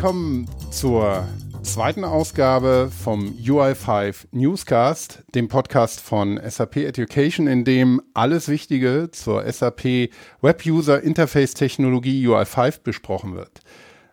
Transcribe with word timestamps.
willkommen 0.00 0.48
zur 0.70 1.28
zweiten 1.62 2.04
Ausgabe 2.04 2.90
vom 3.04 3.36
UI5 3.36 4.28
Newscast, 4.32 5.24
dem 5.34 5.48
Podcast 5.48 6.00
von 6.00 6.40
SAP 6.42 6.78
Education, 6.78 7.46
in 7.46 7.66
dem 7.66 8.00
alles 8.14 8.48
Wichtige 8.48 9.10
zur 9.12 9.44
SAP 9.52 10.08
Web 10.40 10.64
User 10.64 11.02
Interface 11.02 11.52
Technologie 11.52 12.26
UI5 12.26 12.82
besprochen 12.82 13.36
wird. 13.36 13.60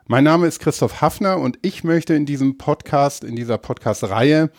Mein 0.08 0.26
Name 0.26 0.48
ist 0.48 0.60
Christoph 0.60 1.00
Hafner 1.00 1.38
und 1.38 1.58
ich 1.62 1.86
möchte 1.86 2.16
in 2.16 2.26
diesem 2.26 2.58
Podcast, 2.58 3.24
in 3.24 3.38
dieser 3.38 3.58
Podcast-Reihe 3.58 4.50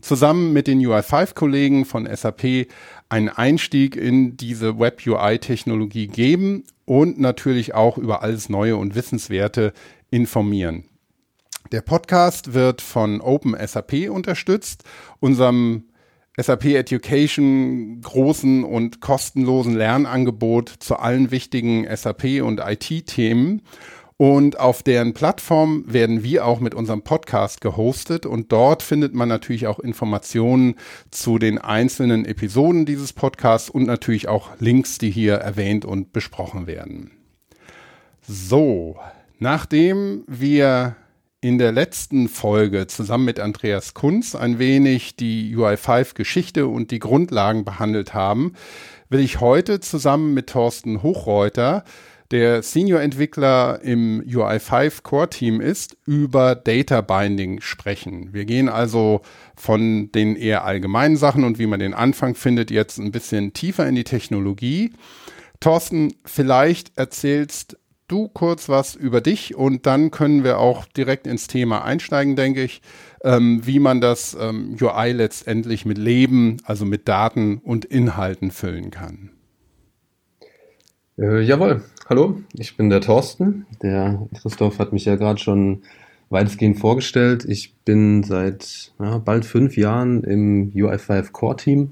zusammen 0.00 0.54
mit 0.54 0.68
den 0.68 0.80
UI5-Kollegen 0.80 1.84
von 1.84 2.08
SAP 2.10 2.66
einen 3.08 3.28
Einstieg 3.28 3.96
in 3.96 4.36
diese 4.36 4.78
Web-UI-Technologie 4.78 6.08
geben 6.08 6.64
und 6.84 7.18
natürlich 7.18 7.74
auch 7.74 7.98
über 7.98 8.22
alles 8.22 8.48
Neue 8.48 8.76
und 8.76 8.94
Wissenswerte 8.94 9.72
informieren. 10.10 10.84
Der 11.72 11.82
Podcast 11.82 12.54
wird 12.54 12.80
von 12.80 13.20
Open 13.20 13.54
SAP 13.66 14.08
unterstützt, 14.10 14.84
unserem 15.20 15.84
SAP 16.40 16.66
Education 16.66 18.00
großen 18.00 18.64
und 18.64 19.00
kostenlosen 19.00 19.74
Lernangebot 19.74 20.68
zu 20.78 20.96
allen 20.96 21.30
wichtigen 21.30 21.86
SAP 21.94 22.42
und 22.42 22.60
IT-Themen. 22.60 23.62
Und 24.20 24.58
auf 24.58 24.82
deren 24.82 25.14
Plattform 25.14 25.84
werden 25.86 26.24
wir 26.24 26.44
auch 26.44 26.58
mit 26.58 26.74
unserem 26.74 27.02
Podcast 27.02 27.60
gehostet 27.60 28.26
und 28.26 28.50
dort 28.50 28.82
findet 28.82 29.14
man 29.14 29.28
natürlich 29.28 29.68
auch 29.68 29.78
Informationen 29.78 30.74
zu 31.12 31.38
den 31.38 31.58
einzelnen 31.58 32.24
Episoden 32.24 32.84
dieses 32.84 33.12
Podcasts 33.12 33.70
und 33.70 33.86
natürlich 33.86 34.26
auch 34.26 34.50
Links, 34.58 34.98
die 34.98 35.12
hier 35.12 35.34
erwähnt 35.34 35.84
und 35.84 36.12
besprochen 36.12 36.66
werden. 36.66 37.12
So, 38.26 38.96
nachdem 39.38 40.24
wir 40.26 40.96
in 41.40 41.58
der 41.58 41.70
letzten 41.70 42.28
Folge 42.28 42.88
zusammen 42.88 43.24
mit 43.24 43.38
Andreas 43.38 43.94
Kunz 43.94 44.34
ein 44.34 44.58
wenig 44.58 45.14
die 45.14 45.54
UI5 45.54 46.14
Geschichte 46.14 46.66
und 46.66 46.90
die 46.90 46.98
Grundlagen 46.98 47.64
behandelt 47.64 48.14
haben, 48.14 48.54
will 49.08 49.20
ich 49.20 49.38
heute 49.38 49.78
zusammen 49.78 50.34
mit 50.34 50.48
Thorsten 50.48 51.04
Hochreuter 51.04 51.84
der 52.30 52.62
Senior-Entwickler 52.62 53.80
im 53.82 54.22
UI5 54.22 55.02
Core-Team 55.02 55.60
ist, 55.60 55.96
über 56.04 56.54
Data 56.54 57.00
Binding 57.00 57.60
sprechen. 57.60 58.32
Wir 58.32 58.44
gehen 58.44 58.68
also 58.68 59.22
von 59.56 60.12
den 60.12 60.36
eher 60.36 60.64
allgemeinen 60.64 61.16
Sachen 61.16 61.44
und 61.44 61.58
wie 61.58 61.66
man 61.66 61.80
den 61.80 61.94
Anfang 61.94 62.34
findet, 62.34 62.70
jetzt 62.70 62.98
ein 62.98 63.12
bisschen 63.12 63.54
tiefer 63.54 63.86
in 63.88 63.94
die 63.94 64.04
Technologie. 64.04 64.92
Thorsten, 65.60 66.14
vielleicht 66.24 66.96
erzählst 66.98 67.78
du 68.08 68.28
kurz 68.28 68.68
was 68.68 68.94
über 68.94 69.20
dich 69.20 69.54
und 69.54 69.86
dann 69.86 70.10
können 70.10 70.44
wir 70.44 70.58
auch 70.58 70.86
direkt 70.86 71.26
ins 71.26 71.46
Thema 71.46 71.84
einsteigen, 71.84 72.36
denke 72.36 72.62
ich, 72.62 72.82
ähm, 73.22 73.66
wie 73.66 73.78
man 73.78 74.00
das 74.00 74.36
ähm, 74.38 74.76
UI 74.80 75.12
letztendlich 75.12 75.84
mit 75.84 75.98
Leben, 75.98 76.58
also 76.64 76.84
mit 76.84 77.08
Daten 77.08 77.58
und 77.58 77.84
Inhalten 77.84 78.50
füllen 78.50 78.90
kann. 78.90 79.30
Äh, 81.18 81.40
jawohl, 81.40 81.82
hallo, 82.08 82.40
ich 82.54 82.76
bin 82.76 82.88
der 82.88 83.02
Thorsten. 83.02 83.66
Der 83.82 84.26
Christoph 84.40 84.78
hat 84.78 84.92
mich 84.92 85.04
ja 85.04 85.16
gerade 85.16 85.38
schon 85.38 85.82
weitestgehend 86.30 86.78
vorgestellt. 86.78 87.44
Ich 87.46 87.74
bin 87.84 88.22
seit 88.22 88.92
ja, 88.98 89.18
bald 89.18 89.44
fünf 89.44 89.76
Jahren 89.76 90.24
im 90.24 90.72
UI5 90.72 91.32
Core 91.32 91.56
Team. 91.56 91.90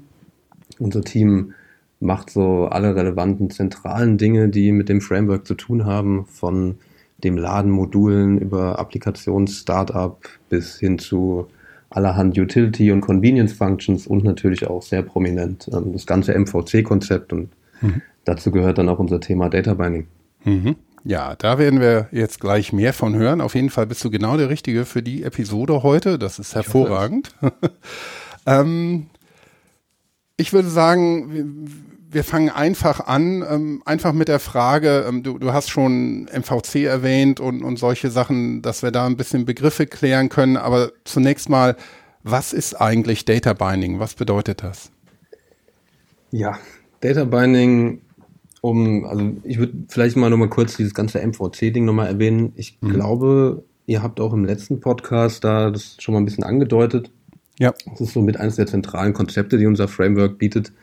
Unser 0.79 1.01
Team 1.01 1.53
macht 1.99 2.31
so 2.31 2.65
alle 2.65 2.95
relevanten 2.95 3.49
zentralen 3.49 4.17
Dinge, 4.17 4.49
die 4.49 4.71
mit 4.71 4.89
dem 4.89 5.01
Framework 5.01 5.45
zu 5.45 5.53
tun 5.53 5.85
haben, 5.85 6.25
von 6.25 6.77
dem 7.23 7.37
Laden 7.37 7.71
Modulen 7.71 8.39
über 8.39 8.79
Applikations-Startup 8.79 10.17
bis 10.49 10.77
hin 10.77 10.99
zu 10.99 11.47
allerhand 11.89 12.37
Utility 12.37 12.91
und 12.91 13.01
Convenience 13.01 13.53
Functions 13.53 14.05
und 14.05 14.23
natürlich 14.23 14.67
auch 14.67 14.81
sehr 14.81 15.01
prominent 15.01 15.69
ähm, 15.73 15.93
das 15.93 16.05
ganze 16.05 16.37
MVC-Konzept 16.37 17.33
und 17.33 17.49
mhm. 17.81 18.01
Dazu 18.27 18.51
gehört 18.51 18.77
dann 18.77 18.89
auch 18.89 18.99
unser 18.99 19.21
Thema 19.21 19.49
Data 19.49 19.73
Binding. 19.73 20.07
Mhm. 20.43 20.75
Ja, 21.05 21.37
da 21.37 21.57
werden 21.57 21.79
wir 21.79 22.09
jetzt 22.11 22.41
gleich 22.41 22.73
mehr 22.73 22.91
von 22.91 23.15
hören. 23.15 23.39
Auf 23.39 23.55
jeden 23.55 23.69
Fall 23.69 23.87
bist 23.87 24.03
du 24.03 24.11
genau 24.11 24.35
der 24.35 24.49
Richtige 24.49 24.83
für 24.83 25.01
die 25.01 25.23
Episode 25.23 25.81
heute. 25.81 26.19
Das 26.19 26.37
ist 26.37 26.53
hervorragend. 26.53 27.31
Ich, 27.41 27.49
ähm, 28.45 29.05
ich 30.35 30.51
würde 30.51 30.67
sagen, 30.67 31.69
wir, 32.09 32.25
fangen 32.25 32.49
einfach 32.49 33.07
an, 33.07 33.45
ähm, 33.49 33.81
einfach 33.85 34.11
mit 34.11 34.27
der 34.27 34.39
Frage, 34.39 35.05
ähm, 35.07 35.23
du, 35.23 35.37
du, 35.37 35.53
hast 35.53 35.69
schon 35.69 36.23
MVC 36.25 36.83
erwähnt 36.83 37.39
und, 37.39 37.63
und 37.63 37.79
solche 37.79 38.11
Sachen, 38.11 38.61
dass 38.61 38.83
wir 38.83 38.91
da 38.91 39.05
ein 39.05 39.15
bisschen 39.15 39.45
Begriffe 39.45 39.87
klären 39.87 40.27
können. 40.27 40.57
Aber 40.57 40.91
zunächst 41.05 41.47
mal, 41.47 41.77
was 42.23 42.51
ist 42.51 42.73
eigentlich 42.81 43.23
Data 43.23 43.53
Binding? 43.53 44.01
Was 44.01 44.15
bedeutet 44.15 44.63
das? 44.63 44.91
Ja, 46.31 46.59
Data 47.01 47.25
Binding 47.25 48.01
um, 48.61 49.05
also 49.05 49.33
ich 49.43 49.59
würde 49.59 49.73
vielleicht 49.87 50.17
mal 50.17 50.29
nochmal 50.29 50.49
kurz 50.49 50.77
dieses 50.77 50.93
ganze 50.93 51.25
MVC-Ding 51.25 51.85
nochmal 51.85 52.07
erwähnen. 52.07 52.53
Ich 52.55 52.77
mhm. 52.81 52.89
glaube, 52.89 53.63
ihr 53.85 54.01
habt 54.01 54.19
auch 54.19 54.33
im 54.33 54.45
letzten 54.45 54.79
Podcast 54.79 55.43
da 55.43 55.69
das 55.69 55.97
schon 55.99 56.13
mal 56.13 56.21
ein 56.21 56.25
bisschen 56.25 56.43
angedeutet. 56.43 57.11
Ja. 57.59 57.73
Das 57.89 58.01
ist 58.01 58.13
so 58.13 58.21
mit 58.21 58.37
eines 58.37 58.55
der 58.55 58.67
zentralen 58.67 59.13
Konzepte, 59.13 59.57
die 59.57 59.65
unser 59.65 59.87
Framework 59.87 60.37
bietet. 60.37 60.73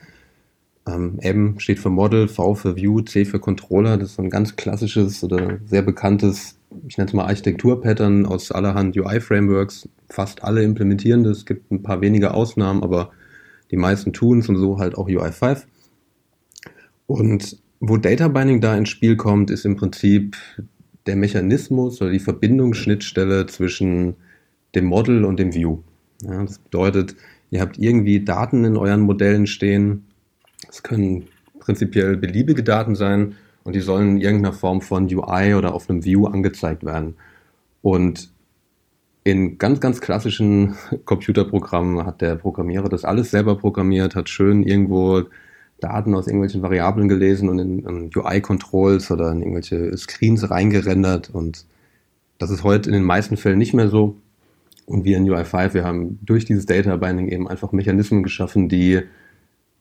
Ähm, 0.87 1.17
M 1.19 1.59
steht 1.59 1.79
für 1.79 1.89
Model, 1.89 2.27
V 2.27 2.55
für 2.55 2.75
View, 2.75 3.01
C 3.01 3.25
für 3.25 3.39
Controller. 3.39 3.97
Das 3.97 4.09
ist 4.09 4.15
so 4.15 4.21
ein 4.21 4.29
ganz 4.29 4.55
klassisches 4.55 5.23
oder 5.23 5.59
sehr 5.65 5.81
bekanntes, 5.81 6.57
ich 6.87 6.97
nenne 6.97 7.07
es 7.07 7.13
mal 7.13 7.25
Architektur-Pattern 7.25 8.25
aus 8.25 8.51
allerhand 8.51 8.95
UI-Frameworks. 8.97 9.89
Fast 10.09 10.43
alle 10.43 10.63
implementieren 10.63 11.23
das. 11.23 11.39
Es 11.39 11.45
gibt 11.45 11.71
ein 11.71 11.81
paar 11.81 12.01
wenige 12.01 12.33
Ausnahmen, 12.33 12.83
aber 12.83 13.11
die 13.71 13.77
meisten 13.77 14.13
tun 14.13 14.39
es 14.39 14.49
und 14.49 14.57
so 14.57 14.77
halt 14.77 14.95
auch 14.95 15.07
UI5. 15.07 15.63
Und 17.07 17.57
wo 17.79 17.97
Data 17.97 18.27
Binding 18.27 18.61
da 18.61 18.75
ins 18.75 18.89
Spiel 18.89 19.15
kommt, 19.15 19.51
ist 19.51 19.65
im 19.65 19.75
Prinzip 19.75 20.35
der 21.05 21.15
Mechanismus 21.15 22.01
oder 22.01 22.11
die 22.11 22.19
Verbindungsschnittstelle 22.19 23.45
zwischen 23.45 24.15
dem 24.73 24.85
Model 24.85 25.23
und 25.25 25.39
dem 25.39 25.53
View. 25.53 25.79
Ja, 26.21 26.43
das 26.43 26.59
bedeutet, 26.59 27.15
ihr 27.51 27.61
habt 27.61 27.77
irgendwie 27.77 28.23
Daten 28.23 28.65
in 28.65 28.77
euren 28.77 29.01
Modellen 29.01 29.45
stehen. 29.45 30.05
Es 30.69 30.81
können 30.83 31.27
prinzipiell 31.59 32.17
beliebige 32.17 32.63
Daten 32.63 32.95
sein 32.95 33.35
und 33.63 33.75
die 33.75 33.81
sollen 33.81 34.17
in 34.17 34.21
irgendeiner 34.21 34.53
Form 34.53 34.81
von 34.81 35.05
UI 35.05 35.53
oder 35.53 35.73
auf 35.73 35.89
einem 35.89 36.03
View 36.03 36.25
angezeigt 36.25 36.83
werden. 36.83 37.15
Und 37.81 38.31
in 39.23 39.57
ganz, 39.57 39.79
ganz 39.79 40.01
klassischen 40.01 40.75
Computerprogrammen 41.05 42.05
hat 42.05 42.21
der 42.21 42.35
Programmierer 42.35 42.89
das 42.89 43.05
alles 43.05 43.31
selber 43.31 43.57
programmiert, 43.57 44.15
hat 44.15 44.29
schön 44.29 44.63
irgendwo 44.63 45.23
Daten 45.79 46.15
aus 46.15 46.27
irgendwelchen 46.27 46.61
Variablen 46.61 47.07
gelesen 47.07 47.49
und 47.49 47.59
in, 47.59 47.79
in 47.79 48.11
UI-Controls 48.15 49.11
oder 49.11 49.31
in 49.31 49.41
irgendwelche 49.41 49.95
Screens 49.97 50.49
reingerendert 50.49 51.29
und 51.29 51.65
das 52.37 52.49
ist 52.49 52.63
heute 52.63 52.89
in 52.89 52.93
den 52.93 53.03
meisten 53.03 53.37
Fällen 53.37 53.57
nicht 53.57 53.73
mehr 53.73 53.89
so. 53.89 54.17
Und 54.85 55.03
wir 55.03 55.17
in 55.17 55.27
UI5, 55.29 55.73
wir 55.73 55.83
haben 55.83 56.19
durch 56.21 56.45
dieses 56.45 56.65
Data 56.65 56.95
Binding 56.97 57.29
eben 57.29 57.47
einfach 57.47 57.71
Mechanismen 57.71 58.23
geschaffen, 58.23 58.69
die 58.69 59.01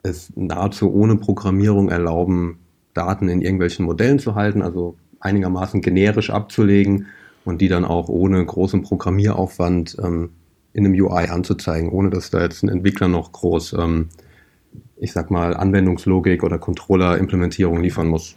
es 0.02 0.32
nahezu 0.34 0.92
ohne 0.92 1.16
Programmierung 1.16 1.88
erlauben, 1.90 2.58
Daten 2.94 3.28
in 3.28 3.42
irgendwelchen 3.42 3.84
Modellen 3.84 4.18
zu 4.18 4.34
halten, 4.34 4.62
also 4.62 4.96
einigermaßen 5.20 5.80
generisch 5.80 6.30
abzulegen 6.30 7.06
und 7.44 7.60
die 7.60 7.68
dann 7.68 7.84
auch 7.84 8.08
ohne 8.08 8.44
großen 8.44 8.82
Programmieraufwand 8.82 9.96
ähm, 10.02 10.30
in 10.72 10.86
einem 10.86 10.94
UI 10.94 11.28
anzuzeigen, 11.28 11.90
ohne 11.90 12.10
dass 12.10 12.30
da 12.30 12.42
jetzt 12.42 12.62
ein 12.62 12.68
Entwickler 12.68 13.08
noch 13.08 13.32
groß 13.32 13.74
ähm, 13.74 14.08
ich 14.96 15.12
sag 15.12 15.30
mal, 15.30 15.54
Anwendungslogik 15.54 16.42
oder 16.42 16.58
Controller-Implementierung 16.58 17.80
liefern 17.80 18.08
muss. 18.08 18.36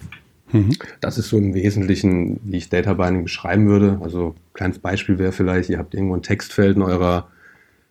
Mhm. 0.51 0.71
Das 1.01 1.18
ist 1.18 1.30
so 1.30 1.38
im 1.38 1.54
Wesentlichen, 1.54 2.39
wie 2.44 2.57
ich 2.57 2.69
Data 2.69 2.94
Binding 2.94 3.24
beschreiben 3.24 3.68
würde. 3.68 4.00
Also 4.01 4.36
kleines 4.54 4.80
Beispiel 4.80 5.19
wäre 5.19 5.31
vielleicht, 5.31 5.69
ihr 5.69 5.77
habt 5.77 5.94
irgendwo 5.94 6.15
ein 6.15 6.21
Textfeld 6.21 6.75
in 6.77 6.81
eurer, 6.81 7.27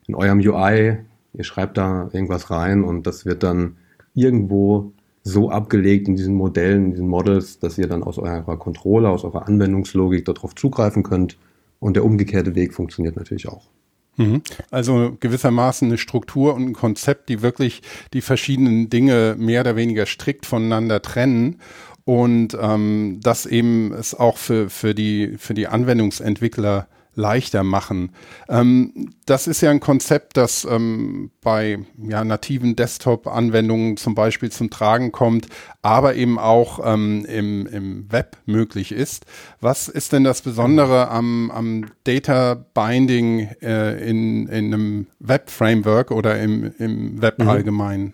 in 0.06 0.14
eurem 0.14 0.38
UI, 0.38 0.98
ihr 1.34 1.44
schreibt 1.44 1.76
da 1.76 2.08
irgendwas 2.12 2.50
rein 2.50 2.82
und 2.82 3.06
das 3.06 3.26
wird 3.26 3.42
dann 3.42 3.76
irgendwo 4.14 4.92
so 5.22 5.50
abgelegt 5.50 6.08
in 6.08 6.16
diesen 6.16 6.34
Modellen, 6.34 6.86
in 6.86 6.90
diesen 6.92 7.08
Models, 7.08 7.58
dass 7.58 7.76
ihr 7.78 7.88
dann 7.88 8.02
aus 8.02 8.16
eurer 8.18 8.56
Controller, 8.56 9.10
aus 9.10 9.24
eurer 9.24 9.46
Anwendungslogik 9.46 10.24
darauf 10.24 10.54
zugreifen 10.54 11.02
könnt. 11.02 11.36
Und 11.78 11.94
der 11.94 12.04
umgekehrte 12.04 12.54
Weg 12.54 12.72
funktioniert 12.72 13.16
natürlich 13.16 13.48
auch. 13.48 13.68
Mhm. 14.16 14.42
Also 14.70 15.16
gewissermaßen 15.20 15.88
eine 15.88 15.98
Struktur 15.98 16.54
und 16.54 16.64
ein 16.64 16.72
Konzept, 16.72 17.28
die 17.28 17.42
wirklich 17.42 17.82
die 18.12 18.22
verschiedenen 18.22 18.88
Dinge 18.88 19.36
mehr 19.38 19.60
oder 19.60 19.76
weniger 19.76 20.06
strikt 20.06 20.46
voneinander 20.46 21.02
trennen 21.02 21.60
und 22.04 22.56
ähm, 22.60 23.18
das 23.22 23.46
eben 23.46 23.92
es 23.92 24.14
auch 24.14 24.36
für, 24.36 24.70
für, 24.70 24.94
die, 24.94 25.34
für 25.38 25.54
die 25.54 25.66
Anwendungsentwickler 25.66 26.88
leichter 27.16 27.64
machen. 27.64 28.12
Ähm, 28.48 29.10
das 29.24 29.46
ist 29.46 29.62
ja 29.62 29.70
ein 29.70 29.80
Konzept, 29.80 30.36
das 30.36 30.66
ähm, 30.70 31.30
bei 31.42 31.80
ja, 31.98 32.24
nativen 32.24 32.76
Desktop-Anwendungen 32.76 33.96
zum 33.96 34.14
Beispiel 34.14 34.52
zum 34.52 34.70
Tragen 34.70 35.10
kommt, 35.10 35.48
aber 35.82 36.14
eben 36.14 36.38
auch 36.38 36.80
ähm, 36.84 37.24
im, 37.24 37.66
im 37.66 38.12
Web 38.12 38.36
möglich 38.44 38.92
ist. 38.92 39.26
Was 39.60 39.88
ist 39.88 40.12
denn 40.12 40.24
das 40.24 40.42
Besondere 40.42 41.08
am, 41.08 41.50
am 41.50 41.86
Data 42.04 42.54
Binding 42.54 43.48
äh, 43.62 44.08
in, 44.08 44.46
in 44.46 44.72
einem 44.72 45.06
Web-Framework 45.18 46.10
oder 46.10 46.40
im, 46.40 46.72
im 46.78 47.20
Web 47.20 47.38
mhm. 47.40 47.48
allgemein? 47.48 48.12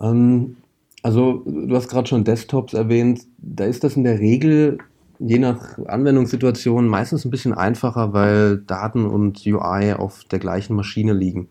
Ähm, 0.00 0.56
also 1.02 1.42
du 1.44 1.74
hast 1.76 1.88
gerade 1.88 2.08
schon 2.08 2.24
Desktops 2.24 2.74
erwähnt. 2.74 3.20
Da 3.38 3.64
ist 3.64 3.84
das 3.84 3.96
in 3.96 4.04
der 4.04 4.18
Regel 4.18 4.78
je 5.18 5.38
nach 5.38 5.78
Anwendungssituation 5.86 6.86
meistens 6.86 7.24
ein 7.24 7.30
bisschen 7.30 7.54
einfacher, 7.54 8.12
weil 8.12 8.58
Daten 8.58 9.06
und 9.06 9.44
UI 9.46 9.92
auf 9.94 10.24
der 10.24 10.38
gleichen 10.38 10.76
Maschine 10.76 11.12
liegen. 11.12 11.48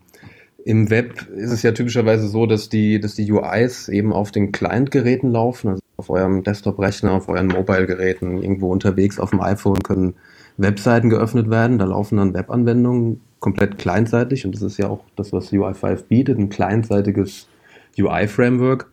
Im 0.64 0.90
Web 0.90 1.28
ist 1.34 1.52
es 1.52 1.62
ja 1.62 1.72
typischerweise 1.72 2.28
so, 2.28 2.46
dass 2.46 2.68
die, 2.68 3.00
dass 3.00 3.14
die 3.14 3.30
UIs 3.30 3.88
eben 3.88 4.12
auf 4.12 4.32
den 4.32 4.52
Client-Geräten 4.52 5.30
laufen, 5.30 5.68
also 5.68 5.82
auf 5.96 6.10
eurem 6.10 6.42
Desktop-Rechner, 6.42 7.12
auf 7.12 7.28
euren 7.28 7.46
Mobile-Geräten, 7.46 8.42
irgendwo 8.42 8.70
unterwegs 8.70 9.18
auf 9.18 9.30
dem 9.30 9.40
iPhone 9.40 9.82
können 9.82 10.14
Webseiten 10.56 11.08
geöffnet 11.08 11.48
werden. 11.48 11.78
Da 11.78 11.86
laufen 11.86 12.18
dann 12.18 12.34
Webanwendungen 12.34 13.20
komplett 13.40 13.78
clientseitig 13.78 14.44
und 14.44 14.54
das 14.54 14.62
ist 14.62 14.78
ja 14.78 14.88
auch 14.88 15.04
das, 15.16 15.32
was 15.32 15.52
UI5 15.52 16.04
bietet, 16.04 16.38
ein 16.38 16.48
clientseitiges 16.48 17.46
UI-Framework. 17.98 18.90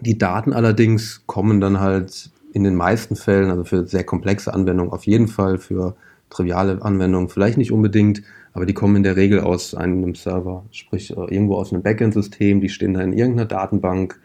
Die 0.00 0.18
Daten 0.18 0.52
allerdings 0.52 1.22
kommen 1.26 1.60
dann 1.60 1.80
halt 1.80 2.30
in 2.56 2.64
den 2.64 2.74
meisten 2.74 3.16
Fällen, 3.16 3.50
also 3.50 3.64
für 3.64 3.86
sehr 3.86 4.02
komplexe 4.02 4.54
Anwendungen 4.54 4.90
auf 4.90 5.06
jeden 5.06 5.28
Fall, 5.28 5.58
für 5.58 5.94
triviale 6.30 6.80
Anwendungen 6.80 7.28
vielleicht 7.28 7.58
nicht 7.58 7.70
unbedingt, 7.70 8.22
aber 8.54 8.64
die 8.64 8.72
kommen 8.72 8.96
in 8.96 9.02
der 9.02 9.14
Regel 9.14 9.40
aus 9.40 9.74
einem 9.74 10.14
Server, 10.14 10.64
sprich 10.70 11.10
äh, 11.10 11.20
irgendwo 11.34 11.56
aus 11.56 11.70
einem 11.70 11.82
Backend-System, 11.82 12.62
die 12.62 12.70
stehen 12.70 12.94
da 12.94 13.02
in 13.02 13.12
irgendeiner 13.12 13.46
Datenbank, 13.46 14.18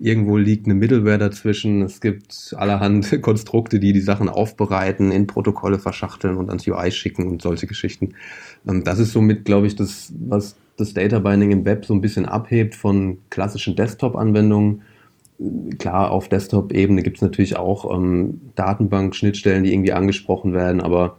irgendwo 0.00 0.36
liegt 0.36 0.66
eine 0.66 0.74
Middleware 0.74 1.18
dazwischen, 1.18 1.82
es 1.82 2.00
gibt 2.00 2.52
allerhand 2.56 3.22
Konstrukte, 3.22 3.78
die 3.78 3.92
die 3.92 4.00
Sachen 4.00 4.28
aufbereiten, 4.28 5.12
in 5.12 5.28
Protokolle 5.28 5.78
verschachteln 5.78 6.36
und 6.36 6.48
ans 6.48 6.66
UI 6.66 6.90
schicken 6.90 7.28
und 7.28 7.42
solche 7.42 7.68
Geschichten. 7.68 8.14
Ähm, 8.68 8.82
das 8.82 8.98
ist 8.98 9.12
somit, 9.12 9.44
glaube 9.44 9.68
ich, 9.68 9.76
das, 9.76 10.12
was 10.18 10.56
das 10.76 10.94
Data 10.94 11.20
Binding 11.20 11.52
im 11.52 11.64
Web 11.64 11.84
so 11.84 11.94
ein 11.94 12.00
bisschen 12.00 12.26
abhebt 12.26 12.74
von 12.74 13.18
klassischen 13.30 13.76
Desktop-Anwendungen 13.76 14.82
klar, 15.78 16.10
auf 16.10 16.28
Desktop-Ebene 16.28 17.02
gibt 17.02 17.18
es 17.18 17.22
natürlich 17.22 17.56
auch 17.56 17.94
ähm, 17.94 18.40
Datenbank-Schnittstellen, 18.54 19.64
die 19.64 19.72
irgendwie 19.72 19.92
angesprochen 19.92 20.52
werden, 20.52 20.80
aber 20.80 21.18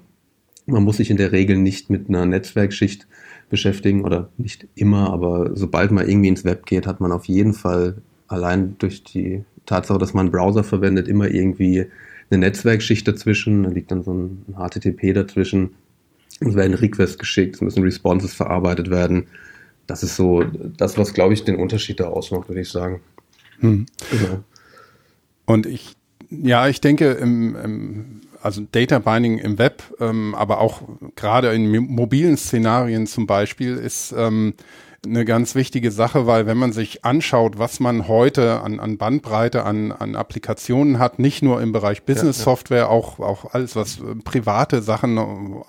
man 0.65 0.83
muss 0.83 0.97
sich 0.97 1.09
in 1.09 1.17
der 1.17 1.31
Regel 1.31 1.57
nicht 1.57 1.89
mit 1.89 2.09
einer 2.09 2.25
Netzwerkschicht 2.25 3.07
beschäftigen 3.49 4.03
oder 4.03 4.29
nicht 4.37 4.67
immer, 4.75 5.11
aber 5.11 5.55
sobald 5.55 5.91
man 5.91 6.07
irgendwie 6.07 6.27
ins 6.27 6.45
Web 6.45 6.65
geht, 6.65 6.85
hat 6.85 6.99
man 6.99 7.11
auf 7.11 7.25
jeden 7.25 7.53
Fall 7.53 7.95
allein 8.27 8.75
durch 8.77 9.03
die 9.03 9.43
Tatsache, 9.65 9.97
dass 9.97 10.13
man 10.13 10.27
einen 10.27 10.31
Browser 10.31 10.63
verwendet, 10.63 11.07
immer 11.07 11.29
irgendwie 11.29 11.87
eine 12.29 12.39
Netzwerkschicht 12.39 13.07
dazwischen, 13.07 13.63
da 13.63 13.69
liegt 13.69 13.91
dann 13.91 14.03
so 14.03 14.13
ein 14.13 14.45
HTTP 14.53 15.13
dazwischen, 15.13 15.71
es 16.39 16.55
werden 16.55 16.73
Requests 16.73 17.17
geschickt, 17.17 17.55
es 17.55 17.61
müssen 17.61 17.83
Responses 17.83 18.33
verarbeitet 18.33 18.89
werden. 18.89 19.27
Das 19.87 20.03
ist 20.03 20.15
so 20.15 20.43
das, 20.43 20.97
was, 20.97 21.13
glaube 21.13 21.33
ich, 21.33 21.43
den 21.43 21.55
Unterschied 21.55 21.99
da 21.99 22.07
ausmacht, 22.07 22.47
würde 22.47 22.61
ich 22.61 22.69
sagen. 22.69 23.01
Hm. 23.59 23.85
Genau. 24.11 24.43
Und 25.45 25.65
ich, 25.65 25.95
ja, 26.29 26.67
ich 26.67 26.81
denke, 26.81 27.11
im, 27.11 27.55
im, 27.55 28.21
also 28.41 28.65
Data 28.71 28.99
Binding 28.99 29.37
im 29.39 29.57
Web, 29.57 29.83
ähm, 29.99 30.35
aber 30.35 30.59
auch 30.59 30.81
gerade 31.15 31.53
in 31.53 31.69
mobilen 31.69 32.37
Szenarien 32.37 33.07
zum 33.07 33.27
Beispiel, 33.27 33.75
ist 33.75 34.13
ähm, 34.15 34.53
eine 35.05 35.25
ganz 35.25 35.55
wichtige 35.55 35.91
Sache, 35.91 36.27
weil 36.27 36.45
wenn 36.45 36.57
man 36.57 36.73
sich 36.73 37.05
anschaut, 37.05 37.57
was 37.57 37.79
man 37.79 38.07
heute 38.07 38.61
an, 38.61 38.79
an 38.79 38.97
Bandbreite, 38.97 39.63
an, 39.63 39.91
an 39.91 40.15
Applikationen 40.15 40.99
hat, 40.99 41.19
nicht 41.19 41.41
nur 41.41 41.61
im 41.61 41.71
Bereich 41.71 42.03
Business 42.03 42.45
ja, 42.45 42.75
ja. 42.75 42.87
Auch, 42.87 43.19
auch 43.19 43.53
alles, 43.53 43.75
was 43.75 43.99
äh, 43.99 44.15
private 44.23 44.81
Sachen 44.81 45.17
äh, 45.17 45.21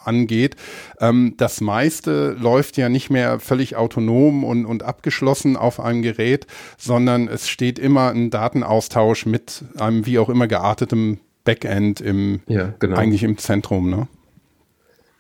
angeht, 0.05 0.57
ähm, 1.01 1.35
das 1.37 1.61
meiste 1.61 2.33
läuft 2.33 2.77
ja 2.77 2.89
nicht 2.89 3.11
mehr 3.11 3.41
völlig 3.41 3.77
autonom 3.77 4.45
und, 4.45 4.67
und 4.67 4.83
abgeschlossen 4.83 5.57
auf 5.57 5.81
einem 5.81 6.03
Gerät, 6.03 6.47
sondern 6.77 7.29
es 7.29 7.49
steht 7.49 7.79
immer 7.79 8.11
ein 8.11 8.31
Datenaustausch 8.31 9.27
mit 9.27 9.65
einem 9.79 10.07
wie 10.07 10.19
auch 10.19 10.29
immer 10.29 10.49
geartetem 10.49 11.19
Backend 11.45 12.01
im, 12.01 12.41
ja, 12.47 12.75
genau. 12.79 12.97
eigentlich 12.97 13.23
im 13.23 13.39
Zentrum, 13.39 13.89
ne? 13.89 14.09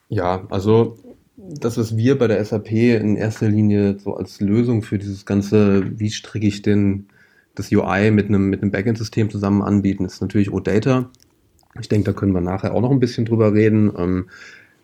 Ja, 0.09 0.43
also 0.51 0.99
das, 1.59 1.79
was 1.79 1.97
wir 1.97 2.19
bei 2.19 2.27
der 2.27 2.45
SAP 2.45 2.71
in 2.73 3.17
erster 3.17 3.49
Linie 3.49 3.99
so 3.99 4.15
als 4.15 4.41
Lösung 4.41 4.83
für 4.83 4.99
dieses 4.99 5.27
ganze, 5.27 5.99
wie 5.99 6.11
stricke 6.11 6.47
ich 6.47 6.63
denn 6.63 7.07
das 7.55 7.73
UI 7.73 8.11
mit 8.11 8.29
einem, 8.29 8.49
mit 8.49 8.63
einem 8.63 8.71
Backend-System 8.71 9.31
zusammen 9.31 9.63
anbieten, 9.63 10.05
ist 10.05 10.21
natürlich 10.21 10.53
OData. 10.53 11.11
Ich 11.81 11.89
denke, 11.89 12.13
da 12.13 12.19
können 12.19 12.33
wir 12.33 12.41
nachher 12.41 12.75
auch 12.75 12.81
noch 12.81 12.91
ein 12.91 13.01
bisschen 13.01 13.25
drüber 13.25 13.53
reden. 13.53 13.93
Ähm, 13.97 14.29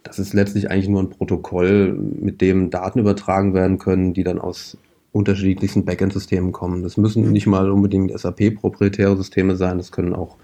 das 0.02 0.18
ist 0.18 0.34
letztlich 0.34 0.70
eigentlich 0.70 0.88
nur 0.88 1.02
ein 1.02 1.10
Protokoll, 1.10 1.92
mit 1.94 2.40
dem 2.40 2.70
Daten 2.70 2.98
übertragen 2.98 3.54
werden 3.54 3.78
können, 3.78 4.14
die 4.14 4.24
dann 4.24 4.38
aus 4.38 4.76
unterschiedlichsten 5.12 5.84
Backend-Systemen 5.84 6.52
kommen. 6.52 6.82
Das 6.82 6.96
müssen 6.96 7.32
nicht 7.32 7.46
mal 7.46 7.70
unbedingt 7.70 8.16
SAP-proprietäre 8.16 9.16
Systeme 9.16 9.56
sein, 9.56 9.78
das 9.78 9.90
können 9.90 10.14
auch, 10.14 10.36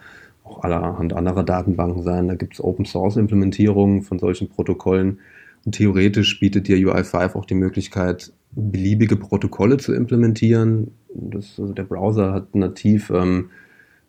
auch 0.44 0.64
allerhand 0.64 1.12
anderer 1.12 1.44
Datenbanken 1.44 2.02
sein. 2.02 2.28
Da 2.28 2.34
gibt 2.34 2.54
es 2.54 2.64
Open-Source-Implementierungen 2.64 4.02
von 4.02 4.18
solchen 4.18 4.48
Protokollen. 4.48 5.18
Theoretisch 5.70 6.40
bietet 6.40 6.66
dir 6.68 6.76
UI5 6.76 7.34
auch 7.34 7.44
die 7.44 7.54
Möglichkeit, 7.54 8.32
beliebige 8.50 9.16
Protokolle 9.16 9.76
zu 9.76 9.92
implementieren. 9.92 10.90
Das, 11.14 11.58
also 11.58 11.72
der 11.72 11.84
Browser 11.84 12.32
hat 12.32 12.54
nativ 12.54 13.10
ähm, 13.10 13.50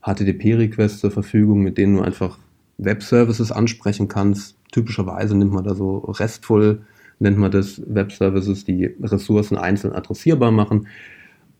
HTTP-Requests 0.02 1.00
zur 1.00 1.12
Verfügung, 1.12 1.62
mit 1.62 1.78
denen 1.78 1.98
du 1.98 2.02
einfach 2.02 2.40
Web-Services 2.78 3.52
ansprechen 3.52 4.08
kannst. 4.08 4.58
Typischerweise 4.72 5.38
nimmt 5.38 5.54
man 5.54 5.64
da 5.64 5.76
so 5.76 6.00
RESTful, 6.00 6.82
nennt 7.20 7.38
man 7.38 7.52
das 7.52 7.82
Web-Services, 7.86 8.66
die 8.66 8.86
Ressourcen 9.02 9.58
einzeln 9.58 9.94
adressierbar 9.94 10.52
machen. 10.52 10.88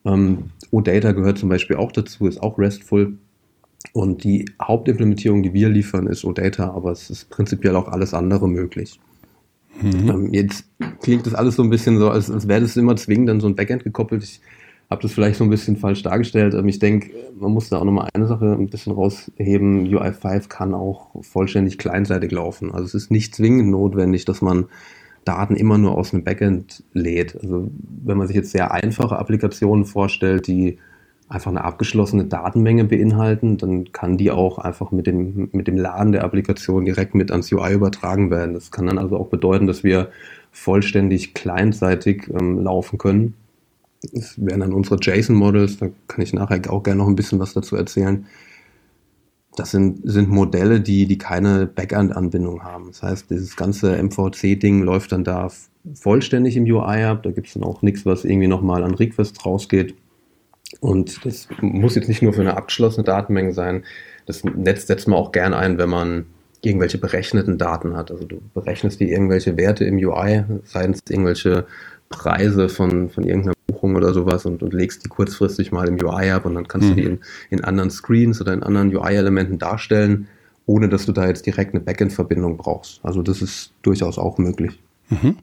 Ähm, 0.06 0.50
OData 0.72 1.12
gehört 1.12 1.38
zum 1.38 1.50
Beispiel 1.50 1.76
auch 1.76 1.92
dazu, 1.92 2.28
ist 2.28 2.42
auch 2.42 2.58
RESTful. 2.58 3.18
Und 3.94 4.24
die 4.24 4.46
Hauptimplementierung, 4.62 5.44
die 5.44 5.54
wir 5.54 5.70
liefern, 5.70 6.08
ist 6.08 6.26
OData, 6.26 6.72
aber 6.72 6.92
es 6.92 7.10
ist 7.10 7.30
prinzipiell 7.30 7.76
auch 7.76 7.88
alles 7.88 8.14
andere 8.14 8.48
möglich. 8.48 9.00
Mhm. 9.82 10.10
Ähm, 10.10 10.34
jetzt 10.34 10.66
klingt 11.02 11.26
das 11.26 11.34
alles 11.34 11.56
so 11.56 11.64
ein 11.64 11.70
bisschen 11.70 12.00
so, 12.00 12.10
als, 12.10 12.30
als 12.30 12.48
wäre 12.48 12.62
das 12.62 12.78
immer 12.78 12.96
zwingend 12.96 13.30
an 13.30 13.40
so 13.40 13.48
ein 13.48 13.56
Backend 13.56 13.84
gekoppelt. 13.84 14.24
Ich 14.24 14.42
habe 14.90 15.02
das 15.02 15.12
vielleicht 15.12 15.38
so 15.38 15.44
ein 15.44 15.50
bisschen 15.50 15.78
falsch 15.78 16.04
dargestellt. 16.04 16.54
Ähm, 16.54 16.68
ich 16.68 16.80
denke, 16.80 17.12
man 17.38 17.52
muss 17.52 17.70
da 17.70 17.80
auch 17.80 17.84
nochmal 17.84 18.10
eine 18.14 18.28
Sache 18.28 18.54
ein 18.54 18.70
bisschen 18.70 18.94
rausheben. 18.94 19.88
UI5 19.88 20.48
kann 20.48 20.74
auch 20.74 21.10
vollständig 21.22 21.78
kleinseitig 21.78 22.32
laufen. 22.32 22.72
Also 22.72 22.86
es 22.86 22.94
ist 22.94 23.12
nicht 23.12 23.36
zwingend 23.36 23.70
notwendig, 23.70 24.26
dass 24.26 24.42
man 24.42 24.66
Daten 25.26 25.56
immer 25.56 25.78
nur 25.78 25.98
aus 25.98 26.14
einem 26.14 26.24
Backend 26.24 26.84
lädt. 26.94 27.36
Also 27.36 27.70
wenn 28.04 28.18
man 28.18 28.28
sich 28.28 28.36
jetzt 28.36 28.52
sehr 28.52 28.72
einfache 28.72 29.18
Applikationen 29.18 29.86
vorstellt, 29.86 30.48
die 30.48 30.78
einfach 31.34 31.50
eine 31.50 31.64
abgeschlossene 31.64 32.26
Datenmenge 32.26 32.84
beinhalten, 32.84 33.58
dann 33.58 33.92
kann 33.92 34.18
die 34.18 34.30
auch 34.30 34.60
einfach 34.60 34.92
mit 34.92 35.08
dem, 35.08 35.50
mit 35.52 35.68
dem 35.68 35.78
Laden 35.78 36.12
der 36.12 36.24
Applikation 36.24 36.86
direkt 36.86 37.16
mit 37.16 37.32
ans 37.32 37.52
UI 37.52 37.74
übertragen 37.74 38.30
werden. 38.30 38.54
Das 38.54 38.72
kann 38.72 38.86
dann 38.86 39.00
also 39.00 39.18
auch 39.18 39.28
bedeuten, 39.28 39.66
dass 39.66 39.84
wir 39.84 40.10
vollständig 40.52 41.34
clientseitig 41.34 42.30
ähm, 42.30 42.60
laufen 42.60 43.00
können. 43.00 43.34
Das 44.14 44.36
wären 44.38 44.60
dann 44.60 44.74
unsere 44.74 44.98
JSON-Models, 45.02 45.78
da 45.78 45.88
kann 46.08 46.24
ich 46.24 46.34
nachher 46.34 46.62
auch 46.70 46.84
gerne 46.84 47.00
noch 47.00 47.08
ein 47.08 47.16
bisschen 47.16 47.40
was 47.40 47.54
dazu 47.54 47.76
erzählen. 47.76 48.28
Das 49.56 49.72
sind, 49.72 50.02
sind 50.04 50.30
Modelle, 50.30 50.82
die, 50.82 51.08
die 51.08 51.18
keine 51.18 51.66
Backend-Anbindung 51.66 52.64
haben. 52.64 52.88
Das 52.88 53.02
heißt, 53.02 53.30
dieses 53.30 53.56
ganze 53.56 53.98
MVC-Ding 54.02 54.84
läuft 54.84 55.12
dann 55.12 55.24
da 55.24 55.48
vollständig 55.94 56.58
im 56.58 56.66
UI 56.66 57.04
ab. 57.04 57.24
Da 57.24 57.32
gibt 57.32 57.48
es 57.48 57.54
dann 57.54 57.64
auch 57.64 57.82
nichts, 57.82 58.06
was 58.06 58.26
irgendwie 58.26 58.48
nochmal 58.48 58.84
an 58.84 58.94
Requests 58.94 59.46
rausgeht. 59.46 59.96
Und 60.80 61.26
das 61.26 61.48
muss 61.62 61.96
jetzt 61.96 62.08
nicht 62.08 62.22
nur 62.22 62.34
für 62.34 62.42
eine 62.42 62.58
abgeschlossene 62.58 63.04
Datenmenge 63.04 63.54
sein. 63.54 63.84
Das 64.26 64.44
Netz 64.44 64.88
setzt 64.88 65.08
man 65.08 65.20
auch 65.20 65.32
gern 65.32 65.54
ein, 65.54 65.78
wenn 65.78 65.90
man 65.90 66.26
irgendwelche 66.62 66.98
berechneten 66.98 67.58
Daten 67.58 67.96
hat. 67.96 68.10
Also 68.12 68.26
du 68.26 68.42
berechnest 68.54 69.00
dir 69.00 69.10
irgendwelche 69.10 69.58
Werte 69.58 69.86
im 69.86 69.98
UI, 69.98 70.44
seien 70.64 70.92
es 70.92 71.00
irgendwelche 71.10 71.66
Preise 72.10 72.70
von, 72.70 73.10
von 73.10 73.24
irgendeiner 73.24 73.56
Buchung 73.68 73.96
oder 73.96 74.14
sowas 74.14 74.46
und, 74.46 74.64
und 74.64 74.74
legst 74.74 75.04
die 75.04 75.10
kurzfristig 75.10 75.72
mal 75.72 75.88
im 75.88 75.96
UI 76.02 76.32
ab 76.32 76.46
und 76.46 76.56
dann 76.56 76.68
kannst 76.68 76.90
mhm. 76.90 76.96
du 76.96 77.02
die 77.02 77.08
in, 77.08 77.20
in 77.50 77.64
anderen 77.64 77.90
Screens 77.90 78.40
oder 78.40 78.54
in 78.54 78.64
anderen 78.64 78.96
UI-Elementen 78.96 79.60
darstellen, 79.60 80.28
ohne 80.66 80.88
dass 80.88 81.06
du 81.06 81.12
da 81.12 81.28
jetzt 81.28 81.46
direkt 81.46 81.74
eine 81.74 81.84
Backend-Verbindung 81.84 82.58
brauchst. 82.58 83.02
Also 83.04 83.22
das 83.22 83.42
ist 83.42 83.74
durchaus 83.82 84.18
auch 84.18 84.38
möglich. 84.38 84.80
Mhm. 85.10 85.38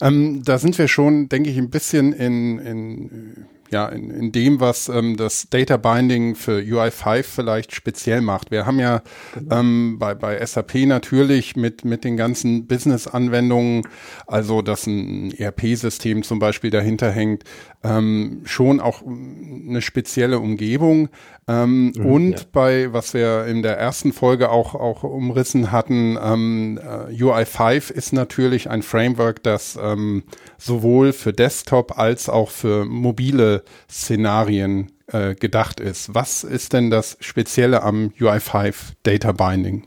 Ähm, 0.00 0.42
da 0.44 0.58
sind 0.58 0.78
wir 0.78 0.86
schon, 0.86 1.28
denke 1.28 1.50
ich, 1.50 1.58
ein 1.58 1.70
bisschen 1.70 2.12
in, 2.12 2.58
in 2.58 3.46
ja, 3.70 3.86
in, 3.86 4.10
in 4.10 4.32
dem, 4.32 4.60
was 4.60 4.88
ähm, 4.88 5.16
das 5.16 5.48
Data 5.48 5.76
Binding 5.76 6.34
für 6.34 6.58
UI5 6.58 7.22
vielleicht 7.22 7.74
speziell 7.74 8.20
macht. 8.20 8.50
Wir 8.50 8.66
haben 8.66 8.80
ja 8.80 9.02
genau. 9.34 9.60
ähm, 9.60 9.96
bei, 9.98 10.14
bei 10.14 10.44
SAP 10.44 10.74
natürlich 10.86 11.56
mit, 11.56 11.84
mit 11.84 12.04
den 12.04 12.16
ganzen 12.16 12.66
Business-Anwendungen, 12.66 13.82
also 14.26 14.62
dass 14.62 14.86
ein 14.86 15.32
ERP-System 15.32 16.22
zum 16.22 16.38
Beispiel 16.38 16.70
dahinter 16.70 17.10
hängt, 17.10 17.44
ähm, 17.82 18.42
schon 18.44 18.80
auch 18.80 19.02
eine 19.06 19.80
spezielle 19.80 20.38
Umgebung. 20.38 21.08
Ähm, 21.48 21.92
mhm, 21.96 22.06
und 22.06 22.32
ja. 22.32 22.46
bei, 22.52 22.92
was 22.92 23.14
wir 23.14 23.46
in 23.46 23.62
der 23.62 23.78
ersten 23.78 24.12
Folge 24.12 24.50
auch, 24.50 24.74
auch 24.74 25.02
umrissen 25.02 25.72
hatten, 25.72 26.18
ähm, 26.22 26.78
äh, 26.78 27.12
UI5 27.12 27.90
ist 27.90 28.12
natürlich 28.12 28.68
ein 28.68 28.82
Framework, 28.82 29.42
das 29.42 29.78
ähm, 29.80 30.24
sowohl 30.58 31.12
für 31.12 31.32
Desktop 31.32 31.98
als 31.98 32.28
auch 32.28 32.50
für 32.50 32.84
mobile 32.84 33.64
Szenarien 33.90 34.92
äh, 35.06 35.34
gedacht 35.34 35.80
ist. 35.80 36.14
Was 36.14 36.44
ist 36.44 36.72
denn 36.72 36.90
das 36.90 37.16
Spezielle 37.20 37.82
am 37.82 38.12
UI5 38.18 38.74
Data 39.02 39.32
Binding? 39.32 39.86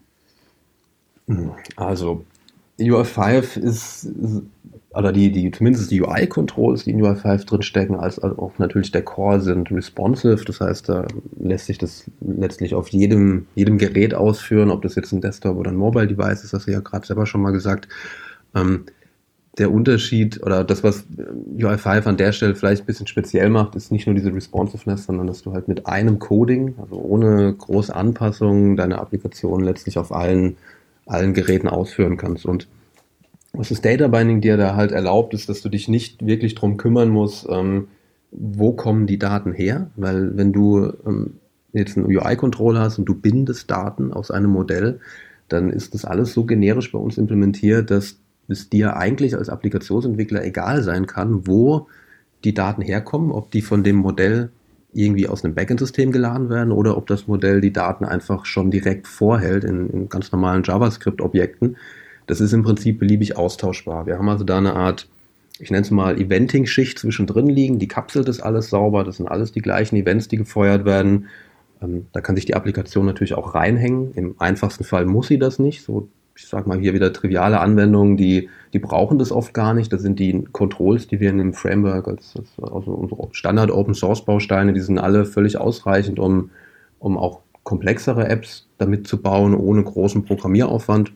Also 1.76 2.26
UI5 2.80 3.58
ist 3.58 4.08
oder 4.96 5.12
die, 5.12 5.32
die, 5.32 5.50
zumindest 5.52 5.90
die 5.90 6.02
UI-Controls, 6.02 6.84
die 6.84 6.92
in 6.92 7.02
UI5 7.02 7.46
drinstecken, 7.46 7.96
als 7.96 8.22
auch 8.22 8.60
natürlich 8.60 8.92
der 8.92 9.02
Core 9.02 9.42
sind 9.42 9.72
responsive. 9.72 10.44
Das 10.46 10.62
heißt, 10.62 10.88
da 10.88 11.08
lässt 11.40 11.66
sich 11.66 11.80
das 11.80 12.06
letztlich 12.22 12.76
auf 12.76 12.90
jedem, 12.90 13.48
jedem 13.56 13.78
Gerät 13.78 14.14
ausführen, 14.14 14.70
ob 14.70 14.84
das 14.84 14.96
jetzt 14.96 15.12
ein 15.12 15.22
Desktop 15.22 15.58
oder 15.58 15.72
ein 15.72 15.78
Mobile 15.78 16.08
Device 16.08 16.44
ist, 16.44 16.54
das 16.54 16.62
hast 16.62 16.68
du 16.68 16.72
ja 16.72 16.80
gerade 16.80 17.08
selber 17.08 17.26
schon 17.26 17.42
mal 17.42 17.52
gesagt. 17.52 17.88
Ähm, 18.54 18.86
der 19.58 19.72
Unterschied 19.72 20.42
oder 20.44 20.64
das, 20.64 20.84
was 20.84 21.06
UI5 21.58 22.06
an 22.06 22.18
der 22.18 22.32
Stelle 22.32 22.56
vielleicht 22.56 22.84
ein 22.84 22.86
bisschen 22.88 23.08
speziell 23.08 23.50
macht, 23.50 23.76
ist 23.76 23.92
nicht 23.92 24.08
nur 24.08 24.16
diese 24.16 24.34
Responsiveness, 24.34 25.06
sondern 25.06 25.28
dass 25.28 25.44
du 25.44 25.54
halt 25.54 25.68
mit 25.68 25.86
einem 25.86 26.18
Coding, 26.20 26.76
also 26.80 26.96
ohne 26.96 27.54
große 27.54 27.96
Anpassungen, 27.96 28.76
deine 28.76 29.00
Applikation 29.00 29.64
letztlich 29.64 29.98
auf 30.00 30.12
allen, 30.12 30.58
allen 31.06 31.34
Geräten 31.34 31.68
ausführen 31.68 32.18
kannst. 32.18 32.46
Und 32.46 32.68
was 33.54 33.70
das 33.70 33.82
Data 33.82 34.08
Binding 34.08 34.42
dir 34.42 34.58
da 34.58 34.76
halt 34.76 34.92
erlaubt, 34.92 35.34
ist, 35.34 35.48
dass 35.48 35.62
du 35.62 35.70
dich 35.70 35.88
nicht 35.88 36.26
wirklich 36.26 36.56
drum 36.56 36.78
kümmern 36.78 37.10
musst, 37.10 37.48
ähm, 37.50 37.88
wo 38.32 38.74
kommen 38.74 39.06
die 39.06 39.20
Daten 39.20 39.54
her, 39.54 39.92
weil 39.96 40.36
wenn 40.36 40.52
du 40.52 40.92
ähm, 41.06 41.36
jetzt 41.72 41.98
einen 41.98 42.08
UI-Controller 42.08 42.80
hast 42.80 42.98
und 42.98 43.06
du 43.06 43.14
bindest 43.14 43.70
Daten 43.70 44.12
aus 44.12 44.32
einem 44.32 44.50
Modell, 44.50 45.00
dann 45.50 45.70
ist 45.70 45.94
das 45.94 46.04
alles 46.04 46.34
so 46.34 46.46
generisch 46.46 46.92
bei 46.92 46.98
uns 46.98 47.18
implementiert, 47.18 47.92
dass 47.92 48.18
es 48.48 48.70
dir 48.70 48.98
eigentlich 48.98 49.36
als 49.36 49.50
Applikationsentwickler 49.50 50.44
egal 50.44 50.82
sein 50.82 51.06
kann, 51.06 51.48
wo 51.48 51.88
die 52.44 52.56
Daten 52.56 52.82
herkommen, 52.82 53.32
ob 53.32 53.52
die 53.52 53.62
von 53.62 53.84
dem 53.84 53.98
Modell 53.98 54.50
irgendwie 54.94 55.28
aus 55.28 55.44
einem 55.44 55.56
Backend-System 55.56 56.12
geladen 56.12 56.50
werden 56.50 56.72
oder 56.72 56.98
ob 56.98 57.08
das 57.08 57.28
Modell 57.28 57.62
die 57.62 57.74
Daten 57.74 58.06
einfach 58.06 58.46
schon 58.46 58.72
direkt 58.72 59.08
vorhält 59.08 59.64
in, 59.64 59.90
in 59.90 60.10
ganz 60.10 60.32
normalen 60.32 60.64
JavaScript-Objekten. 60.64 61.78
Das 62.28 62.42
ist 62.42 62.54
im 62.54 62.64
Prinzip 62.64 63.00
beliebig 63.00 63.38
austauschbar. 63.38 64.06
Wir 64.06 64.18
haben 64.18 64.30
also 64.30 64.44
da 64.44 64.58
eine 64.58 64.76
Art, 64.76 65.08
ich 65.60 65.72
nenne 65.72 65.84
es 65.84 65.92
mal 65.92 66.20
Eventing-Schicht 66.20 67.00
zwischendrin 67.00 67.48
liegen, 67.48 67.80
die 67.80 67.88
kapselt 67.88 68.28
das 68.28 68.40
alles 68.40 68.70
sauber, 68.70 69.04
das 69.04 69.18
sind 69.18 69.28
alles 69.28 69.52
die 69.52 69.62
gleichen 69.62 69.96
Events, 69.96 70.28
die 70.28 70.38
gefeuert 70.38 70.86
werden. 70.86 71.28
Ähm, 71.82 72.08
da 72.14 72.22
kann 72.22 72.36
sich 72.36 72.46
die 72.46 72.56
Applikation 72.56 73.06
natürlich 73.06 73.34
auch 73.34 73.56
reinhängen. 73.56 74.14
Im 74.16 74.36
einfachsten 74.40 74.84
Fall 74.84 75.06
muss 75.06 75.28
sie 75.28 75.40
das 75.40 75.60
nicht. 75.60 75.84
So, 75.84 76.08
ich 76.36 76.48
sage 76.48 76.68
mal 76.68 76.80
hier 76.80 76.94
wieder 76.94 77.14
triviale 77.14 77.60
Anwendungen, 77.60 78.18
die, 78.18 78.50
die 78.74 78.80
brauchen 78.80 79.20
das 79.20 79.32
oft 79.32 79.54
gar 79.54 79.74
nicht. 79.74 79.94
Das 79.94 80.02
sind 80.02 80.20
die 80.20 80.44
Controls, 80.52 81.08
die 81.08 81.20
wir 81.20 81.30
in 81.30 81.38
dem 81.38 81.54
Framework, 81.54 82.08
als, 82.08 82.36
als 82.38 82.74
also 82.74 82.92
unsere 82.92 83.28
Standard 83.32 83.72
Open 83.72 83.94
Source 83.94 84.26
Bausteine, 84.26 84.74
die 84.74 84.80
sind 84.80 84.98
alle 84.98 85.26
völlig 85.26 85.58
ausreichend, 85.58 86.20
um, 86.20 86.50
um 87.00 87.18
auch 87.18 87.40
komplexere 87.64 88.28
Apps 88.28 88.68
damit 88.78 89.08
zu 89.08 89.22
bauen, 89.22 89.56
ohne 89.56 89.84
großen 89.84 90.26
Programmieraufwand. 90.26 91.12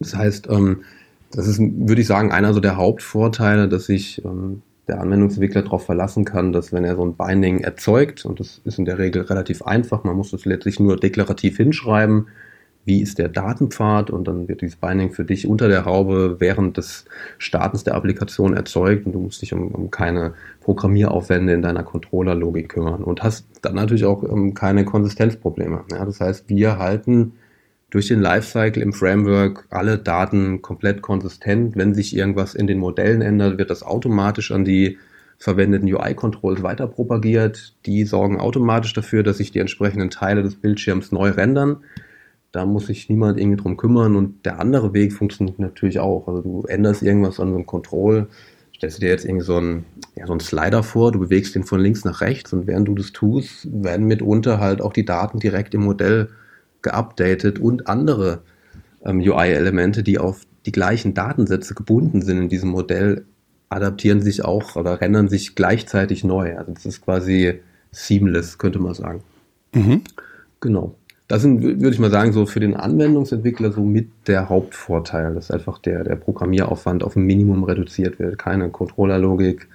Das 0.00 0.14
heißt, 0.14 0.48
ähm, 0.50 0.82
das 1.32 1.46
ist, 1.46 1.60
würde 1.60 2.00
ich 2.00 2.06
sagen, 2.06 2.32
einer 2.32 2.54
so 2.54 2.60
der 2.60 2.76
Hauptvorteile, 2.76 3.68
dass 3.68 3.86
sich 3.86 4.24
ähm, 4.24 4.62
der 4.88 5.00
Anwendungsentwickler 5.00 5.62
darauf 5.62 5.84
verlassen 5.84 6.24
kann, 6.24 6.52
dass 6.52 6.72
wenn 6.72 6.84
er 6.84 6.96
so 6.96 7.04
ein 7.04 7.14
Binding 7.14 7.60
erzeugt, 7.60 8.24
und 8.24 8.38
das 8.38 8.60
ist 8.64 8.78
in 8.78 8.84
der 8.84 8.98
Regel 8.98 9.22
relativ 9.22 9.62
einfach, 9.62 10.04
man 10.04 10.16
muss 10.16 10.30
das 10.30 10.44
letztlich 10.44 10.78
nur 10.78 10.96
deklarativ 10.96 11.56
hinschreiben, 11.56 12.28
wie 12.84 13.02
ist 13.02 13.18
der 13.18 13.28
Datenpfad 13.28 14.10
und 14.10 14.28
dann 14.28 14.46
wird 14.46 14.60
dieses 14.60 14.76
Binding 14.76 15.10
für 15.10 15.24
dich 15.24 15.48
unter 15.48 15.66
der 15.66 15.84
Haube 15.84 16.36
während 16.38 16.76
des 16.76 17.04
Startens 17.36 17.82
der 17.82 17.96
Applikation 17.96 18.54
erzeugt 18.54 19.06
und 19.06 19.12
du 19.12 19.18
musst 19.18 19.42
dich 19.42 19.52
um, 19.52 19.68
um 19.72 19.90
keine 19.90 20.34
Programmieraufwände 20.60 21.52
in 21.52 21.62
deiner 21.62 21.82
Controllerlogik 21.82 22.68
kümmern 22.68 23.02
und 23.02 23.24
hast 23.24 23.48
dann 23.62 23.74
natürlich 23.74 24.04
auch 24.04 24.22
um, 24.22 24.54
keine 24.54 24.84
Konsistenzprobleme. 24.84 25.82
Ja, 25.90 26.04
das 26.04 26.20
heißt, 26.20 26.48
wir 26.48 26.78
halten 26.78 27.32
durch 27.90 28.08
den 28.08 28.20
Lifecycle 28.20 28.82
im 28.82 28.92
Framework 28.92 29.66
alle 29.70 29.98
Daten 29.98 30.60
komplett 30.60 31.02
konsistent. 31.02 31.76
Wenn 31.76 31.94
sich 31.94 32.16
irgendwas 32.16 32.54
in 32.54 32.66
den 32.66 32.78
Modellen 32.78 33.22
ändert, 33.22 33.58
wird 33.58 33.70
das 33.70 33.82
automatisch 33.82 34.50
an 34.50 34.64
die 34.64 34.98
verwendeten 35.38 35.92
UI-Controls 35.92 36.62
weiter 36.62 36.88
propagiert. 36.88 37.74
Die 37.86 38.04
sorgen 38.04 38.40
automatisch 38.40 38.92
dafür, 38.92 39.22
dass 39.22 39.38
sich 39.38 39.52
die 39.52 39.60
entsprechenden 39.60 40.10
Teile 40.10 40.42
des 40.42 40.56
Bildschirms 40.56 41.12
neu 41.12 41.30
rendern. 41.30 41.84
Da 42.52 42.64
muss 42.64 42.86
sich 42.86 43.08
niemand 43.08 43.38
irgendwie 43.38 43.60
drum 43.60 43.76
kümmern 43.76 44.16
und 44.16 44.46
der 44.46 44.58
andere 44.60 44.94
Weg 44.94 45.12
funktioniert 45.12 45.58
natürlich 45.58 46.00
auch. 46.00 46.26
Also 46.26 46.40
du 46.40 46.62
änderst 46.62 47.02
irgendwas 47.02 47.38
an 47.38 47.50
so 47.50 47.54
einem 47.54 47.66
Control, 47.66 48.28
stellst 48.74 49.02
dir 49.02 49.10
jetzt 49.10 49.26
irgendwie 49.26 49.44
so 49.44 49.56
einen, 49.56 49.84
ja, 50.14 50.26
so 50.26 50.32
einen 50.32 50.40
Slider 50.40 50.82
vor, 50.82 51.12
du 51.12 51.18
bewegst 51.18 51.54
den 51.54 51.64
von 51.64 51.80
links 51.80 52.04
nach 52.04 52.20
rechts 52.20 52.52
und 52.52 52.66
während 52.66 52.88
du 52.88 52.94
das 52.94 53.12
tust, 53.12 53.68
werden 53.70 54.06
mitunter 54.06 54.58
halt 54.58 54.80
auch 54.80 54.92
die 54.92 55.04
Daten 55.04 55.38
direkt 55.38 55.74
im 55.74 55.82
Modell 55.82 56.30
geupdatet 56.86 57.58
und 57.58 57.88
andere 57.88 58.42
ähm, 59.04 59.18
UI-Elemente, 59.18 60.02
die 60.02 60.18
auf 60.18 60.42
die 60.66 60.72
gleichen 60.72 61.14
Datensätze 61.14 61.74
gebunden 61.74 62.22
sind 62.22 62.38
in 62.38 62.48
diesem 62.48 62.70
Modell, 62.70 63.24
adaptieren 63.68 64.22
sich 64.22 64.44
auch 64.44 64.76
oder 64.76 65.00
rendern 65.00 65.28
sich 65.28 65.56
gleichzeitig 65.56 66.22
neu. 66.22 66.56
Also 66.56 66.72
das 66.72 66.86
ist 66.86 67.02
quasi 67.02 67.60
seamless, 67.90 68.58
könnte 68.58 68.78
man 68.78 68.94
sagen. 68.94 69.22
Mhm. 69.74 70.02
Genau. 70.60 70.94
Das 71.28 71.42
sind, 71.42 71.60
würde 71.62 71.90
ich 71.90 71.98
mal 71.98 72.10
sagen, 72.10 72.32
so 72.32 72.46
für 72.46 72.60
den 72.60 72.76
Anwendungsentwickler 72.76 73.72
so 73.72 73.82
mit 73.82 74.08
der 74.28 74.48
Hauptvorteil, 74.48 75.34
dass 75.34 75.50
einfach 75.50 75.78
der, 75.78 76.04
der 76.04 76.14
Programmieraufwand 76.14 77.02
auf 77.02 77.16
ein 77.16 77.24
Minimum 77.24 77.64
reduziert 77.64 78.20
wird. 78.20 78.38
Keine 78.38 78.70
Controllerlogik, 78.70 79.66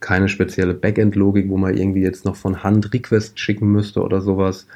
keine 0.00 0.30
spezielle 0.30 0.72
Backend-Logik, 0.72 1.50
wo 1.50 1.58
man 1.58 1.76
irgendwie 1.76 2.00
jetzt 2.00 2.24
noch 2.24 2.36
von 2.36 2.62
Hand 2.62 2.94
Request 2.94 3.38
schicken 3.38 3.70
müsste 3.70 4.02
oder 4.02 4.22
sowas, 4.22 4.66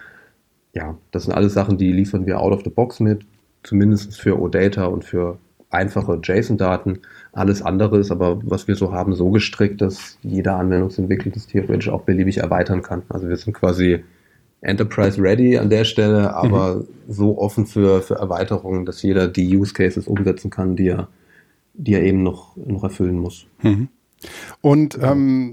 ja, 0.79 0.97
das 1.11 1.25
sind 1.25 1.35
alles 1.35 1.55
Sachen, 1.55 1.77
die 1.77 1.93
liefern 1.93 2.25
wir 2.25 2.41
out 2.41 2.53
of 2.53 2.63
the 2.63 2.71
box 2.71 3.01
mit, 3.01 3.23
zumindest 3.65 4.17
für 4.17 4.41
OData 4.41 4.87
und 4.87 5.05
für 5.05 5.39
einfache 5.71 6.21
JSON-Daten. 6.23 7.01
Alles 7.33 7.63
andere 7.63 7.99
ist 7.99 8.13
aber, 8.13 8.41
was 8.45 8.69
wir 8.69 8.77
so 8.77 8.93
haben, 8.93 9.13
so 9.15 9.31
gestrickt, 9.31 9.81
dass 9.81 10.19
jeder 10.23 10.57
Anwendungsentwickler 10.57 11.33
das 11.33 11.49
theoretisch 11.49 11.89
auch 11.89 12.03
beliebig 12.03 12.39
erweitern 12.39 12.83
kann. 12.83 13.03
Also 13.09 13.29
wir 13.29 13.37
sind 13.37 13.55
quasi 13.55 14.05
Enterprise 14.61 15.21
ready 15.21 15.59
an 15.59 15.69
der 15.69 15.85
Stelle, 15.85 16.35
aber 16.35 16.77
mhm. 16.77 16.85
so 17.09 17.39
offen 17.39 17.67
für, 17.67 18.01
für 18.01 18.15
Erweiterungen, 18.15 18.87
dass 18.87 19.03
jeder 19.03 19.27
die 19.27 19.57
Use 19.57 19.75
Cases 19.75 20.07
umsetzen 20.07 20.51
kann, 20.51 20.77
die 20.77 20.89
er, 20.89 21.09
die 21.75 21.95
er 21.95 22.03
eben 22.03 22.23
noch, 22.23 22.57
noch 22.57 22.85
erfüllen 22.85 23.19
muss. 23.19 23.47
Mhm. 23.63 23.89
Und 24.61 24.99
ähm, 25.03 25.53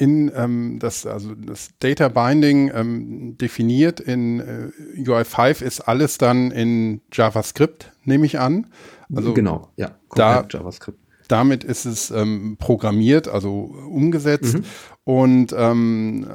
in 0.00 0.32
ähm, 0.34 0.78
das, 0.80 1.04
also 1.04 1.34
das 1.34 1.68
Data 1.78 2.08
Binding 2.08 2.72
ähm, 2.74 3.36
definiert 3.36 4.00
in 4.00 4.40
äh, 4.40 4.70
UI5 4.98 5.62
ist 5.62 5.82
alles 5.82 6.16
dann 6.16 6.50
in 6.50 7.02
JavaScript, 7.12 7.92
nehme 8.04 8.24
ich 8.24 8.38
an. 8.38 8.68
Also 9.14 9.34
genau, 9.34 9.68
ja, 9.76 9.90
da, 10.14 10.46
JavaScript. 10.48 10.98
Damit 11.28 11.64
ist 11.64 11.84
es 11.84 12.10
ähm, 12.10 12.56
programmiert, 12.58 13.28
also 13.28 13.52
umgesetzt. 13.90 14.54
Mhm. 14.54 14.64
Und 15.04 15.54
ähm, 15.56 16.26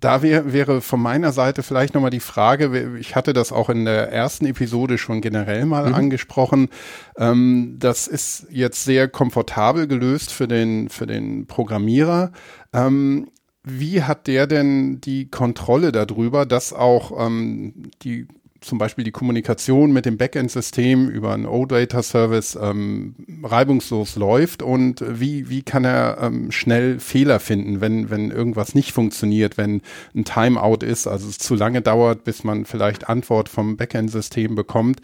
da 0.00 0.22
wär, 0.22 0.52
wäre 0.52 0.80
von 0.80 1.00
meiner 1.00 1.32
Seite 1.32 1.62
vielleicht 1.62 1.94
nochmal 1.94 2.10
die 2.10 2.20
Frage, 2.20 2.96
ich 2.98 3.14
hatte 3.14 3.32
das 3.32 3.52
auch 3.52 3.68
in 3.68 3.84
der 3.84 4.10
ersten 4.10 4.46
Episode 4.46 4.98
schon 4.98 5.20
generell 5.20 5.66
mal 5.66 5.88
mhm. 5.88 5.94
angesprochen, 5.94 6.68
ähm, 7.16 7.76
das 7.78 8.08
ist 8.08 8.46
jetzt 8.50 8.84
sehr 8.84 9.08
komfortabel 9.08 9.86
gelöst 9.86 10.32
für 10.32 10.48
den, 10.48 10.88
für 10.88 11.06
den 11.06 11.46
Programmierer. 11.46 12.32
Ähm, 12.72 13.28
wie 13.62 14.02
hat 14.02 14.26
der 14.26 14.46
denn 14.46 15.00
die 15.02 15.28
Kontrolle 15.28 15.92
darüber, 15.92 16.46
dass 16.46 16.72
auch 16.72 17.26
ähm, 17.26 17.90
die 18.02 18.26
zum 18.60 18.78
Beispiel 18.78 19.04
die 19.04 19.10
Kommunikation 19.10 19.92
mit 19.92 20.04
dem 20.06 20.18
Backend-System 20.18 21.08
über 21.08 21.32
einen 21.32 21.46
OData-Service 21.46 22.58
ähm, 22.60 23.14
reibungslos 23.42 24.16
läuft 24.16 24.62
und 24.62 25.02
wie, 25.06 25.48
wie 25.48 25.62
kann 25.62 25.84
er 25.84 26.18
ähm, 26.20 26.50
schnell 26.50 27.00
Fehler 27.00 27.40
finden, 27.40 27.80
wenn, 27.80 28.10
wenn 28.10 28.30
irgendwas 28.30 28.74
nicht 28.74 28.92
funktioniert, 28.92 29.56
wenn 29.56 29.80
ein 30.14 30.24
Timeout 30.24 30.84
ist, 30.84 31.06
also 31.06 31.28
es 31.28 31.38
zu 31.38 31.54
lange 31.54 31.80
dauert, 31.80 32.24
bis 32.24 32.44
man 32.44 32.66
vielleicht 32.66 33.08
Antwort 33.08 33.48
vom 33.48 33.76
Backend-System 33.76 34.54
bekommt, 34.54 35.00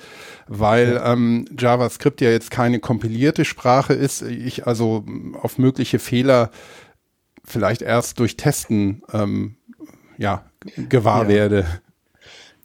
weil 0.47 1.01
ähm, 1.03 1.47
JavaScript 1.59 2.21
ja 2.21 2.31
jetzt 2.31 2.51
keine 2.51 2.79
kompilierte 2.79 3.45
Sprache 3.45 3.95
ist, 3.95 4.23
ich 4.23 4.67
also 4.67 5.05
auf 5.41 5.59
mögliche 5.59 5.99
Fehler 5.99 6.51
vielleicht 7.43 7.81
erst 7.81 8.21
durch 8.21 8.37
Testen 8.37 9.03
ähm, 9.13 9.57
ja, 10.19 10.45
gewahr 10.77 11.23
ja. 11.25 11.29
werde. 11.29 11.67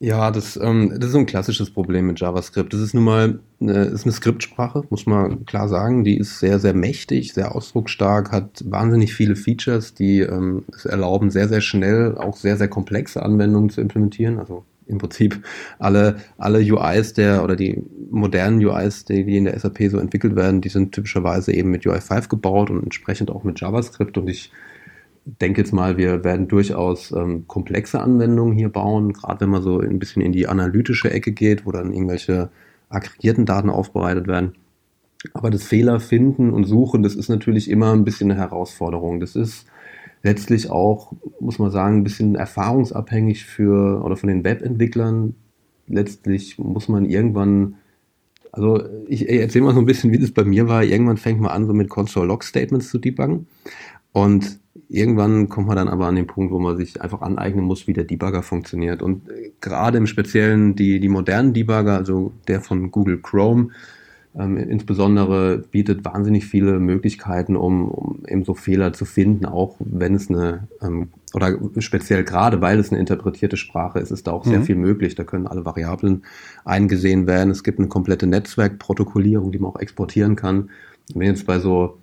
Ja, 0.03 0.31
das, 0.31 0.57
ähm, 0.59 0.89
das 0.95 1.09
ist 1.09 1.11
so 1.11 1.19
ein 1.19 1.27
klassisches 1.27 1.69
Problem 1.69 2.07
mit 2.07 2.19
JavaScript. 2.19 2.73
Das 2.73 2.81
ist 2.81 2.95
nun 2.95 3.03
mal 3.03 3.39
eine, 3.59 3.83
ist 3.83 4.03
eine 4.03 4.11
Skriptsprache, 4.11 4.83
muss 4.89 5.05
man 5.05 5.45
klar 5.45 5.69
sagen. 5.69 6.03
Die 6.03 6.17
ist 6.17 6.39
sehr, 6.39 6.57
sehr 6.57 6.73
mächtig, 6.73 7.33
sehr 7.33 7.53
ausdrucksstark, 7.53 8.31
hat 8.31 8.63
wahnsinnig 8.65 9.13
viele 9.13 9.35
Features, 9.35 9.93
die 9.93 10.21
ähm, 10.21 10.63
es 10.73 10.85
erlauben, 10.85 11.29
sehr, 11.29 11.47
sehr 11.47 11.61
schnell 11.61 12.17
auch 12.17 12.35
sehr, 12.35 12.57
sehr 12.57 12.67
komplexe 12.67 13.21
Anwendungen 13.21 13.69
zu 13.69 13.79
implementieren. 13.79 14.39
Also 14.39 14.65
im 14.87 14.97
Prinzip 14.97 15.45
alle, 15.77 16.15
alle 16.39 16.61
UIs 16.61 17.13
der 17.13 17.43
oder 17.43 17.55
die 17.55 17.83
modernen 18.09 18.65
UIs, 18.65 19.05
die, 19.05 19.23
die 19.23 19.37
in 19.37 19.45
der 19.45 19.59
SAP 19.59 19.83
so 19.91 19.99
entwickelt 19.99 20.35
werden, 20.35 20.61
die 20.61 20.69
sind 20.69 20.93
typischerweise 20.93 21.53
eben 21.53 21.69
mit 21.69 21.85
UI5 21.85 22.27
gebaut 22.27 22.71
und 22.71 22.81
entsprechend 22.81 23.29
auch 23.29 23.43
mit 23.43 23.61
JavaScript. 23.61 24.17
Und 24.17 24.27
ich 24.27 24.51
denke 25.25 25.61
jetzt 25.61 25.71
mal, 25.71 25.97
wir 25.97 26.23
werden 26.23 26.47
durchaus 26.47 27.11
ähm, 27.11 27.45
komplexe 27.47 28.01
Anwendungen 28.01 28.53
hier 28.53 28.69
bauen, 28.69 29.13
gerade 29.13 29.41
wenn 29.41 29.49
man 29.49 29.61
so 29.61 29.79
ein 29.79 29.99
bisschen 29.99 30.21
in 30.21 30.31
die 30.31 30.47
analytische 30.47 31.11
Ecke 31.11 31.31
geht, 31.31 31.65
wo 31.65 31.71
dann 31.71 31.93
irgendwelche 31.93 32.49
aggregierten 32.89 33.45
Daten 33.45 33.69
aufbereitet 33.69 34.27
werden. 34.27 34.53
Aber 35.33 35.51
das 35.51 35.63
Fehler 35.63 35.99
finden 35.99 36.51
und 36.51 36.65
suchen, 36.65 37.03
das 37.03 37.15
ist 37.15 37.29
natürlich 37.29 37.69
immer 37.69 37.93
ein 37.93 38.03
bisschen 38.03 38.31
eine 38.31 38.39
Herausforderung. 38.39 39.19
Das 39.19 39.35
ist 39.35 39.67
letztlich 40.23 40.69
auch, 40.69 41.13
muss 41.39 41.59
man 41.59 41.71
sagen, 41.71 41.97
ein 41.97 42.03
bisschen 42.03 42.35
erfahrungsabhängig 42.35 43.45
für 43.45 44.03
oder 44.03 44.17
von 44.17 44.29
den 44.29 44.43
Webentwicklern. 44.43 45.35
Letztlich 45.87 46.57
muss 46.57 46.87
man 46.87 47.05
irgendwann, 47.05 47.75
also 48.51 48.83
ich, 49.07 49.29
erzähle 49.29 49.65
mal 49.65 49.73
so 49.75 49.79
ein 49.79 49.85
bisschen, 49.85 50.11
wie 50.11 50.19
das 50.19 50.31
bei 50.31 50.43
mir 50.43 50.67
war. 50.67 50.83
Irgendwann 50.83 51.17
fängt 51.17 51.39
man 51.39 51.51
an, 51.51 51.67
so 51.67 51.73
mit 51.73 51.89
Console-Log-Statements 51.89 52.89
zu 52.89 52.97
debuggen. 52.97 53.45
Und 54.13 54.59
irgendwann 54.89 55.49
kommt 55.49 55.67
man 55.67 55.77
dann 55.77 55.87
aber 55.87 56.07
an 56.07 56.15
den 56.15 56.27
Punkt, 56.27 56.51
wo 56.51 56.59
man 56.59 56.77
sich 56.77 57.01
einfach 57.01 57.21
aneignen 57.21 57.65
muss, 57.65 57.87
wie 57.87 57.93
der 57.93 58.03
Debugger 58.03 58.43
funktioniert. 58.43 59.01
Und 59.01 59.29
äh, 59.29 59.51
gerade 59.61 59.97
im 59.97 60.07
Speziellen 60.07 60.75
die, 60.75 60.99
die 60.99 61.09
modernen 61.09 61.53
Debugger, 61.53 61.97
also 61.97 62.33
der 62.47 62.61
von 62.61 62.91
Google 62.91 63.19
Chrome, 63.21 63.69
ähm, 64.33 64.55
insbesondere 64.55 65.57
bietet 65.57 66.05
wahnsinnig 66.05 66.45
viele 66.45 66.79
Möglichkeiten, 66.79 67.57
um, 67.57 67.89
um 67.89 68.23
eben 68.27 68.45
so 68.45 68.53
Fehler 68.53 68.93
zu 68.93 69.03
finden, 69.03 69.45
auch 69.45 69.75
wenn 69.79 70.15
es 70.15 70.29
eine, 70.29 70.67
ähm, 70.81 71.09
oder 71.33 71.57
speziell 71.79 72.23
gerade, 72.23 72.61
weil 72.61 72.79
es 72.79 72.91
eine 72.91 72.99
interpretierte 72.99 73.57
Sprache 73.57 73.99
ist, 73.99 74.11
ist 74.11 74.27
da 74.27 74.31
auch 74.31 74.45
mhm. 74.45 74.49
sehr 74.49 74.61
viel 74.61 74.75
möglich. 74.75 75.15
Da 75.15 75.25
können 75.25 75.47
alle 75.47 75.65
Variablen 75.65 76.23
eingesehen 76.63 77.27
werden. 77.27 77.49
Es 77.49 77.63
gibt 77.63 77.79
eine 77.79 77.89
komplette 77.89 78.25
Netzwerkprotokollierung, 78.25 79.51
die 79.51 79.59
man 79.59 79.71
auch 79.71 79.79
exportieren 79.79 80.37
kann. 80.37 80.69
Wenn 81.13 81.27
jetzt 81.27 81.45
bei 81.45 81.59
so 81.59 81.97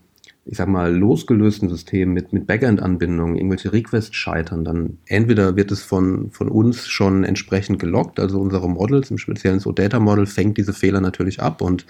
ich 0.50 0.56
sag 0.56 0.66
mal, 0.66 0.94
losgelösten 0.96 1.68
Systemen 1.68 2.14
mit, 2.14 2.32
mit 2.32 2.46
Backend-Anbindungen 2.46 3.36
irgendwelche 3.36 3.70
Requests 3.70 4.16
scheitern, 4.16 4.64
dann 4.64 4.96
entweder 5.04 5.56
wird 5.56 5.70
es 5.70 5.82
von, 5.82 6.30
von 6.30 6.48
uns 6.48 6.88
schon 6.88 7.22
entsprechend 7.22 7.78
gelockt, 7.78 8.18
also 8.18 8.40
unsere 8.40 8.68
Models, 8.68 9.10
im 9.10 9.18
speziellen 9.18 9.60
so 9.60 9.72
Data 9.72 10.00
Model, 10.00 10.24
fängt 10.24 10.56
diese 10.56 10.72
Fehler 10.72 11.02
natürlich 11.02 11.42
ab 11.42 11.60
und 11.60 11.84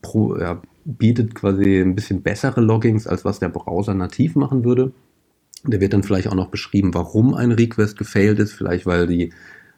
pro, 0.00 0.38
ja, 0.38 0.62
bietet 0.86 1.34
quasi 1.34 1.80
ein 1.80 1.94
bisschen 1.94 2.22
bessere 2.22 2.62
Loggings, 2.62 3.06
als 3.06 3.26
was 3.26 3.40
der 3.40 3.50
Browser 3.50 3.92
nativ 3.92 4.36
machen 4.36 4.64
würde. 4.64 4.92
Der 5.64 5.82
wird 5.82 5.92
dann 5.92 6.02
vielleicht 6.02 6.28
auch 6.28 6.34
noch 6.34 6.48
beschrieben, 6.48 6.94
warum 6.94 7.34
ein 7.34 7.52
Request 7.52 7.98
gefailt 7.98 8.38
ist, 8.38 8.52
vielleicht 8.52 8.86
weil 8.86 9.06
die 9.06 9.32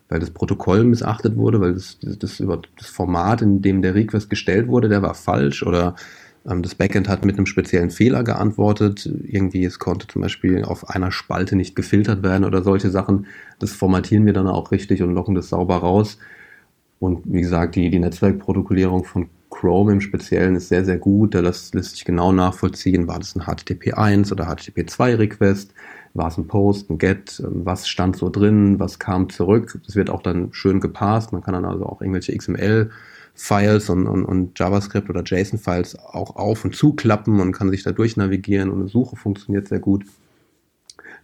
weil 0.09 0.21
das 0.21 0.31
Protokoll 0.31 0.85
missachtet 0.85 1.37
wurde, 1.37 1.61
weil 1.61 1.75
das, 1.75 1.99
das, 2.01 2.39
über 2.39 2.61
das 2.79 2.89
Format, 2.89 3.41
in 3.41 3.63
dem 3.63 3.81
der 3.81 3.95
Request 3.95 4.29
gestellt 4.29 4.69
wurde, 4.69 4.89
der 4.89 5.03
war 5.03 5.15
falsch 5.15 5.63
oder 5.63 5.97
das 6.45 6.75
Backend 6.75 7.09
hat 7.09 7.25
mit 7.25 7.37
einem 7.37 7.47
speziellen 7.47 7.91
Fehler 7.91 8.23
geantwortet. 8.23 9.11
Irgendwie, 9.25 9.65
es 9.65 9.79
konnte 9.79 10.07
zum 10.07 10.21
Beispiel 10.21 10.63
auf 10.63 10.91
einer 10.91 11.11
Spalte 11.11 11.57
nicht 11.57 11.75
gefiltert 11.75 12.23
werden 12.23 12.45
oder 12.45 12.63
solche 12.63 12.91
Sachen. 12.91 13.27
Das 13.59 13.73
formatieren 13.73 14.27
wir 14.27 14.35
dann 14.35 14.47
auch 14.47 14.71
richtig 14.71 15.03
und 15.03 15.15
locken 15.15 15.35
das 15.35 15.49
sauber 15.49 15.77
raus. 15.77 16.19
Und 16.99 17.23
wie 17.25 17.41
gesagt, 17.41 17.77
die, 17.77 17.89
die 17.89 17.99
Netzwerkprotokollierung 17.99 19.05
von 19.05 19.31
Chrome 19.49 19.93
im 19.93 20.01
Speziellen 20.01 20.57
ist 20.57 20.69
sehr, 20.69 20.85
sehr 20.85 20.99
gut. 20.99 21.35
Da 21.35 21.41
lässt, 21.41 21.75
lässt 21.75 21.93
sich 21.93 22.05
genau 22.05 22.33
nachvollziehen, 22.33 23.09
war 23.09 23.19
das 23.19 23.35
ein 23.37 23.43
HTTP 23.47 23.95
1 23.95 24.31
oder 24.33 24.45
HTTP 24.47 24.89
2 24.89 25.15
Request, 25.17 25.73
war 26.13 26.29
es 26.29 26.37
ein 26.37 26.47
Post, 26.47 26.91
ein 26.91 26.99
Get, 26.99 27.43
ähm, 27.45 27.65
was 27.65 27.89
stand 27.89 28.17
so 28.17 28.29
drin, 28.29 28.79
was 28.79 28.99
kam 28.99 29.31
zurück. 29.31 29.79
Das 29.87 29.97
wird 29.97 30.11
auch 30.11 30.23
dann 30.23 30.53
schön 30.53 30.81
gepasst. 30.81 31.33
Man 31.33 31.43
kann 31.43 31.55
dann 31.55 31.65
also 31.65 31.87
auch 31.87 32.03
irgendwelche 32.03 32.37
XML 32.37 32.91
Files 33.35 33.91
und, 33.91 34.07
und, 34.07 34.25
und 34.25 34.59
JavaScript 34.59 35.11
oder 35.11 35.23
JSON-Files 35.25 35.99
auch 35.99 36.37
auf 36.37 36.65
und 36.65 36.75
zuklappen 36.75 37.41
und 37.41 37.53
kann 37.53 37.71
sich 37.71 37.83
da 37.83 37.93
durchnavigieren 37.93 38.71
und 38.71 38.81
eine 38.81 38.89
Suche 38.89 39.17
funktioniert 39.17 39.69
sehr 39.69 39.81
gut. 39.81 40.05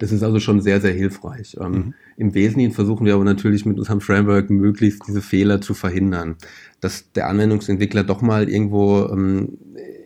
Das 0.01 0.13
ist 0.13 0.23
also 0.23 0.41
schon 0.41 0.63
sehr, 0.63 0.81
sehr 0.81 0.93
hilfreich. 0.93 1.57
Ähm, 1.61 1.73
mhm. 1.73 1.95
Im 2.17 2.35
Wesentlichen 2.35 2.73
versuchen 2.73 3.05
wir 3.07 3.15
aber 3.15 3.25
natürlich 3.25 3.67
mit 3.67 3.79
unserem 3.79 4.01
Framework 4.01 4.49
möglichst 4.49 5.07
diese 5.07 5.21
Fehler 5.21 5.61
zu 5.61 5.75
verhindern. 5.75 6.37
Dass 6.81 7.13
der 7.13 7.29
Anwendungsentwickler 7.29 8.03
doch 8.03 8.23
mal 8.23 8.49
irgendwo, 8.49 9.09
ähm, 9.13 9.59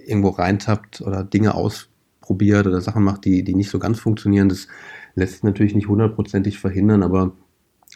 irgendwo 0.04 0.30
reintappt 0.30 1.00
oder 1.00 1.22
Dinge 1.22 1.54
ausprobiert 1.54 2.66
oder 2.66 2.80
Sachen 2.80 3.04
macht, 3.04 3.24
die, 3.24 3.44
die 3.44 3.54
nicht 3.54 3.70
so 3.70 3.78
ganz 3.78 4.00
funktionieren, 4.00 4.48
das 4.48 4.66
lässt 5.14 5.34
sich 5.34 5.42
natürlich 5.44 5.76
nicht 5.76 5.88
hundertprozentig 5.88 6.58
verhindern, 6.58 7.04
aber 7.04 7.32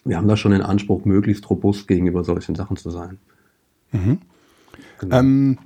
wir 0.04 0.16
haben 0.16 0.28
da 0.28 0.36
schon 0.36 0.52
den 0.52 0.62
Anspruch, 0.62 1.04
möglichst 1.04 1.50
robust 1.50 1.88
gegenüber 1.88 2.22
solchen 2.22 2.54
Sachen 2.54 2.76
zu 2.76 2.90
sein. 2.90 3.18
Mhm. 3.92 4.18
Genau. 4.98 5.18
Ähm, 5.18 5.59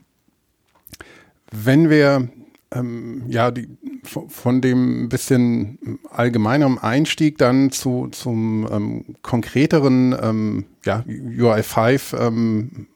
wenn 1.51 1.91
wir 1.91 2.29
ähm, 2.73 3.25
ja 3.29 3.51
die, 3.51 3.69
von 4.05 4.61
dem 4.61 5.09
bisschen 5.09 6.01
allgemeineren 6.11 6.79
Einstieg 6.79 7.39
dann 7.39 7.71
zu 7.71 8.09
zum 8.11 8.69
ähm, 8.71 9.05
konkreteren 9.23 10.17
ähm, 10.21 10.65
ja, 10.85 11.05
UI5 11.07 12.19
ähm, 12.19 12.87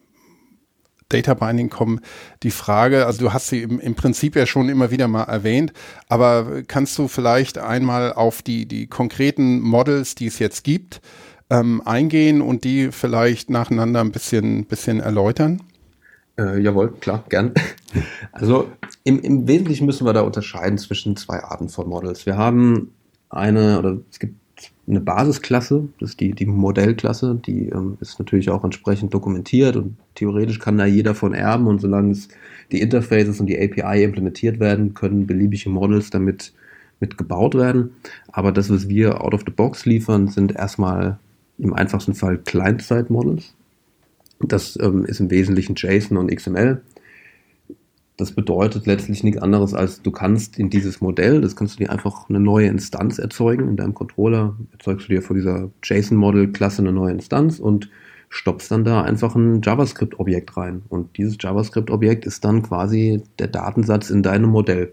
Data 1.09 1.35
Binding 1.35 1.71
kommen, 1.71 2.01
die 2.43 2.51
Frage, 2.51 3.07
also 3.07 3.21
du 3.21 3.33
hast 3.33 3.49
sie 3.49 3.63
im, 3.63 3.79
im, 3.79 3.95
Prinzip 3.95 4.35
ja 4.35 4.45
schon 4.45 4.69
immer 4.69 4.91
wieder 4.91 5.07
mal 5.07 5.23
erwähnt, 5.23 5.73
aber 6.09 6.63
kannst 6.67 6.99
du 6.99 7.07
vielleicht 7.07 7.59
einmal 7.59 8.13
auf 8.13 8.43
die, 8.43 8.67
die 8.67 8.89
konkreten 8.89 9.61
Models, 9.61 10.17
die 10.17 10.27
es 10.27 10.41
jetzt 10.41 10.65
gibt, 10.65 11.01
ähm, 11.51 11.83
eingehen 11.85 12.41
und 12.41 12.65
die 12.65 12.91
vielleicht 12.93 13.51
nacheinander 13.51 14.01
ein 14.01 14.13
bisschen, 14.13 14.65
bisschen 14.65 15.01
erläutern? 15.01 15.63
Äh, 16.39 16.61
jawohl, 16.61 16.93
klar, 17.01 17.25
gern. 17.29 17.53
Also 18.33 18.69
im, 19.05 19.21
im 19.21 19.49
Wesentlichen 19.49 19.87
müssen 19.87 20.07
wir 20.07 20.13
da 20.13 20.21
unterscheiden 20.21 20.77
zwischen 20.77 21.17
zwei 21.17 21.43
Arten 21.43 21.71
von 21.71 21.89
Models. 21.89 22.27
Wir 22.27 22.37
haben 22.37 22.93
eine, 23.31 23.79
oder 23.79 23.97
es 24.11 24.19
gibt 24.19 24.35
eine 24.87 25.01
Basisklasse, 25.01 25.89
das 25.99 26.11
ist 26.11 26.21
die, 26.21 26.33
die 26.33 26.45
Modellklasse, 26.45 27.41
die 27.47 27.71
ähm, 27.71 27.97
ist 28.01 28.19
natürlich 28.19 28.51
auch 28.51 28.65
entsprechend 28.65 29.15
dokumentiert 29.15 29.77
und 29.77 29.97
theoretisch 30.15 30.59
kann 30.59 30.77
da 30.77 30.85
jeder 30.85 31.15
von 31.15 31.33
erben 31.33 31.67
und 31.67 31.81
solange 31.81 32.13
es 32.13 32.29
die 32.71 32.81
Interfaces 32.81 33.41
und 33.41 33.47
die 33.47 33.59
API 33.59 34.05
implementiert 34.05 34.61
werden, 34.61 34.95
können 34.95 35.27
beliebige 35.27 35.71
Models 35.71 36.11
damit 36.11 36.53
mit 37.01 37.19
gebaut 37.19 37.55
werden. 37.55 37.95
Aber 38.31 38.53
das, 38.53 38.71
was 38.71 38.89
wir 38.89 39.23
out 39.23 39.35
of 39.35 39.43
the 39.47 39.53
box 39.53 39.87
liefern, 39.87 40.29
sind 40.29 40.55
erstmal 40.55 41.19
im 41.59 41.73
einfachsten 41.73 42.15
Fall 42.15 42.39
Client-Side-Models. 42.39 43.55
Das 44.41 44.79
ähm, 44.81 45.05
ist 45.05 45.21
im 45.21 45.31
Wesentlichen 45.31 45.75
JSON 45.77 46.19
und 46.19 46.35
XML. 46.35 46.83
Das 48.17 48.33
bedeutet 48.33 48.87
letztlich 48.87 49.23
nichts 49.25 49.43
anderes 49.43 49.75
als 49.75 50.01
du 50.01 50.11
kannst 50.11 50.59
in 50.59 50.71
dieses 50.71 51.03
Modell, 51.03 51.43
das 51.43 51.55
kannst 51.55 51.75
du 51.75 51.85
dir 51.85 51.91
einfach 51.91 52.31
eine 52.31 52.41
neue 52.41 52.69
Instanz 52.69 53.19
erzeugen. 53.19 53.69
In 53.69 53.77
deinem 53.77 53.95
Controller 53.95 54.57
erzeugst 54.73 55.09
du 55.09 55.13
dir 55.13 55.23
vor 55.23 55.37
dieser 55.37 55.71
JSON-Model-Klasse 55.83 56.81
eine 56.81 56.93
neue 56.93 57.13
Instanz 57.13 57.59
und 57.59 57.91
stoppst 58.29 58.71
dann 58.71 58.85
da 58.85 59.03
einfach 59.03 59.35
ein 59.35 59.61
JavaScript-Objekt 59.63 60.57
rein. 60.57 60.83
Und 60.89 61.17
dieses 61.19 61.37
JavaScript-Objekt 61.41 62.25
ist 62.25 62.45
dann 62.45 62.63
quasi 62.63 63.23
der 63.39 63.49
Datensatz 63.49 64.11
in 64.11 64.23
deinem 64.23 64.51
Modell. 64.51 64.93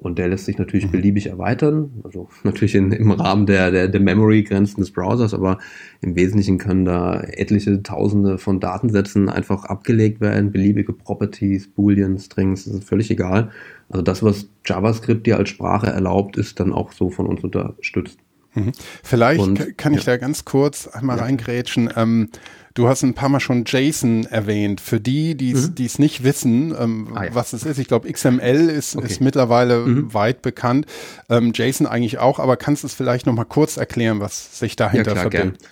Und 0.00 0.18
der 0.18 0.28
lässt 0.28 0.46
sich 0.46 0.56
natürlich 0.56 0.86
mhm. 0.86 0.92
beliebig 0.92 1.26
erweitern, 1.26 2.00
also 2.04 2.30
natürlich 2.42 2.74
in, 2.74 2.90
im 2.90 3.10
Rahmen 3.10 3.44
der, 3.44 3.70
der, 3.70 3.86
der 3.86 4.00
Memory-Grenzen 4.00 4.80
des 4.80 4.92
Browsers, 4.92 5.34
aber 5.34 5.58
im 6.00 6.16
Wesentlichen 6.16 6.56
können 6.56 6.86
da 6.86 7.20
etliche 7.20 7.82
Tausende 7.82 8.38
von 8.38 8.60
Datensätzen 8.60 9.28
einfach 9.28 9.64
abgelegt 9.64 10.22
werden, 10.22 10.52
beliebige 10.52 10.94
Properties, 10.94 11.68
Boolean, 11.68 12.18
Strings, 12.18 12.64
das 12.64 12.74
ist 12.74 12.88
völlig 12.88 13.10
egal. 13.10 13.50
Also 13.90 14.02
das, 14.02 14.22
was 14.22 14.48
JavaScript 14.64 15.26
dir 15.26 15.36
als 15.36 15.50
Sprache 15.50 15.88
erlaubt, 15.88 16.38
ist 16.38 16.60
dann 16.60 16.72
auch 16.72 16.92
so 16.92 17.10
von 17.10 17.26
uns 17.26 17.44
unterstützt. 17.44 18.18
Mhm. 18.54 18.72
Vielleicht 19.02 19.40
Und, 19.40 19.76
kann 19.76 19.92
ich 19.92 20.06
ja. 20.06 20.14
da 20.14 20.16
ganz 20.16 20.46
kurz 20.46 20.88
einmal 20.88 21.18
ja. 21.18 21.24
reingrätschen. 21.24 21.90
Ähm, 21.94 22.30
Du 22.74 22.86
hast 22.86 23.02
ein 23.02 23.14
paar 23.14 23.28
Mal 23.28 23.40
schon 23.40 23.64
JSON 23.66 24.26
erwähnt. 24.26 24.80
Für 24.80 25.00
die, 25.00 25.34
die 25.34 25.52
es 25.52 25.98
mhm. 25.98 26.02
nicht 26.02 26.22
wissen, 26.22 26.74
ähm, 26.78 27.08
ah, 27.14 27.24
ja. 27.24 27.34
was 27.34 27.52
es 27.52 27.64
ist, 27.64 27.78
ich 27.78 27.88
glaube, 27.88 28.10
XML 28.10 28.68
ist, 28.68 28.96
okay. 28.96 29.06
ist 29.06 29.20
mittlerweile 29.20 29.80
mhm. 29.80 30.14
weit 30.14 30.42
bekannt. 30.42 30.86
Ähm, 31.28 31.52
JSON 31.54 31.86
eigentlich 31.86 32.18
auch, 32.18 32.38
aber 32.38 32.56
kannst 32.56 32.84
du 32.84 32.86
es 32.86 32.94
vielleicht 32.94 33.26
noch 33.26 33.34
mal 33.34 33.44
kurz 33.44 33.76
erklären, 33.76 34.20
was 34.20 34.58
sich 34.58 34.76
dahinter 34.76 35.14
ja, 35.14 35.22
klar, 35.22 35.30
verbirgt? 35.30 35.64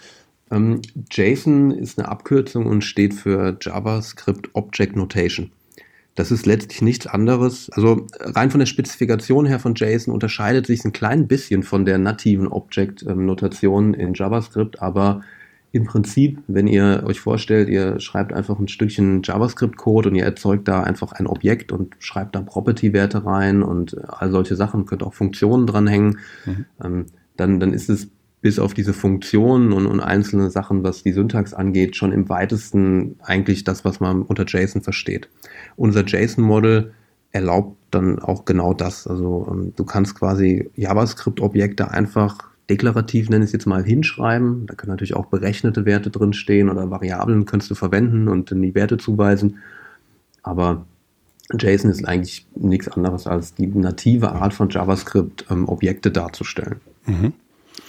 Ähm, 0.50 0.82
JSON 1.10 1.70
ist 1.70 1.98
eine 1.98 2.08
Abkürzung 2.08 2.66
und 2.66 2.82
steht 2.82 3.14
für 3.14 3.56
JavaScript 3.60 4.50
Object 4.54 4.96
Notation. 4.96 5.52
Das 6.16 6.32
ist 6.32 6.46
letztlich 6.46 6.82
nichts 6.82 7.06
anderes. 7.06 7.70
Also 7.70 8.04
rein 8.18 8.50
von 8.50 8.58
der 8.58 8.66
Spezifikation 8.66 9.46
her 9.46 9.60
von 9.60 9.76
JSON 9.76 10.12
unterscheidet 10.12 10.66
sich 10.66 10.84
ein 10.84 10.90
klein 10.90 11.28
bisschen 11.28 11.62
von 11.62 11.84
der 11.84 11.98
nativen 11.98 12.48
Object-Notation 12.48 13.94
in 13.94 14.14
JavaScript, 14.14 14.82
aber 14.82 15.22
im 15.70 15.84
Prinzip, 15.84 16.40
wenn 16.46 16.66
ihr 16.66 17.02
euch 17.06 17.20
vorstellt, 17.20 17.68
ihr 17.68 18.00
schreibt 18.00 18.32
einfach 18.32 18.58
ein 18.58 18.68
Stückchen 18.68 19.22
JavaScript-Code 19.22 20.08
und 20.08 20.14
ihr 20.14 20.24
erzeugt 20.24 20.66
da 20.66 20.82
einfach 20.82 21.12
ein 21.12 21.26
Objekt 21.26 21.72
und 21.72 21.94
schreibt 21.98 22.34
da 22.34 22.40
Property-Werte 22.40 23.24
rein 23.24 23.62
und 23.62 23.96
all 24.08 24.30
solche 24.30 24.56
Sachen, 24.56 24.86
könnt 24.86 25.02
auch 25.02 25.14
Funktionen 25.14 25.66
dranhängen, 25.66 26.18
mhm. 26.46 26.64
ähm, 26.82 27.06
dann, 27.36 27.60
dann 27.60 27.74
ist 27.74 27.90
es 27.90 28.08
bis 28.40 28.58
auf 28.58 28.72
diese 28.72 28.94
Funktionen 28.94 29.72
und, 29.72 29.86
und 29.86 30.00
einzelne 30.00 30.50
Sachen, 30.50 30.84
was 30.84 31.02
die 31.02 31.12
Syntax 31.12 31.52
angeht, 31.52 31.96
schon 31.96 32.12
im 32.12 32.28
weitesten 32.28 33.16
eigentlich 33.22 33.64
das, 33.64 33.84
was 33.84 34.00
man 34.00 34.22
unter 34.22 34.44
JSON 34.46 34.82
versteht. 34.82 35.28
Unser 35.76 36.04
JSON-Model 36.04 36.92
erlaubt 37.32 37.76
dann 37.90 38.18
auch 38.18 38.44
genau 38.44 38.74
das. 38.74 39.06
Also 39.06 39.48
ähm, 39.50 39.72
du 39.76 39.84
kannst 39.84 40.14
quasi 40.14 40.70
JavaScript-Objekte 40.76 41.90
einfach 41.90 42.47
deklarativ, 42.70 43.30
nenne 43.30 43.44
ich 43.44 43.48
es 43.48 43.52
jetzt 43.52 43.66
mal, 43.66 43.84
hinschreiben. 43.84 44.66
Da 44.66 44.74
können 44.74 44.90
natürlich 44.90 45.14
auch 45.14 45.26
berechnete 45.26 45.84
Werte 45.84 46.10
drinstehen 46.10 46.68
oder 46.68 46.90
Variablen 46.90 47.46
kannst 47.46 47.70
du 47.70 47.74
verwenden 47.74 48.28
und 48.28 48.50
dann 48.50 48.62
die 48.62 48.74
Werte 48.74 48.98
zuweisen. 48.98 49.58
Aber 50.42 50.84
JSON 51.58 51.90
ist 51.90 52.06
eigentlich 52.06 52.46
nichts 52.54 52.88
anderes 52.88 53.26
als 53.26 53.54
die 53.54 53.66
native 53.66 54.32
Art 54.32 54.52
von 54.52 54.68
JavaScript, 54.68 55.46
ähm, 55.50 55.68
Objekte 55.68 56.10
darzustellen. 56.10 56.80
Mhm. 57.06 57.32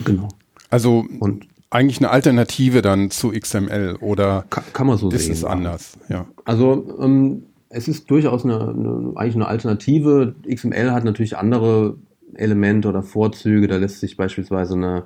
Genau. 0.06 0.30
Also 0.70 1.06
und 1.20 1.48
eigentlich 1.70 2.00
eine 2.00 2.10
Alternative 2.10 2.82
dann 2.82 3.12
zu 3.12 3.32
XML 3.32 3.98
oder 4.00 4.46
kann, 4.50 4.64
kann 4.74 4.88
man 4.88 4.98
so 4.98 5.10
ist 5.10 5.24
sehen. 5.24 5.34
Ist 5.34 5.40
es 5.40 5.46
anders? 5.46 5.98
Ja. 6.08 6.26
Also 6.46 6.98
ähm, 7.02 7.44
es 7.70 7.88
ist 7.88 8.10
durchaus 8.10 8.46
eine, 8.46 8.60
eine, 8.60 9.12
eigentlich 9.16 9.36
eine 9.36 9.48
Alternative. 9.48 10.36
XML 10.50 10.92
hat 10.92 11.04
natürlich 11.04 11.38
andere 11.38 11.98
Elemente 12.36 12.88
oder 12.88 13.04
Vorzüge. 13.04 13.68
Da 13.68 13.78
lässt 13.78 14.00
sich 14.00 14.18
beispielsweise 14.18 14.76
eine 14.76 15.06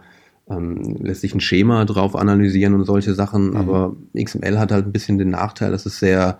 ähm, 0.49 0.97
lässt 0.99 1.21
sich 1.21 1.33
ein 1.33 1.39
Schema 1.39 1.85
drauf 1.85 2.15
analysieren 2.15 2.73
und 2.73 2.83
solche 2.85 3.13
Sachen. 3.13 3.51
Mhm. 3.51 3.55
Aber 3.55 3.95
XML 4.17 4.59
hat 4.59 4.71
halt 4.71 4.85
ein 4.85 4.91
bisschen 4.91 5.17
den 5.17 5.29
Nachteil, 5.29 5.71
dass 5.71 5.85
es 5.85 5.99
sehr 5.99 6.39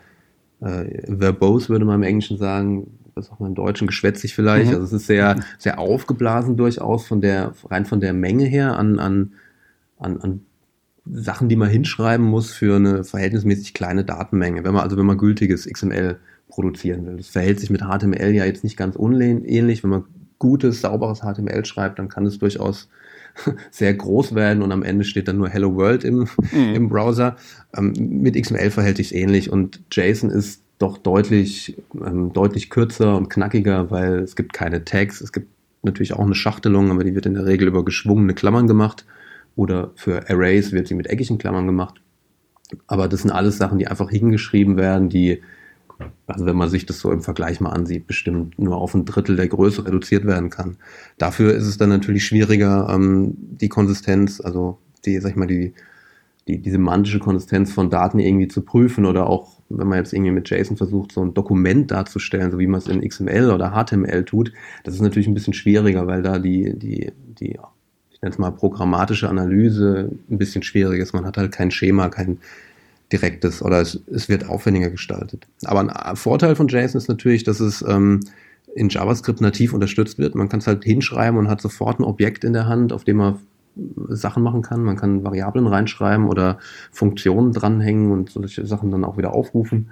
äh, 0.62 1.08
verbose, 1.08 1.69
würde 1.69 1.86
man 1.86 1.96
im 1.96 2.04
Englischen 2.04 2.38
sagen, 2.38 2.88
was 3.15 3.32
auch 3.32 3.39
mal 3.39 3.48
im 3.48 3.56
Deutschen 3.56 3.88
geschwätzig 3.88 4.36
vielleicht. 4.36 4.72
Mhm. 4.72 4.76
Also 4.76 4.86
es 4.86 4.93
ist 4.93 5.08
sehr, 5.08 5.39
sehr 5.58 5.80
aufgeblasen 5.80 6.58
durchaus 6.58 7.06
von 7.06 7.22
der, 7.22 7.54
rein 7.69 7.86
von 7.86 8.00
der 8.00 8.13
Menge 8.13 8.46
her 8.46 8.78
an, 8.78 9.00
an, 9.00 9.34
an, 10.00 10.19
an 10.22 10.41
Sachen, 11.06 11.50
die 11.50 11.58
man 11.58 11.69
hinschreiben 11.69 12.26
muss 12.26 12.52
für 12.52 12.78
eine 12.78 13.04
verhältnismäßig 13.04 13.74
kleine 13.74 14.06
Datenmenge. 14.06 14.63
Wenn 14.63 14.74
man, 14.74 14.84
also 14.84 14.98
wenn 14.98 15.06
man 15.06 15.17
gültiges 15.17 15.67
XML 15.67 16.17
produzieren 16.48 17.06
will. 17.06 17.17
Das 17.17 17.30
verhält 17.30 17.60
sich 17.60 17.69
mit 17.69 17.82
HTML 17.82 18.34
ja 18.34 18.46
jetzt 18.46 18.63
nicht 18.63 18.78
ganz 18.78 18.96
unähnlich. 18.96 19.84
Wenn 19.84 19.89
man 19.89 20.06
gutes, 20.43 20.82
sauberes 20.82 21.21
HTML 21.21 21.63
schreibt, 21.63 21.99
dann 21.99 22.10
kann 22.10 22.25
es 22.25 22.38
durchaus 22.38 22.89
sehr 23.71 23.93
groß 23.93 24.36
werden 24.36 24.62
und 24.62 24.73
am 24.73 24.84
Ende 24.84 25.06
steht 25.06 25.29
dann 25.29 25.38
nur 25.38 25.47
Hello 25.47 25.73
World 25.73 26.03
im, 26.03 26.27
mhm. 26.51 26.75
im 26.75 26.89
Browser. 26.89 27.38
Ähm, 27.73 27.93
mit 27.97 28.36
XML 28.36 28.69
verhält 28.69 28.97
sich 28.97 29.15
ähnlich 29.15 29.49
und 29.49 29.79
JSON 29.89 30.29
ist 30.29 30.62
doch 30.79 30.97
deutlich, 30.97 31.77
ähm, 32.06 32.34
deutlich 32.34 32.69
kürzer 32.69 33.15
und 33.15 33.29
knackiger, 33.29 33.89
weil 33.89 34.19
es 34.19 34.36
gibt 34.36 34.51
keine 34.51 34.84
Tags. 34.84 35.21
Es 35.21 35.32
gibt 35.32 35.47
natürlich 35.82 36.12
auch 36.12 36.25
eine 36.25 36.36
Schachtelung, 36.36 36.91
aber 36.91 37.06
die 37.06 37.15
wird 37.15 37.25
in 37.25 37.36
der 37.36 37.45
Regel 37.45 37.69
über 37.69 37.86
geschwungene 37.86 38.34
Klammern 38.34 38.67
gemacht 38.67 39.06
oder 39.56 39.91
für 39.95 40.29
Arrays 40.29 40.73
wird 40.73 40.89
sie 40.89 40.95
mit 40.95 41.08
eckigen 41.08 41.38
Klammern 41.38 41.67
gemacht. 41.67 42.01
Aber 42.88 43.08
das 43.08 43.21
sind 43.21 43.32
alles 43.32 43.58
Sachen, 43.58 43.79
die 43.79 43.88
einfach 43.88 44.10
hingeschrieben 44.10 44.75
werden, 44.75 45.08
die, 45.08 45.41
also 46.28 46.46
wenn 46.46 46.56
man 46.56 46.70
sich 46.70 46.86
das 46.86 47.00
so 47.00 47.12
im 47.12 47.22
Vergleich 47.22 47.60
mal 47.60 47.72
ansieht, 47.72 48.08
bestimmt 48.08 48.58
nur 48.60 48.78
auf 48.78 48.94
ein 48.94 49.06
Drittel 49.06 49.36
der 49.36 49.48
Größe 49.48 49.86
reduziert 49.86 50.26
werden 50.26 50.50
kann. 50.50 50.78
Dafür 51.18 51.54
ist 51.54 51.68
es 51.68 51.78
dann 51.78 51.89
natürlich 51.89 52.26
schwieriger, 52.26 52.89
ähm, 52.89 53.36
die 53.38 53.70
Konsistenz, 53.70 54.42
also 54.42 54.80
die, 55.06 55.20
sag 55.20 55.32
ich 55.32 55.36
mal, 55.36 55.48
die, 55.48 55.74
die, 56.48 56.60
die 56.60 56.72
semantische 56.72 57.20
Konsistenz 57.20 57.72
von 57.72 57.89
Daten 57.89 58.20
irgendwie 58.20 58.48
zu 58.48 58.62
prüfen 58.62 59.06
oder 59.06 59.28
auch 59.28 59.54
wenn 59.70 59.88
man 59.88 59.98
jetzt 59.98 60.13
irgendwie 60.13 60.32
mit 60.32 60.50
JSON 60.50 60.78
versucht, 60.78 61.12
so 61.12 61.22
ein 61.22 61.34
Dokument 61.34 61.89
darzustellen, 61.92 62.52
so 62.52 62.60
wie 62.60 62.68
man 62.68 62.80
es 62.80 62.88
in 62.88 63.08
XML 63.08 63.52
oder 63.52 63.72
HTML 63.72 64.24
tut, 64.24 64.52
das 64.84 64.94
ist 64.94 65.02
natürlich 65.02 65.28
ein 65.28 65.34
bisschen 65.34 65.54
schwieriger, 65.54 66.06
weil 66.08 66.22
da 66.22 66.39
die, 66.39 66.78
die, 66.78 67.12
die, 67.39 67.58
ich 68.12 68.22
nenne 68.22 68.34
es 68.34 68.38
mal 68.38 68.52
programmatische 68.52 69.30
Analyse 69.30 70.12
ein 70.30 70.38
bisschen 70.38 70.63
schwierig 70.63 71.02
ist. 71.02 71.13
Man 71.13 71.26
hat 71.26 71.38
halt 71.38 71.52
kein 71.52 71.72
Schema, 71.72 72.10
kein 72.10 72.38
direktes 73.13 73.62
oder 73.62 73.80
es, 73.80 74.02
es 74.12 74.28
wird 74.28 74.49
aufwendiger 74.49 74.89
gestaltet. 74.89 75.47
Aber 75.63 76.06
ein 76.06 76.15
Vorteil 76.15 76.56
von 76.56 76.67
JSON 76.67 76.97
ist 76.97 77.08
natürlich, 77.08 77.43
dass 77.43 77.60
es 77.60 77.84
ähm, 77.88 78.21
in 78.76 78.89
JavaScript 78.89 79.39
nativ 79.39 79.73
unterstützt 79.73 80.17
wird. 80.17 80.36
Man 80.36 80.49
kann 80.49 80.60
es 80.60 80.67
halt 80.67 80.84
hinschreiben 80.84 81.39
und 81.39 81.47
hat 81.47 81.62
sofort 81.62 81.99
ein 81.99 82.04
Objekt 82.04 82.43
in 82.43 82.54
der 82.54 82.67
Hand, 82.67 82.91
auf 82.91 83.04
dem 83.04 83.17
man 83.17 83.39
Sachen 84.10 84.43
machen 84.43 84.62
kann. 84.62 84.84
Man 84.84 84.97
kann 84.97 85.23
Variablen 85.23 85.67
reinschreiben 85.67 86.28
oder 86.28 86.58
Funktionen 86.91 87.54
dranhängen 87.54 88.12
und 88.12 88.32
solche 88.32 88.65
Sachen 88.65 88.91
dann 88.91 89.06
auch 89.06 89.17
wieder 89.17 89.34
aufrufen. 89.34 89.89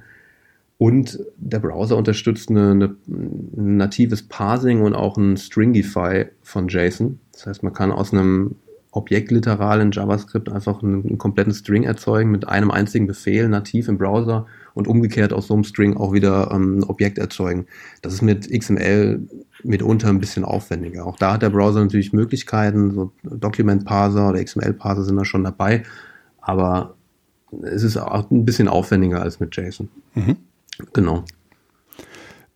Und 0.77 1.19
der 1.37 1.59
Browser 1.59 1.95
unterstützt 1.95 2.49
eine, 2.49 2.71
eine, 2.71 2.95
ein 3.07 3.77
natives 3.77 4.23
Parsing 4.23 4.81
und 4.81 4.95
auch 4.95 5.15
ein 5.15 5.37
Stringify 5.37 6.25
von 6.41 6.67
JSON. 6.67 7.19
Das 7.33 7.45
heißt, 7.45 7.63
man 7.63 7.73
kann 7.73 7.91
aus 7.91 8.13
einem 8.13 8.55
Objektliteral 8.91 9.79
in 9.79 9.91
JavaScript 9.91 10.49
einfach 10.49 10.83
einen, 10.83 11.05
einen, 11.05 11.17
kompletten 11.17 11.53
String 11.53 11.83
erzeugen 11.83 12.29
mit 12.29 12.47
einem 12.47 12.71
einzigen 12.71 13.07
Befehl 13.07 13.47
nativ 13.47 13.87
im 13.87 13.97
Browser 13.97 14.47
und 14.73 14.87
umgekehrt 14.87 15.31
aus 15.31 15.47
so 15.47 15.53
einem 15.53 15.63
String 15.63 15.95
auch 15.95 16.11
wieder 16.11 16.51
ähm, 16.51 16.79
ein 16.79 16.83
Objekt 16.83 17.17
erzeugen. 17.17 17.67
Das 18.01 18.13
ist 18.13 18.21
mit 18.21 18.51
XML 18.51 19.21
mitunter 19.63 20.09
ein 20.09 20.19
bisschen 20.19 20.43
aufwendiger. 20.43 21.05
Auch 21.05 21.17
da 21.17 21.33
hat 21.33 21.41
der 21.41 21.49
Browser 21.49 21.79
natürlich 21.79 22.11
Möglichkeiten, 22.11 22.91
so 22.91 23.11
Document 23.23 23.85
Parser 23.85 24.29
oder 24.29 24.43
XML 24.43 24.73
Parser 24.73 25.03
sind 25.03 25.15
da 25.15 25.23
schon 25.23 25.43
dabei, 25.45 25.83
aber 26.41 26.95
es 27.61 27.83
ist 27.83 27.97
auch 27.97 28.29
ein 28.29 28.45
bisschen 28.45 28.67
aufwendiger 28.67 29.21
als 29.21 29.39
mit 29.39 29.55
JSON. 29.55 29.89
Mhm. 30.15 30.37
Genau. 30.93 31.23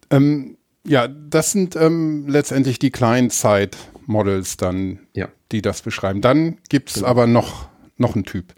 Ähm, 0.09 0.57
ja, 0.85 1.07
das 1.07 1.51
sind 1.51 1.75
ähm, 1.75 2.27
letztendlich 2.27 2.79
die 2.79 2.91
Client-Side-Models 2.91 4.57
dann, 4.57 4.99
ja. 5.13 5.29
Die 5.55 5.61
das 5.61 5.81
beschreiben. 5.81 6.21
Dann 6.21 6.57
gibt 6.69 6.89
es 6.89 6.95
genau. 6.95 7.07
aber 7.07 7.27
noch, 7.27 7.67
noch 7.97 8.15
einen 8.15 8.25
Typ. 8.25 8.53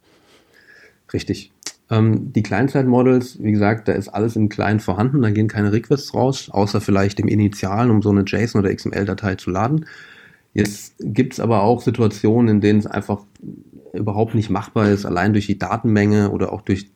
Richtig. 1.13 1.51
Ähm, 1.89 2.33
die 2.33 2.43
Client-Side-Models, 2.43 3.41
wie 3.41 3.51
gesagt, 3.51 3.87
da 3.87 3.93
ist 3.93 4.09
alles 4.09 4.35
im 4.35 4.49
Client 4.49 4.81
vorhanden, 4.81 5.21
da 5.21 5.29
gehen 5.29 5.47
keine 5.47 5.71
Requests 5.71 6.13
raus, 6.13 6.49
außer 6.51 6.81
vielleicht 6.81 7.19
dem 7.19 7.27
Initialen, 7.27 7.91
um 7.91 8.01
so 8.01 8.09
eine 8.09 8.23
JSON- 8.23 8.59
oder 8.59 8.73
XML-Datei 8.73 9.35
zu 9.35 9.51
laden. 9.51 9.85
Jetzt 10.53 10.95
gibt 10.99 11.33
es 11.33 11.39
aber 11.39 11.61
auch 11.61 11.81
Situationen, 11.81 12.55
in 12.55 12.61
denen 12.61 12.79
es 12.79 12.87
einfach 12.87 13.21
überhaupt 13.93 14.35
nicht 14.35 14.49
machbar 14.49 14.89
ist, 14.89 15.05
allein 15.05 15.33
durch 15.33 15.45
die 15.45 15.59
Datenmenge 15.59 16.31
oder 16.31 16.51
auch 16.51 16.61
durch 16.61 16.89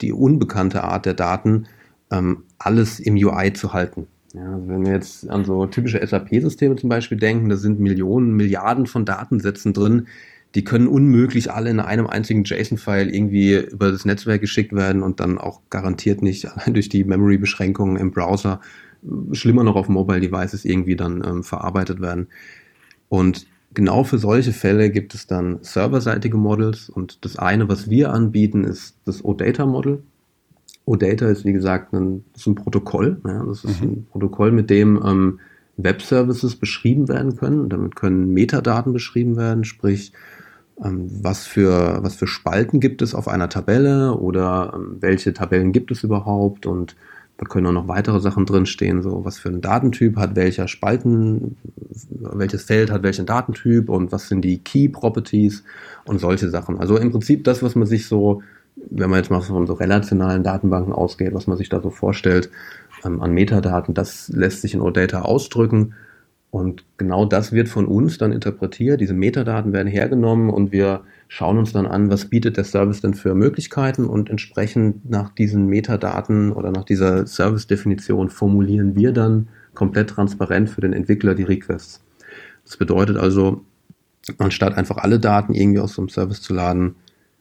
die 0.00 0.12
unbekannte 0.12 0.84
Art 0.84 1.06
der 1.06 1.14
Daten 1.14 1.66
ähm, 2.12 2.44
alles 2.58 3.00
im 3.00 3.14
UI 3.16 3.52
zu 3.54 3.72
halten. 3.72 4.06
Ja, 4.34 4.54
also 4.54 4.68
wenn 4.68 4.84
wir 4.84 4.92
jetzt 4.92 5.28
an 5.30 5.44
so 5.44 5.66
typische 5.66 6.06
SAP-Systeme 6.06 6.76
zum 6.76 6.88
Beispiel 6.88 7.18
denken, 7.18 7.48
da 7.48 7.56
sind 7.56 7.80
Millionen, 7.80 8.32
Milliarden 8.34 8.86
von 8.86 9.04
Datensätzen 9.04 9.72
drin, 9.72 10.06
die 10.54 10.64
können 10.64 10.86
unmöglich 10.88 11.52
alle 11.52 11.70
in 11.70 11.80
einem 11.80 12.06
einzigen 12.06 12.44
JSON-File 12.44 13.14
irgendwie 13.14 13.54
über 13.54 13.90
das 13.90 14.04
Netzwerk 14.04 14.40
geschickt 14.40 14.72
werden 14.72 15.02
und 15.02 15.20
dann 15.20 15.38
auch 15.38 15.60
garantiert 15.70 16.22
nicht 16.22 16.46
allein 16.50 16.74
durch 16.74 16.88
die 16.88 17.04
Memory-Beschränkungen 17.04 17.96
im 17.96 18.10
Browser, 18.10 18.60
schlimmer 19.32 19.62
noch 19.62 19.76
auf 19.76 19.88
Mobile 19.88 20.20
Devices 20.20 20.64
irgendwie 20.64 20.96
dann 20.96 21.22
ähm, 21.24 21.42
verarbeitet 21.42 22.00
werden. 22.00 22.28
Und 23.08 23.46
genau 23.74 24.04
für 24.04 24.18
solche 24.18 24.52
Fälle 24.52 24.90
gibt 24.90 25.14
es 25.14 25.26
dann 25.26 25.58
serverseitige 25.62 26.36
Models 26.36 26.88
und 26.88 27.24
das 27.24 27.36
eine, 27.36 27.68
was 27.68 27.88
wir 27.88 28.12
anbieten, 28.12 28.64
ist 28.64 28.96
das 29.04 29.24
OData-Model. 29.24 30.02
OData 30.88 31.28
ist, 31.28 31.44
wie 31.44 31.52
gesagt, 31.52 31.92
ein, 31.92 32.24
ist 32.34 32.46
ein 32.46 32.54
Protokoll. 32.54 33.20
Ja, 33.26 33.44
das 33.44 33.64
ist 33.64 33.82
mhm. 33.82 33.88
ein 33.88 34.06
Protokoll, 34.10 34.52
mit 34.52 34.70
dem 34.70 35.00
ähm, 35.04 35.40
Web-Services 35.76 36.56
beschrieben 36.56 37.08
werden 37.08 37.36
können. 37.36 37.68
Damit 37.68 37.96
können 37.96 38.32
Metadaten 38.32 38.92
beschrieben 38.92 39.36
werden, 39.36 39.64
sprich 39.64 40.12
ähm, 40.84 41.08
was 41.22 41.46
für, 41.46 41.98
was 42.02 42.16
für 42.16 42.26
Spalten 42.26 42.80
gibt 42.80 43.02
es 43.02 43.14
auf 43.14 43.28
einer 43.28 43.48
Tabelle 43.48 44.14
oder 44.14 44.72
ähm, 44.74 44.96
welche 45.00 45.32
Tabellen 45.32 45.72
gibt 45.72 45.90
es 45.90 46.04
überhaupt 46.04 46.66
und 46.66 46.96
da 47.38 47.46
können 47.46 47.66
auch 47.66 47.72
noch 47.72 47.88
weitere 47.88 48.20
Sachen 48.20 48.46
drinstehen, 48.46 49.00
so 49.00 49.24
was 49.24 49.38
für 49.38 49.48
einen 49.48 49.60
Datentyp 49.60 50.16
hat 50.16 50.34
welcher 50.34 50.66
Spalten, 50.66 51.56
welches 52.20 52.64
Feld 52.64 52.90
hat 52.90 53.04
welchen 53.04 53.26
Datentyp 53.26 53.88
und 53.88 54.10
was 54.10 54.28
sind 54.28 54.42
die 54.42 54.58
Key 54.58 54.88
Properties 54.88 55.62
und 56.04 56.18
solche 56.18 56.50
Sachen. 56.50 56.80
Also 56.80 56.96
im 56.96 57.12
Prinzip 57.12 57.44
das, 57.44 57.62
was 57.62 57.76
man 57.76 57.86
sich 57.86 58.08
so, 58.08 58.42
wenn 58.90 59.10
man 59.10 59.18
jetzt 59.18 59.30
mal 59.30 59.40
von 59.40 59.66
so 59.66 59.74
relationalen 59.74 60.42
Datenbanken 60.42 60.92
ausgeht, 60.92 61.34
was 61.34 61.46
man 61.46 61.56
sich 61.56 61.68
da 61.68 61.80
so 61.80 61.90
vorstellt 61.90 62.50
ähm, 63.04 63.20
an 63.20 63.32
Metadaten, 63.32 63.94
das 63.94 64.28
lässt 64.28 64.62
sich 64.62 64.74
in 64.74 64.80
OData 64.80 65.22
ausdrücken 65.22 65.94
Und 66.50 66.84
genau 66.96 67.26
das 67.26 67.52
wird 67.52 67.68
von 67.68 67.86
uns 67.86 68.16
dann 68.16 68.32
interpretiert. 68.32 69.00
Diese 69.00 69.12
Metadaten 69.12 69.72
werden 69.72 69.88
hergenommen 69.88 70.48
und 70.48 70.72
wir 70.72 71.02
schauen 71.28 71.58
uns 71.58 71.72
dann 71.72 71.86
an, 71.86 72.10
was 72.10 72.24
bietet 72.26 72.56
der 72.56 72.64
Service 72.64 73.02
denn 73.02 73.12
für 73.12 73.34
Möglichkeiten 73.34 74.06
und 74.06 74.30
entsprechend 74.30 75.08
nach 75.10 75.28
diesen 75.34 75.66
Metadaten 75.66 76.52
oder 76.52 76.70
nach 76.70 76.84
dieser 76.84 77.26
Service-Definition 77.26 78.30
formulieren 78.30 78.96
wir 78.96 79.12
dann 79.12 79.48
komplett 79.74 80.10
transparent 80.10 80.70
für 80.70 80.80
den 80.80 80.94
Entwickler 80.94 81.34
die 81.34 81.42
Requests. 81.42 82.02
Das 82.64 82.78
bedeutet 82.78 83.18
also, 83.18 83.62
anstatt 84.38 84.74
einfach 84.74 84.96
alle 84.96 85.20
Daten 85.20 85.54
irgendwie 85.54 85.80
aus 85.80 85.92
so 85.94 86.02
einem 86.02 86.08
Service 86.08 86.40
zu 86.40 86.54
laden, 86.54 86.96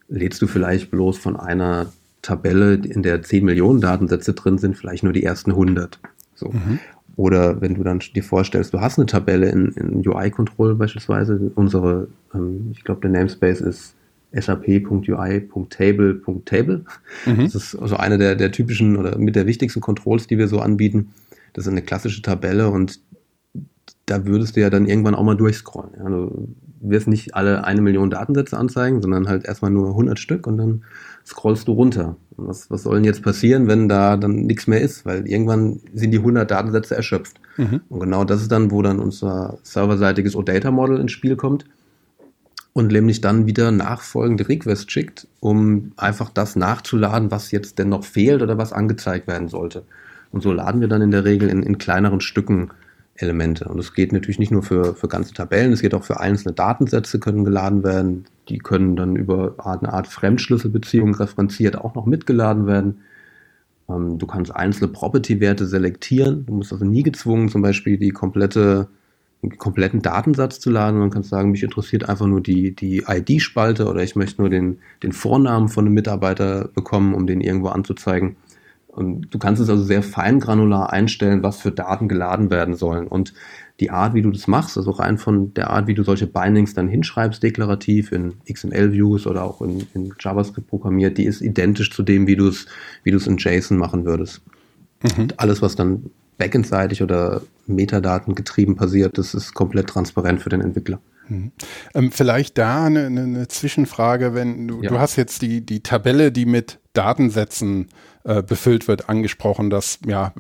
lädst 0.10 0.42
du 0.42 0.48
vielleicht 0.48 0.92
bloß 0.92 1.18
von 1.18 1.36
einer 1.36 1.88
Tabelle, 2.22 2.76
in 2.76 3.04
der 3.04 3.22
10 3.22 3.44
Millionen 3.46 3.82
Datensätze 3.82 4.34
drin 4.34 4.58
sind, 4.58 4.78
vielleicht 4.78 5.04
nur 5.04 5.12
die 5.14 5.24
ersten 5.24 5.52
100. 5.52 6.00
So. 6.36 6.50
Mhm. 6.50 6.80
Oder 7.16 7.62
wenn 7.62 7.76
du 7.76 7.84
dann 7.84 8.00
dir 8.00 8.24
vorstellst, 8.24 8.74
du 8.74 8.82
hast 8.82 8.98
eine 9.00 9.06
Tabelle 9.08 9.50
in, 9.50 9.72
in 9.74 10.08
UI-Control 10.08 10.76
beispielsweise, 10.76 11.52
unsere, 11.56 12.08
ähm, 12.34 12.72
ich 12.74 12.84
glaube, 12.84 13.02
der 13.02 13.12
Namespace 13.12 13.62
ist 13.62 13.94
sap.ui.table.table. 14.34 16.86
Mhm. 17.26 17.44
Das 17.44 17.56
ist 17.56 17.76
also 17.76 17.96
eine 17.98 18.18
der, 18.18 18.36
der 18.36 18.52
typischen 18.52 18.98
oder 18.98 19.18
mit 19.18 19.36
der 19.36 19.48
wichtigsten 19.48 19.82
Controls, 19.82 20.28
die 20.28 20.38
wir 20.38 20.48
so 20.48 20.60
anbieten. 20.60 21.12
Das 21.54 21.66
ist 21.66 21.72
eine 21.72 21.82
klassische 21.82 22.22
Tabelle 22.22 22.70
und 22.70 23.00
da 24.06 24.26
würdest 24.26 24.56
du 24.56 24.62
ja 24.62 24.70
dann 24.70 24.86
irgendwann 24.86 25.16
auch 25.16 25.24
mal 25.24 25.36
durchscrollen. 25.36 25.94
Du 25.96 26.48
wirst 26.80 27.08
nicht 27.08 27.36
alle 27.36 27.64
eine 27.64 27.82
Million 27.82 28.10
Datensätze 28.10 28.58
anzeigen, 28.58 29.02
sondern 29.02 29.28
halt 29.28 29.46
erstmal 29.46 29.72
nur 29.72 29.90
100 29.90 30.20
Stück 30.20 30.48
und 30.48 30.58
dann 30.58 30.84
scrollst 31.26 31.68
du 31.68 31.74
runter. 31.74 32.16
Was, 32.38 32.70
was 32.70 32.84
soll 32.84 32.96
denn 32.96 33.04
jetzt 33.04 33.24
passieren, 33.24 33.68
wenn 33.68 33.90
da 33.90 34.18
dann 34.18 34.46
nichts 34.46 34.68
mehr 34.68 34.82
ist? 34.82 35.06
Weil 35.06 35.28
irgendwann 35.28 35.80
sind 35.94 36.12
die 36.12 36.20
100 36.20 36.50
Datensätze 36.50 36.96
erschöpft. 36.96 37.40
Mhm. 37.58 37.82
Und 37.90 38.00
genau 38.00 38.24
das 38.24 38.42
ist 38.42 38.52
dann, 38.52 38.72
wo 38.72 38.82
dann 38.82 39.00
unser 39.00 39.58
serverseitiges 39.64 40.36
OData-Model 40.36 41.00
ins 41.00 41.12
Spiel 41.12 41.36
kommt 41.36 41.66
und 42.74 42.92
nämlich 42.92 43.22
dann 43.22 43.48
wieder 43.48 43.72
nachfolgende 43.72 44.48
Requests 44.48 44.92
schickt, 44.92 45.28
um 45.40 45.94
einfach 45.98 46.30
das 46.30 46.56
nachzuladen, 46.56 47.32
was 47.32 47.52
jetzt 47.52 47.80
denn 47.80 47.90
noch 47.90 48.04
fehlt 48.04 48.42
oder 48.44 48.58
was 48.58 48.72
angezeigt 48.72 49.28
werden 49.28 49.48
sollte. 49.48 49.84
Und 50.32 50.44
so 50.44 50.54
laden 50.54 50.82
wir 50.82 50.88
dann 50.88 51.02
in 51.02 51.12
der 51.12 51.26
Regel 51.26 51.50
in, 51.50 51.64
in 51.64 51.78
kleineren 51.80 52.22
Stücken 52.22 52.70
Elemente. 53.18 53.66
Und 53.66 53.80
es 53.80 53.94
geht 53.94 54.12
natürlich 54.12 54.40
nicht 54.40 54.52
nur 54.52 54.64
für, 54.64 54.96
für 54.96 55.08
ganze 55.08 55.34
Tabellen, 55.34 55.74
es 55.74 55.82
geht 55.82 55.94
auch 55.94 56.04
für 56.04 56.20
einzelne 56.20 56.54
Datensätze 56.54 57.20
können 57.20 57.44
geladen 57.44 57.84
werden. 57.84 58.26
Die 58.50 58.60
können 58.60 58.96
dann 58.96 59.16
über 59.16 59.56
eine 59.64 59.92
Art 59.92 60.08
Fremdschlüsselbeziehung 60.08 61.16
referenziert 61.16 61.78
auch 61.78 61.96
noch 61.96 62.06
mitgeladen 62.06 62.68
werden. 62.68 63.02
Ähm, 63.90 64.18
du 64.18 64.28
kannst 64.28 64.56
einzelne 64.56 64.90
Property-Werte 64.90 65.66
selektieren. 65.66 66.46
Du 66.46 66.54
musst 66.54 66.72
also 66.72 66.86
nie 66.86 67.04
gezwungen, 67.04 67.50
zum 67.50 67.62
Beispiel 67.62 67.98
die 67.98 68.12
komplette, 68.12 68.88
den 69.42 69.58
kompletten 69.58 70.02
Datensatz 70.02 70.60
zu 70.60 70.70
laden. 70.70 71.00
Man 71.00 71.10
kann 71.10 71.24
sagen, 71.24 71.52
mich 71.52 71.64
interessiert 71.64 72.08
einfach 72.08 72.28
nur 72.28 72.42
die, 72.42 72.76
die 72.76 73.04
ID-Spalte 73.08 73.88
oder 73.88 74.04
ich 74.04 74.16
möchte 74.16 74.42
nur 74.42 74.50
den, 74.50 74.80
den 75.04 75.12
Vornamen 75.12 75.70
von 75.70 75.86
einem 75.86 75.94
Mitarbeiter 75.94 76.70
bekommen, 76.74 77.14
um 77.14 77.28
den 77.28 77.42
irgendwo 77.42 77.70
anzuzeigen. 77.70 78.38
Und 78.98 79.32
du 79.32 79.38
kannst 79.38 79.62
es 79.62 79.70
also 79.70 79.84
sehr 79.84 80.02
feingranular 80.02 80.92
einstellen, 80.92 81.44
was 81.44 81.62
für 81.62 81.72
Daten 81.72 82.08
geladen 82.08 82.50
werden 82.50 82.76
sollen. 82.76 83.08
Und 83.08 83.34
die 83.80 83.92
Art, 83.92 84.16
wie 84.16 84.24
du 84.24 84.32
das 84.32 84.48
machst, 84.48 84.76
also 84.76 84.90
rein 84.90 85.20
von 85.20 85.54
der 85.54 85.70
Art, 85.70 85.86
wie 85.86 85.94
du 85.94 86.02
solche 86.02 86.26
Bindings 86.26 86.74
dann 86.74 86.88
hinschreibst, 86.88 87.44
deklarativ 87.44 88.12
in 88.12 88.34
XML-Views 88.52 89.28
oder 89.28 89.44
auch 89.44 89.62
in, 89.62 89.86
in, 89.94 90.14
JavaScript 90.20 90.68
programmiert, 90.68 91.20
die 91.20 91.26
ist 91.26 91.42
identisch 91.42 91.92
zu 91.92 92.02
dem, 92.02 92.26
wie 92.26 92.36
du 92.36 92.48
es 92.48 92.66
wie 93.04 93.12
in 93.12 93.38
JSON 93.38 93.78
machen 93.78 94.04
würdest. 94.04 94.42
Mhm. 95.04 95.22
Und 95.22 95.40
alles, 95.40 95.62
was 95.62 95.76
dann 95.76 96.10
backendseitig 96.40 97.04
oder 97.04 97.42
Metadaten 97.68 98.34
getrieben 98.34 98.76
passiert, 98.76 99.20
das 99.20 99.36
ist 99.36 99.54
komplett 99.54 99.88
transparent 99.88 100.42
für 100.42 100.50
den 100.50 100.62
Entwickler. 100.62 101.00
Mhm. 101.30 101.52
Ähm, 101.94 102.12
vielleicht 102.12 102.58
da 102.58 102.86
eine, 102.86 103.06
eine, 103.06 103.48
Zwischenfrage, 103.48 104.34
wenn 104.34 104.68
du, 104.68 104.82
ja. 104.82 104.90
du 104.90 105.00
hast 105.00 105.18
jetzt 105.18 105.42
die, 105.42 105.66
die 105.66 105.82
Tabelle, 105.82 106.32
die 106.32 106.46
mit 106.46 106.80
Datensätzen 106.94 107.88
äh, 108.28 108.44
befüllt 108.44 108.90
wird, 108.90 109.08
angesprochen, 109.08 109.70
dass 109.70 110.00
ja 110.06 110.34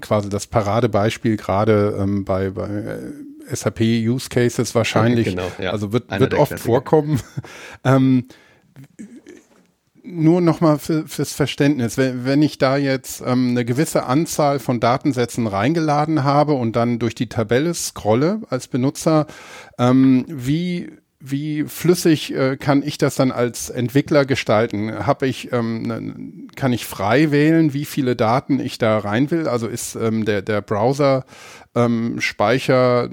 quasi 0.00 0.28
das 0.28 0.46
Paradebeispiel 0.46 1.36
gerade 1.36 1.98
ähm, 2.00 2.24
bei, 2.24 2.50
bei 2.50 2.68
äh, 2.68 3.54
SAP 3.54 3.80
Use 3.80 4.28
Cases 4.28 4.72
wahrscheinlich, 4.74 5.26
okay, 5.26 5.36
genau, 5.36 5.50
ja. 5.58 5.72
also 5.72 5.92
wird, 5.92 6.08
wird 6.16 6.34
oft 6.34 6.60
vorkommen. 6.60 7.20
ähm, 7.84 8.28
nur 10.04 10.42
nochmal 10.42 10.78
für, 10.78 11.08
fürs 11.08 11.32
Verständnis, 11.32 11.96
wenn, 11.96 12.24
wenn 12.24 12.40
ich 12.40 12.58
da 12.58 12.76
jetzt 12.76 13.20
ähm, 13.26 13.48
eine 13.50 13.64
gewisse 13.64 14.04
Anzahl 14.04 14.60
von 14.60 14.78
Datensätzen 14.78 15.48
reingeladen 15.48 16.22
habe 16.22 16.52
und 16.52 16.76
dann 16.76 17.00
durch 17.00 17.16
die 17.16 17.28
Tabelle 17.28 17.74
scrolle 17.74 18.42
als 18.48 18.68
Benutzer, 18.68 19.26
ähm, 19.76 20.24
wie 20.28 20.92
wie 21.26 21.64
flüssig 21.64 22.34
äh, 22.34 22.58
kann 22.58 22.82
ich 22.82 22.98
das 22.98 23.14
dann 23.14 23.32
als 23.32 23.70
Entwickler 23.70 24.26
gestalten? 24.26 25.06
Habe 25.06 25.26
ich, 25.26 25.52
ähm, 25.52 25.82
ne, 25.82 26.14
kann 26.54 26.74
ich 26.74 26.84
frei 26.84 27.30
wählen, 27.30 27.72
wie 27.72 27.86
viele 27.86 28.14
Daten 28.14 28.60
ich 28.60 28.76
da 28.76 28.98
rein 28.98 29.30
will? 29.30 29.48
Also 29.48 29.66
ist 29.66 29.94
ähm, 29.94 30.26
der, 30.26 30.42
der 30.42 30.60
Browser 30.60 31.24
ähm, 31.74 32.20
Speicher 32.20 33.08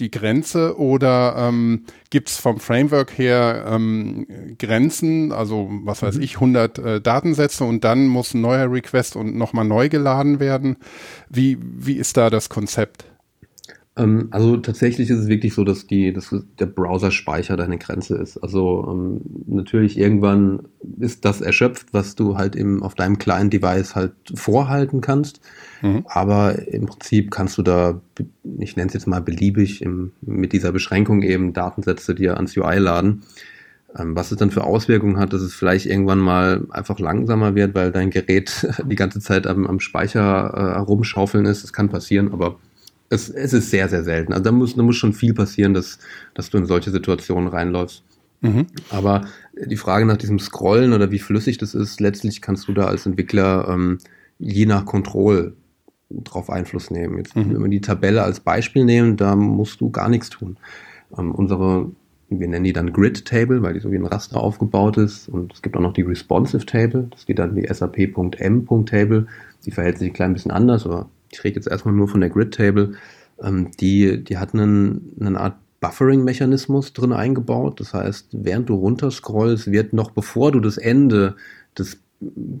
die 0.00 0.10
Grenze 0.10 0.76
oder 0.76 1.36
ähm, 1.38 1.84
gibt 2.10 2.30
es 2.30 2.38
vom 2.38 2.58
Framework 2.58 3.16
her 3.16 3.64
ähm, 3.68 4.26
Grenzen, 4.58 5.30
also 5.30 5.70
was 5.84 6.02
weiß 6.02 6.16
mhm. 6.16 6.22
ich, 6.22 6.34
100 6.34 6.78
äh, 6.78 7.00
Datensätze 7.00 7.62
und 7.62 7.84
dann 7.84 8.08
muss 8.08 8.34
ein 8.34 8.40
neuer 8.40 8.72
Request 8.72 9.14
und 9.14 9.36
nochmal 9.36 9.64
neu 9.64 9.88
geladen 9.88 10.40
werden? 10.40 10.78
Wie, 11.28 11.58
wie 11.60 11.94
ist 11.94 12.16
da 12.16 12.28
das 12.28 12.48
Konzept? 12.48 13.04
Ähm, 13.94 14.28
also 14.30 14.56
tatsächlich 14.56 15.10
ist 15.10 15.18
es 15.18 15.28
wirklich 15.28 15.52
so, 15.54 15.64
dass 15.64 15.86
die, 15.86 16.12
dass 16.12 16.34
der 16.58 16.66
Browser-Speicher 16.66 17.56
deine 17.56 17.76
Grenze 17.76 18.16
ist. 18.16 18.38
Also 18.38 18.86
ähm, 18.90 19.20
natürlich 19.46 19.98
irgendwann 19.98 20.60
ist 20.98 21.24
das 21.24 21.42
erschöpft, 21.42 21.88
was 21.92 22.14
du 22.14 22.36
halt 22.36 22.56
im, 22.56 22.82
auf 22.82 22.94
deinem 22.94 23.18
kleinen 23.18 23.50
Device 23.50 23.94
halt 23.94 24.12
vorhalten 24.34 25.02
kannst. 25.02 25.40
Mhm. 25.82 26.04
Aber 26.06 26.66
im 26.68 26.86
Prinzip 26.86 27.30
kannst 27.30 27.58
du 27.58 27.62
da, 27.62 28.00
ich 28.58 28.76
nenne 28.76 28.88
es 28.88 28.94
jetzt 28.94 29.06
mal 29.06 29.20
beliebig, 29.20 29.82
im, 29.82 30.12
mit 30.22 30.54
dieser 30.54 30.72
Beschränkung 30.72 31.22
eben 31.22 31.52
Datensätze 31.52 32.14
dir 32.14 32.36
ans 32.36 32.56
UI 32.56 32.78
laden. 32.78 33.24
Ähm, 33.98 34.16
was 34.16 34.32
es 34.32 34.38
dann 34.38 34.50
für 34.50 34.64
Auswirkungen 34.64 35.18
hat, 35.18 35.34
dass 35.34 35.42
es 35.42 35.52
vielleicht 35.52 35.84
irgendwann 35.84 36.18
mal 36.18 36.66
einfach 36.70 36.98
langsamer 36.98 37.54
wird, 37.54 37.74
weil 37.74 37.92
dein 37.92 38.08
Gerät 38.08 38.66
die 38.86 38.96
ganze 38.96 39.20
Zeit 39.20 39.46
am, 39.46 39.66
am 39.66 39.80
Speicher 39.80 40.54
äh, 40.54 40.78
herumschaufeln 40.78 41.44
ist. 41.44 41.62
Das 41.62 41.74
kann 41.74 41.90
passieren, 41.90 42.32
aber 42.32 42.56
es, 43.12 43.28
es 43.28 43.52
ist 43.52 43.70
sehr, 43.70 43.88
sehr 43.88 44.04
selten. 44.04 44.32
Also 44.32 44.44
da 44.44 44.52
muss, 44.52 44.74
da 44.74 44.82
muss 44.82 44.96
schon 44.96 45.12
viel 45.12 45.34
passieren, 45.34 45.74
dass, 45.74 45.98
dass 46.34 46.50
du 46.50 46.58
in 46.58 46.66
solche 46.66 46.90
Situationen 46.90 47.48
reinläufst. 47.48 48.02
Mhm. 48.40 48.66
Aber 48.90 49.26
die 49.54 49.76
Frage 49.76 50.06
nach 50.06 50.16
diesem 50.16 50.38
Scrollen 50.38 50.94
oder 50.94 51.10
wie 51.10 51.18
flüssig 51.18 51.58
das 51.58 51.74
ist, 51.74 52.00
letztlich 52.00 52.40
kannst 52.40 52.66
du 52.68 52.72
da 52.72 52.86
als 52.86 53.06
Entwickler 53.06 53.68
ähm, 53.68 53.98
je 54.38 54.66
nach 54.66 54.86
Control 54.86 55.54
drauf 56.10 56.50
Einfluss 56.50 56.90
nehmen. 56.90 57.18
Jetzt, 57.18 57.36
mhm. 57.36 57.54
Wenn 57.54 57.62
wir 57.62 57.68
die 57.68 57.80
Tabelle 57.82 58.22
als 58.22 58.40
Beispiel 58.40 58.84
nehmen, 58.84 59.16
da 59.16 59.36
musst 59.36 59.80
du 59.80 59.90
gar 59.90 60.08
nichts 60.08 60.30
tun. 60.30 60.56
Ähm, 61.16 61.32
unsere, 61.32 61.90
wir 62.30 62.48
nennen 62.48 62.64
die 62.64 62.72
dann 62.72 62.94
Grid 62.94 63.26
Table, 63.26 63.62
weil 63.62 63.74
die 63.74 63.80
so 63.80 63.92
wie 63.92 63.96
ein 63.96 64.06
Raster 64.06 64.40
aufgebaut 64.40 64.96
ist. 64.96 65.28
Und 65.28 65.52
es 65.52 65.60
gibt 65.60 65.76
auch 65.76 65.82
noch 65.82 65.92
die 65.92 66.02
Responsive 66.02 66.64
Table. 66.64 67.08
Das 67.10 67.26
geht 67.26 67.38
dann 67.38 67.54
wie 67.56 67.66
sap.m.table. 67.72 69.26
Die 69.66 69.70
verhält 69.70 69.98
sich 69.98 70.10
ein 70.10 70.14
klein 70.14 70.32
bisschen 70.32 70.50
anders, 70.50 70.86
aber 70.86 71.10
ich 71.32 71.42
rede 71.44 71.56
jetzt 71.56 71.68
erstmal 71.68 71.94
nur 71.94 72.08
von 72.08 72.20
der 72.20 72.30
Grid 72.30 72.54
Table, 72.54 72.92
ähm, 73.42 73.70
die, 73.80 74.22
die 74.22 74.38
hat 74.38 74.54
einen, 74.54 75.16
eine 75.20 75.40
Art 75.40 75.56
Buffering-Mechanismus 75.80 76.92
drin 76.92 77.12
eingebaut. 77.12 77.80
Das 77.80 77.92
heißt, 77.92 78.28
während 78.32 78.68
du 78.68 78.74
runterscrollst, 78.74 79.72
wird 79.72 79.92
noch 79.92 80.12
bevor 80.12 80.52
du 80.52 80.60
das 80.60 80.78
Ende 80.78 81.34
des 81.76 81.98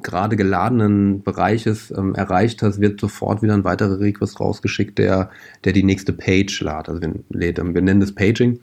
gerade 0.02 0.34
geladenen 0.34 1.22
Bereiches 1.22 1.92
ähm, 1.96 2.16
erreicht 2.16 2.62
hast, 2.62 2.80
wird 2.80 3.00
sofort 3.00 3.42
wieder 3.42 3.54
ein 3.54 3.62
weiterer 3.62 4.00
Request 4.00 4.40
rausgeschickt, 4.40 4.98
der, 4.98 5.30
der 5.62 5.72
die 5.72 5.84
nächste 5.84 6.12
Page 6.12 6.60
lädt. 6.60 6.88
Also 6.88 7.00
wir, 7.00 7.14
lädt, 7.30 7.58
wir 7.58 7.82
nennen 7.82 8.00
das 8.00 8.12
Paging. 8.12 8.58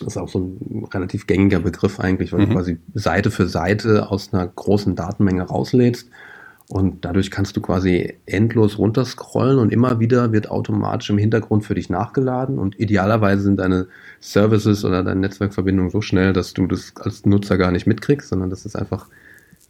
Das 0.00 0.08
ist 0.08 0.16
auch 0.16 0.28
so 0.28 0.40
ein 0.40 0.84
relativ 0.92 1.28
gängiger 1.28 1.60
Begriff 1.60 2.00
eigentlich, 2.00 2.32
weil 2.32 2.40
mhm. 2.40 2.48
du 2.48 2.54
quasi 2.54 2.78
Seite 2.94 3.30
für 3.30 3.46
Seite 3.46 4.10
aus 4.10 4.32
einer 4.32 4.46
großen 4.46 4.96
Datenmenge 4.96 5.42
rauslädst 5.42 6.08
und 6.70 7.06
dadurch 7.06 7.30
kannst 7.30 7.56
du 7.56 7.62
quasi 7.62 8.14
endlos 8.26 8.76
runterscrollen 8.76 9.58
und 9.58 9.72
immer 9.72 10.00
wieder 10.00 10.32
wird 10.32 10.50
automatisch 10.50 11.08
im 11.08 11.16
Hintergrund 11.16 11.64
für 11.64 11.74
dich 11.74 11.88
nachgeladen. 11.88 12.58
Und 12.58 12.78
idealerweise 12.78 13.42
sind 13.42 13.56
deine 13.56 13.86
Services 14.20 14.84
oder 14.84 15.02
deine 15.02 15.20
Netzwerkverbindungen 15.20 15.90
so 15.90 16.02
schnell, 16.02 16.34
dass 16.34 16.52
du 16.52 16.66
das 16.66 16.92
als 16.96 17.24
Nutzer 17.24 17.56
gar 17.56 17.72
nicht 17.72 17.86
mitkriegst, 17.86 18.28
sondern 18.28 18.50
dass 18.50 18.66
es 18.66 18.76
einfach, 18.76 19.06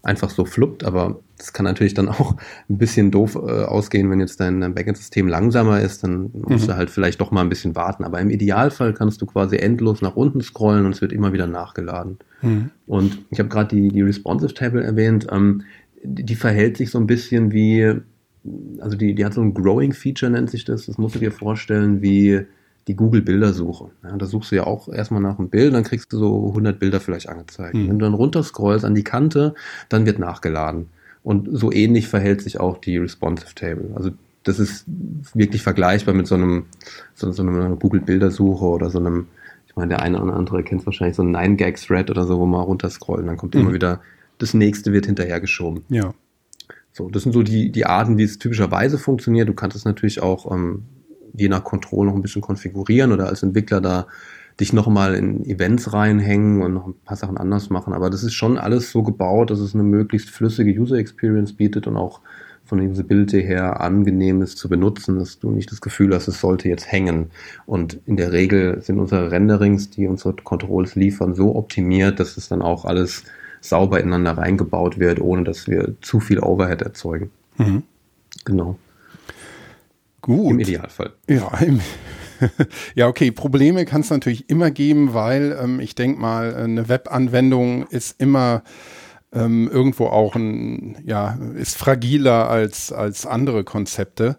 einfach 0.03 0.29
so 0.29 0.45
fluppt. 0.45 0.83
Aber 0.83 1.21
das 1.37 1.53
kann 1.53 1.63
natürlich 1.63 1.95
dann 1.95 2.09
auch 2.09 2.35
ein 2.69 2.79
bisschen 2.79 3.13
doof 3.13 3.37
äh, 3.37 3.63
ausgehen, 3.63 4.11
wenn 4.11 4.19
jetzt 4.19 4.41
dein, 4.41 4.61
dein 4.61 4.75
Backend-System 4.75 5.29
langsamer 5.29 5.81
ist, 5.81 6.03
dann 6.03 6.33
musst 6.33 6.65
mhm. 6.65 6.71
du 6.71 6.77
halt 6.77 6.91
vielleicht 6.91 7.21
doch 7.21 7.31
mal 7.31 7.43
ein 7.43 7.49
bisschen 7.49 7.77
warten. 7.77 8.03
Aber 8.03 8.19
im 8.21 8.29
Idealfall 8.31 8.93
kannst 8.93 9.23
du 9.23 9.27
quasi 9.27 9.57
endlos 9.57 10.03
nach 10.03 10.17
unten 10.17 10.41
scrollen 10.41 10.85
und 10.85 10.97
es 10.97 11.01
wird 11.01 11.13
immer 11.13 11.33
wieder 11.33 11.47
nachgeladen. 11.47 12.19
Mhm. 12.43 12.71
Und 12.89 13.19
ich 13.31 13.39
habe 13.39 13.49
gerade 13.49 13.77
die, 13.77 13.89
die 13.89 14.03
Responsive 14.03 14.53
Table 14.53 14.83
erwähnt. 14.83 15.29
Ähm, 15.31 15.63
die 16.03 16.35
verhält 16.35 16.77
sich 16.77 16.91
so 16.91 16.99
ein 16.99 17.07
bisschen 17.07 17.53
wie, 17.53 17.93
also 18.81 18.97
die, 18.97 19.15
die 19.15 19.25
hat 19.25 19.35
so 19.35 19.41
ein 19.41 19.55
Growing 19.55 19.93
Feature, 19.93 20.31
nennt 20.31 20.51
sich 20.51 20.65
das. 20.65 20.87
Das 20.87 20.99
musst 20.99 21.15
du 21.15 21.19
dir 21.19 21.33
vorstellen, 21.33 22.03
wie 22.03 22.47
die 22.89 22.97
Google-Bildersuche. 22.97 23.91
Ja, 24.03 24.17
da 24.17 24.27
suchst 24.27 24.51
du 24.51 24.57
ja 24.57 24.67
auch 24.67 24.89
erstmal 24.89 25.21
nach 25.21 25.39
einem 25.39 25.51
Bild, 25.51 25.75
dann 25.75 25.85
kriegst 25.85 26.13
du 26.13 26.19
so 26.19 26.49
100 26.49 26.79
Bilder 26.79 27.01
vielleicht 27.01 27.29
angezeigt. 27.29 27.75
Mhm. 27.75 27.89
Wenn 27.89 27.99
du 27.99 28.05
dann 28.07 28.15
runterscrollst 28.15 28.85
an 28.85 28.95
die 28.95 29.05
Kante, 29.05 29.55
dann 29.89 30.07
wird 30.07 30.19
nachgeladen. 30.19 30.87
Und 31.23 31.49
so 31.53 31.71
ähnlich 31.71 32.09
verhält 32.09 32.41
sich 32.41 32.59
auch 32.59 32.79
die 32.79 32.97
Responsive 32.97 33.55
Table. 33.55 33.91
Also 33.95 34.11
das 34.45 34.59
ist 34.59 34.87
wirklich 35.35 35.63
vergleichbar 35.63 36.15
mit 36.15 36.27
so 36.27 36.37
einem, 36.37 36.65
so, 37.15 37.31
so 37.33 37.43
einer 37.43 37.77
Google-Bildersuche 37.77 38.65
oder 38.65 38.89
so 38.89 38.99
einem, 38.99 39.27
ich 39.67 39.77
meine, 39.77 39.91
der 39.91 40.01
eine 40.01 40.23
oder 40.23 40.35
andere 40.35 40.63
kennt 40.63 40.87
wahrscheinlich 40.87 41.17
so 41.17 41.23
einen 41.23 41.37
9-Gag-Thread 41.37 42.11
oder 42.11 42.25
so, 42.25 42.39
wo 42.39 42.47
man 42.47 42.63
runterscrollen, 42.63 43.27
dann 43.27 43.37
kommt 43.37 43.55
mhm. 43.55 43.61
immer 43.61 43.73
wieder, 43.75 44.01
das 44.39 44.55
nächste 44.55 44.93
wird 44.93 45.07
hinterhergeschoben. 45.07 45.85
Ja. 45.89 46.15
So, 46.93 47.09
das 47.09 47.23
sind 47.23 47.33
so 47.33 47.43
die, 47.43 47.71
die 47.71 47.87
Arten, 47.87 48.19
wie 48.19 48.25
es 48.25 48.39
typischerweise 48.39 48.99
funktioniert. 48.99 49.49
Du 49.49 49.55
kannst 49.55 49.77
es 49.77 49.85
natürlich 49.85 50.21
auch 50.21 50.51
ähm, 50.51 50.85
je 51.33 51.49
nach 51.49 51.65
Control 51.65 52.07
noch 52.07 52.15
ein 52.15 52.23
bisschen 52.23 52.43
konfigurieren 52.43 53.13
oder 53.13 53.27
als 53.27 53.43
Entwickler 53.43 53.81
da 53.81 54.07
dich 54.59 54.73
nochmal 54.73 55.15
in 55.15 55.45
Events 55.45 55.93
reinhängen 55.93 56.63
und 56.63 56.75
noch 56.75 56.89
ein 56.89 56.95
paar 57.05 57.17
Sachen 57.17 57.37
anders 57.37 57.71
machen. 57.71 57.93
Aber 57.93 58.11
das 58.11 58.25
ist 58.25 58.35
schon 58.35 58.59
alles 58.59 58.91
so 58.91 59.03
gebaut, 59.03 59.51
dass 59.51 59.61
es 59.61 59.75
eine 59.75 59.85
möglichst 59.85 60.31
flüssige 60.31 60.79
User 60.81 60.97
Experience 60.97 61.53
bietet 61.53 61.87
und 61.87 61.97
auch 61.97 62.21
von 62.65 62.79
der 62.79 62.91
Usability 62.91 63.43
her 63.43 63.81
angenehm 63.81 64.43
ist 64.43 64.59
zu 64.59 64.69
benutzen, 64.69 65.19
dass 65.19 65.39
du 65.39 65.51
nicht 65.51 65.73
das 65.73 65.81
Gefühl 65.81 66.15
hast, 66.15 66.29
es 66.29 66.41
sollte 66.41 66.69
jetzt 66.69 66.91
hängen. 66.91 67.31
Und 67.65 68.01
in 68.05 68.17
der 68.17 68.33
Regel 68.33 68.83
sind 68.83 68.99
unsere 68.99 69.31
Renderings, 69.31 69.89
die 69.89 70.07
unsere 70.07 70.35
Controls 70.35 70.95
liefern, 70.95 71.35
so 71.35 71.57
optimiert, 71.57 72.21
dass 72.21 72.37
es 72.37 72.49
dann 72.49 72.61
auch 72.61 72.85
alles 72.85 73.25
sauber 73.61 74.01
ineinander 74.01 74.39
reingebaut 74.39 74.99
wird, 74.99 75.21
ohne 75.21 75.45
dass 75.45 75.67
wir 75.67 75.95
zu 76.01 76.21
viel 76.21 76.41
Overhead 76.41 76.83
erzeugen. 76.83 77.31
Mhm. 77.57 77.83
Genau. 78.45 78.79
Gut. 80.21 80.53
Im 80.53 80.61
Idealfall. 80.61 81.13
Ja, 81.29 81.51
im 81.59 81.81
ja, 82.95 83.09
okay. 83.09 83.31
Probleme 83.31 83.85
kann 83.85 84.03
es 84.03 84.11
natürlich 84.11 84.49
immer 84.49 84.71
geben, 84.71 85.15
weil 85.15 85.57
ähm, 85.61 85.81
ich 85.81 85.95
denke 85.95 86.21
mal, 86.21 86.55
eine 86.55 86.89
Webanwendung 86.89 87.87
ist 87.89 88.21
immer 88.21 88.63
ähm, 89.33 89.69
irgendwo 89.71 90.07
auch 90.07 90.35
ein, 90.37 90.97
ja, 91.05 91.39
ist 91.57 91.77
fragiler 91.77 92.49
als, 92.49 92.93
als 92.93 93.27
andere 93.27 93.65
Konzepte. 93.65 94.37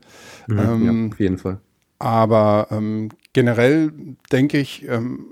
Mhm, 0.48 0.60
ähm, 0.60 0.86
ja, 0.86 1.14
auf 1.14 1.20
jeden 1.20 1.38
Fall. 1.38 1.60
Aber 2.00 2.68
ähm, 2.72 3.10
generell 3.34 3.92
denke 4.32 4.58
ich, 4.58 4.88
ähm, 4.88 5.26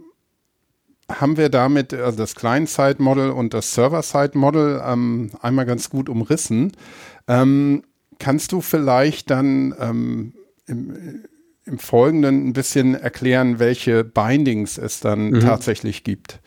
haben 1.09 1.37
wir 1.37 1.49
damit 1.49 1.93
also 1.93 2.17
das 2.17 2.35
Client-Side-Model 2.35 3.31
und 3.31 3.53
das 3.53 3.73
Server-Side-Model 3.73 4.81
ähm, 4.85 5.31
einmal 5.41 5.65
ganz 5.65 5.89
gut 5.89 6.09
umrissen. 6.09 6.73
Ähm, 7.27 7.83
kannst 8.19 8.51
du 8.51 8.61
vielleicht 8.61 9.29
dann 9.29 9.73
ähm, 9.79 10.33
im, 10.65 11.23
im 11.65 11.79
Folgenden 11.79 12.47
ein 12.47 12.53
bisschen 12.53 12.95
erklären, 12.95 13.59
welche 13.59 14.03
Bindings 14.03 14.77
es 14.77 14.99
dann 14.99 15.29
mhm. 15.29 15.39
tatsächlich 15.39 16.03
gibt? 16.03 16.39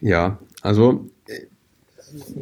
Ja, 0.00 0.38
also 0.62 1.06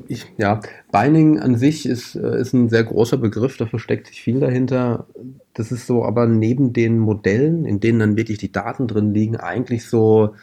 ich, 0.08 0.26
ja, 0.36 0.60
Binding 0.92 1.38
an 1.40 1.56
sich 1.56 1.86
ist, 1.86 2.14
äh, 2.14 2.40
ist 2.40 2.52
ein 2.52 2.68
sehr 2.68 2.84
großer 2.84 3.16
Begriff, 3.16 3.56
da 3.56 3.66
versteckt 3.66 4.06
sich 4.08 4.22
viel 4.22 4.40
dahinter. 4.40 5.06
Das 5.54 5.72
ist 5.72 5.86
so, 5.86 6.04
aber 6.04 6.26
neben 6.26 6.72
den 6.72 6.98
Modellen, 6.98 7.64
in 7.64 7.80
denen 7.80 7.98
dann 7.98 8.16
wirklich 8.16 8.38
die 8.38 8.52
Daten 8.52 8.86
drin 8.86 9.14
liegen, 9.14 9.36
eigentlich 9.36 9.86
so 9.86 10.34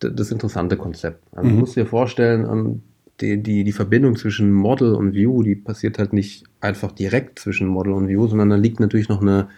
das 0.00 0.30
interessante 0.30 0.76
Konzept. 0.76 1.22
Also 1.32 1.48
mhm. 1.48 1.54
du 1.54 1.60
musst 1.60 1.76
dir 1.76 1.86
vorstellen, 1.86 2.46
ähm, 2.50 2.82
die, 3.20 3.42
die, 3.42 3.64
die 3.64 3.72
Verbindung 3.72 4.16
zwischen 4.16 4.52
Model 4.52 4.94
und 4.94 5.14
View, 5.14 5.42
die 5.42 5.54
passiert 5.54 5.98
halt 5.98 6.12
nicht 6.12 6.44
einfach 6.60 6.92
direkt 6.92 7.38
zwischen 7.38 7.66
Model 7.66 7.94
und 7.94 8.08
View, 8.08 8.26
sondern 8.26 8.50
da 8.50 8.56
liegt 8.56 8.80
natürlich 8.80 9.08
noch 9.08 9.22
eine 9.22 9.48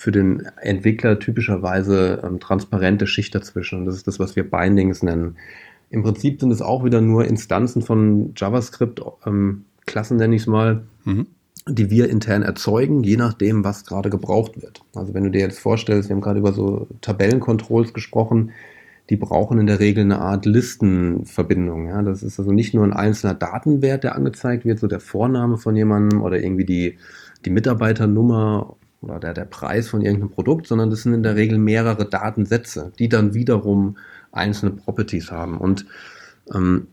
für 0.00 0.12
den 0.12 0.46
Entwickler 0.62 1.18
typischerweise 1.18 2.22
ähm, 2.24 2.40
transparente 2.40 3.06
Schicht 3.06 3.34
dazwischen. 3.34 3.80
Und 3.80 3.84
das 3.84 3.96
ist 3.96 4.06
das, 4.06 4.18
was 4.18 4.34
wir 4.34 4.48
Bindings 4.48 5.02
nennen. 5.02 5.36
Im 5.90 6.02
Prinzip 6.02 6.40
sind 6.40 6.52
es 6.52 6.62
auch 6.62 6.84
wieder 6.84 7.02
nur 7.02 7.26
Instanzen 7.26 7.82
von 7.82 8.32
JavaScript, 8.34 9.02
ähm, 9.26 9.66
Klassen 9.84 10.16
nenne 10.16 10.36
ich 10.36 10.42
es 10.42 10.46
mal, 10.46 10.84
mhm. 11.04 11.26
die 11.68 11.90
wir 11.90 12.08
intern 12.08 12.42
erzeugen, 12.42 13.02
je 13.02 13.16
nachdem, 13.16 13.62
was 13.64 13.84
gerade 13.84 14.08
gebraucht 14.08 14.62
wird. 14.62 14.80
Also 14.94 15.12
wenn 15.12 15.24
du 15.24 15.30
dir 15.30 15.40
jetzt 15.40 15.58
vorstellst, 15.58 16.08
wir 16.08 16.14
haben 16.14 16.22
gerade 16.22 16.38
über 16.38 16.52
so 16.52 16.86
Tabellencontrols 17.02 17.92
gesprochen, 17.92 18.52
die 19.10 19.16
brauchen 19.16 19.58
in 19.58 19.66
der 19.66 19.80
Regel 19.80 20.04
eine 20.04 20.20
Art 20.20 20.46
Listenverbindung. 20.46 21.88
Ja? 21.88 22.02
Das 22.02 22.22
ist 22.22 22.38
also 22.38 22.52
nicht 22.52 22.74
nur 22.74 22.84
ein 22.84 22.92
einzelner 22.92 23.34
Datenwert, 23.34 24.04
der 24.04 24.14
angezeigt 24.14 24.64
wird, 24.64 24.78
so 24.78 24.86
der 24.86 25.00
Vorname 25.00 25.58
von 25.58 25.74
jemandem 25.74 26.22
oder 26.22 26.40
irgendwie 26.40 26.64
die, 26.64 26.96
die 27.44 27.50
Mitarbeiternummer 27.50 28.76
oder 29.02 29.18
der, 29.18 29.34
der 29.34 29.46
Preis 29.46 29.88
von 29.88 30.00
irgendeinem 30.00 30.30
Produkt, 30.30 30.68
sondern 30.68 30.90
das 30.90 31.02
sind 31.02 31.12
in 31.12 31.24
der 31.24 31.34
Regel 31.34 31.58
mehrere 31.58 32.08
Datensätze, 32.08 32.92
die 32.98 33.08
dann 33.08 33.34
wiederum 33.34 33.96
einzelne 34.30 34.72
Properties 34.72 35.32
haben. 35.32 35.58
Und 35.58 35.86
ähm, 36.54 36.86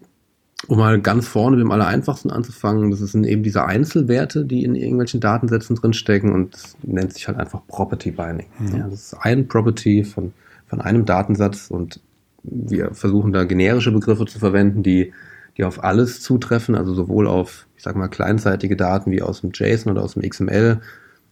um 0.68 0.80
mal 0.80 1.00
ganz 1.00 1.28
vorne 1.28 1.56
mit 1.56 1.64
dem 1.64 1.72
Allereinfachsten 1.72 2.32
anzufangen, 2.32 2.90
das 2.90 3.00
sind 3.00 3.26
eben 3.26 3.44
diese 3.44 3.66
Einzelwerte, 3.66 4.44
die 4.44 4.64
in 4.64 4.74
irgendwelchen 4.74 5.20
Datensätzen 5.20 5.76
drinstecken 5.76 6.34
und 6.34 6.56
das 6.56 6.76
nennt 6.82 7.14
sich 7.14 7.28
halt 7.28 7.38
einfach 7.38 7.62
Property 7.68 8.10
Binding. 8.10 8.48
Mhm. 8.58 8.76
Ja, 8.76 8.88
das 8.88 9.14
ist 9.14 9.14
ein 9.22 9.48
Property 9.48 10.04
von, 10.04 10.34
von 10.66 10.82
einem 10.82 11.06
Datensatz 11.06 11.70
und 11.70 12.02
wir 12.50 12.94
versuchen 12.94 13.34
da 13.34 13.44
generische 13.44 13.92
Begriffe 13.92 14.26
zu 14.26 14.40
verwenden, 14.40 14.84
die, 14.84 15.14
die 15.58 15.64
auf 15.64 15.84
alles 15.84 16.22
zutreffen, 16.22 16.76
also 16.76 16.94
sowohl 16.94 17.28
auf, 17.28 17.68
ich 17.76 17.84
sag 17.84 17.96
mal, 17.96 18.08
kleinseitige 18.08 18.76
Daten 18.76 19.12
wie 19.12 19.22
aus 19.22 19.42
dem 19.42 19.52
JSON 19.54 19.92
oder 19.92 20.04
aus 20.04 20.14
dem 20.14 20.28
XML. 20.28 20.80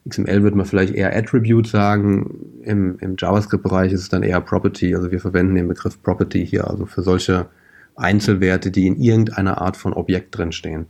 XML 0.08 0.43
würde 0.43 0.58
man 0.58 0.65
vielleicht 0.65 0.93
eher 0.93 1.15
Attribute 1.15 1.67
sagen. 1.67 2.62
Im, 2.63 2.97
im 2.99 3.15
JavaScript-Bereich 3.17 3.91
ist 3.91 4.01
es 4.01 4.10
dann 4.10 4.23
eher 4.23 4.41
Property. 4.41 4.93
Also 4.95 5.12
wir 5.12 5.19
verwenden 5.19 5.56
den 5.56 5.67
Begriff 5.67 6.01
Property 6.01 6.45
hier, 6.45 6.69
also 6.69 6.86
für 6.86 7.01
solche 7.01 7.47
Einzelwerte, 7.95 8.71
die 8.71 8.88
in 8.88 8.99
irgendeiner 8.99 9.62
Art 9.62 9.78
von 9.78 9.93
Objekt 9.93 10.38
drinstehen. 10.38 10.88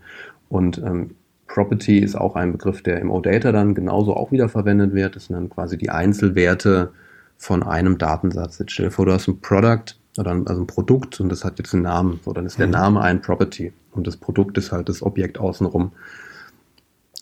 Und 0.49 0.79
ähm, 0.79 1.11
Property 1.47 1.99
ist 1.99 2.15
auch 2.15 2.35
ein 2.35 2.51
Begriff, 2.51 2.81
der 2.81 2.99
im 2.99 3.11
OData 3.11 3.51
dann 3.51 3.75
genauso 3.75 4.15
auch 4.15 4.31
wieder 4.31 4.49
verwendet 4.49 4.93
wird. 4.93 5.15
Das 5.15 5.25
sind 5.25 5.35
dann 5.35 5.49
quasi 5.49 5.77
die 5.77 5.89
Einzelwerte 5.89 6.91
von 7.37 7.63
einem 7.63 7.97
Datensatz. 7.97 8.59
Jetzt 8.59 8.71
stell 8.71 8.87
dir 8.87 8.91
vor, 8.91 9.05
du 9.05 9.13
hast 9.13 9.27
ein 9.27 9.39
Product 9.39 9.95
oder 10.17 10.31
ein, 10.31 10.47
also 10.47 10.61
ein 10.61 10.67
Produkt 10.67 11.19
und 11.19 11.29
das 11.29 11.43
hat 11.43 11.57
jetzt 11.59 11.73
einen 11.73 11.83
Namen. 11.83 12.19
So, 12.23 12.33
dann 12.33 12.45
ist 12.45 12.57
der 12.57 12.67
mhm. 12.67 12.73
Name 12.73 13.01
ein 13.01 13.21
Property 13.21 13.73
und 13.91 14.07
das 14.07 14.17
Produkt 14.17 14.57
ist 14.57 14.71
halt 14.71 14.89
das 14.89 15.01
Objekt 15.01 15.37
außenrum. 15.39 15.91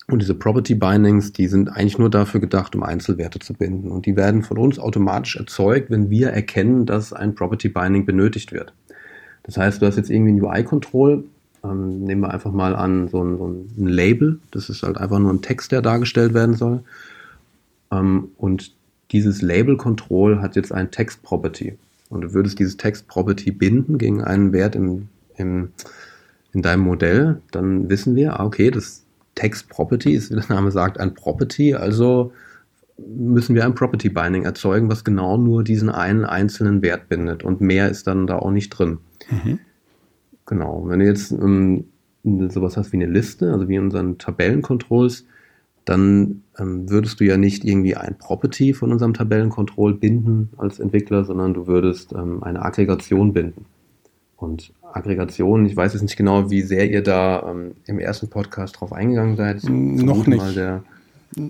Und 0.08 0.22
diese 0.22 0.36
Property 0.36 0.76
Bindings, 0.76 1.32
die 1.32 1.48
sind 1.48 1.70
eigentlich 1.70 1.98
nur 1.98 2.10
dafür 2.10 2.42
gedacht, 2.42 2.76
um 2.76 2.84
Einzelwerte 2.84 3.40
zu 3.40 3.54
binden. 3.54 3.90
Und 3.90 4.06
die 4.06 4.18
werden 4.18 4.44
von 4.44 4.58
uns 4.58 4.78
automatisch 4.78 5.38
erzeugt, 5.38 5.90
wenn 5.90 6.10
wir 6.10 6.30
erkennen, 6.30 6.86
dass 6.86 7.14
ein 7.14 7.36
Property 7.36 7.70
Binding 7.70 8.06
benötigt 8.06 8.52
wird. 8.52 8.74
Das 9.44 9.58
heißt, 9.58 9.82
du 9.82 9.86
hast 9.86 9.96
jetzt 9.96 10.10
irgendwie 10.10 10.34
ein 10.34 10.42
UI-Control. 10.42 11.24
Ähm, 11.64 12.04
nehmen 12.04 12.22
wir 12.22 12.34
einfach 12.34 12.52
mal 12.52 12.76
an, 12.76 13.08
so 13.08 13.24
ein, 13.24 13.38
so 13.38 13.48
ein, 13.48 13.88
Label. 13.88 14.40
Das 14.52 14.70
ist 14.70 14.84
halt 14.84 14.98
einfach 14.98 15.20
nur 15.20 15.32
ein 15.32 15.42
Text, 15.42 15.72
der 15.72 15.82
dargestellt 15.82 16.34
werden 16.34 16.56
soll. 16.56 16.84
Ähm, 17.90 18.30
und 18.38 18.74
dieses 19.12 19.42
Label-Control 19.42 20.42
hat 20.42 20.58
jetzt 20.58 20.74
ein 20.74 20.92
Text-Property. 20.92 21.78
Und 22.14 22.22
du 22.22 22.34
würdest 22.34 22.60
dieses 22.60 22.78
Text-Property 22.78 23.52
binden 23.52 23.98
gegen 23.98 24.24
einen 24.24 24.54
Wert 24.54 24.76
im, 24.76 25.10
im, 25.36 25.70
in 26.54 26.62
deinem 26.62 26.82
Modell, 26.84 27.42
dann 27.52 27.90
wissen 27.90 28.16
wir, 28.16 28.40
ah, 28.40 28.46
okay, 28.46 28.70
das 28.72 29.04
Text-Property 29.36 30.14
ist, 30.14 30.32
wie 30.32 30.36
der 30.36 30.46
Name 30.48 30.72
sagt, 30.72 31.00
ein 31.00 31.16
Property, 31.16 31.74
also 31.74 32.32
müssen 32.98 33.56
wir 33.56 33.66
ein 33.66 33.74
Property 33.74 34.10
Binding 34.10 34.44
erzeugen, 34.44 34.90
was 34.90 35.04
genau 35.04 35.38
nur 35.38 35.64
diesen 35.64 35.90
einen 35.90 36.26
einzelnen 36.26 36.82
Wert 36.84 37.10
bindet 37.10 37.44
und 37.44 37.60
mehr 37.60 37.90
ist 37.90 38.06
dann 38.06 38.28
da 38.28 38.38
auch 38.38 38.52
nicht 38.52 38.70
drin. 38.70 39.00
Mhm. 39.32 39.60
Genau. 40.46 40.84
Wenn 40.88 41.00
du 41.00 41.06
jetzt 41.06 41.32
ähm, 41.32 41.86
sowas 42.24 42.78
hast 42.78 42.92
wie 42.92 42.98
eine 42.98 43.08
Liste, 43.08 43.52
also 43.52 43.68
wie 43.68 43.76
in 43.76 43.86
unseren 43.86 44.20
Tabellencontrols, 44.20 45.26
dann 45.86 46.44
ähm, 46.58 46.90
würdest 46.90 47.20
du 47.20 47.26
ja 47.26 47.38
nicht 47.38 47.66
irgendwie 47.66 47.96
ein 47.96 48.18
Property 48.18 48.74
von 48.74 48.92
unserem 48.92 49.14
Tabellencontrol 49.14 49.94
binden 49.94 50.50
als 50.58 50.80
Entwickler, 50.80 51.26
sondern 51.26 51.54
du 51.54 51.68
würdest 51.68 52.14
ähm, 52.14 52.44
eine 52.44 52.64
Aggregation 52.64 53.34
binden. 53.34 53.66
Und 54.38 54.74
Aggregation, 54.94 55.66
ich 55.66 55.76
weiß 55.76 55.94
jetzt 55.94 56.04
nicht 56.04 56.18
genau, 56.18 56.50
wie 56.50 56.62
sehr 56.62 56.90
ihr 56.90 57.02
da 57.02 57.50
ähm, 57.50 57.72
im 57.86 58.00
ersten 58.00 58.30
Podcast 58.30 58.80
drauf 58.80 58.94
eingegangen 58.94 59.36
seid. 59.36 59.64
Noch 59.64 60.28
nicht. 60.28 60.56
Der, 60.56 60.84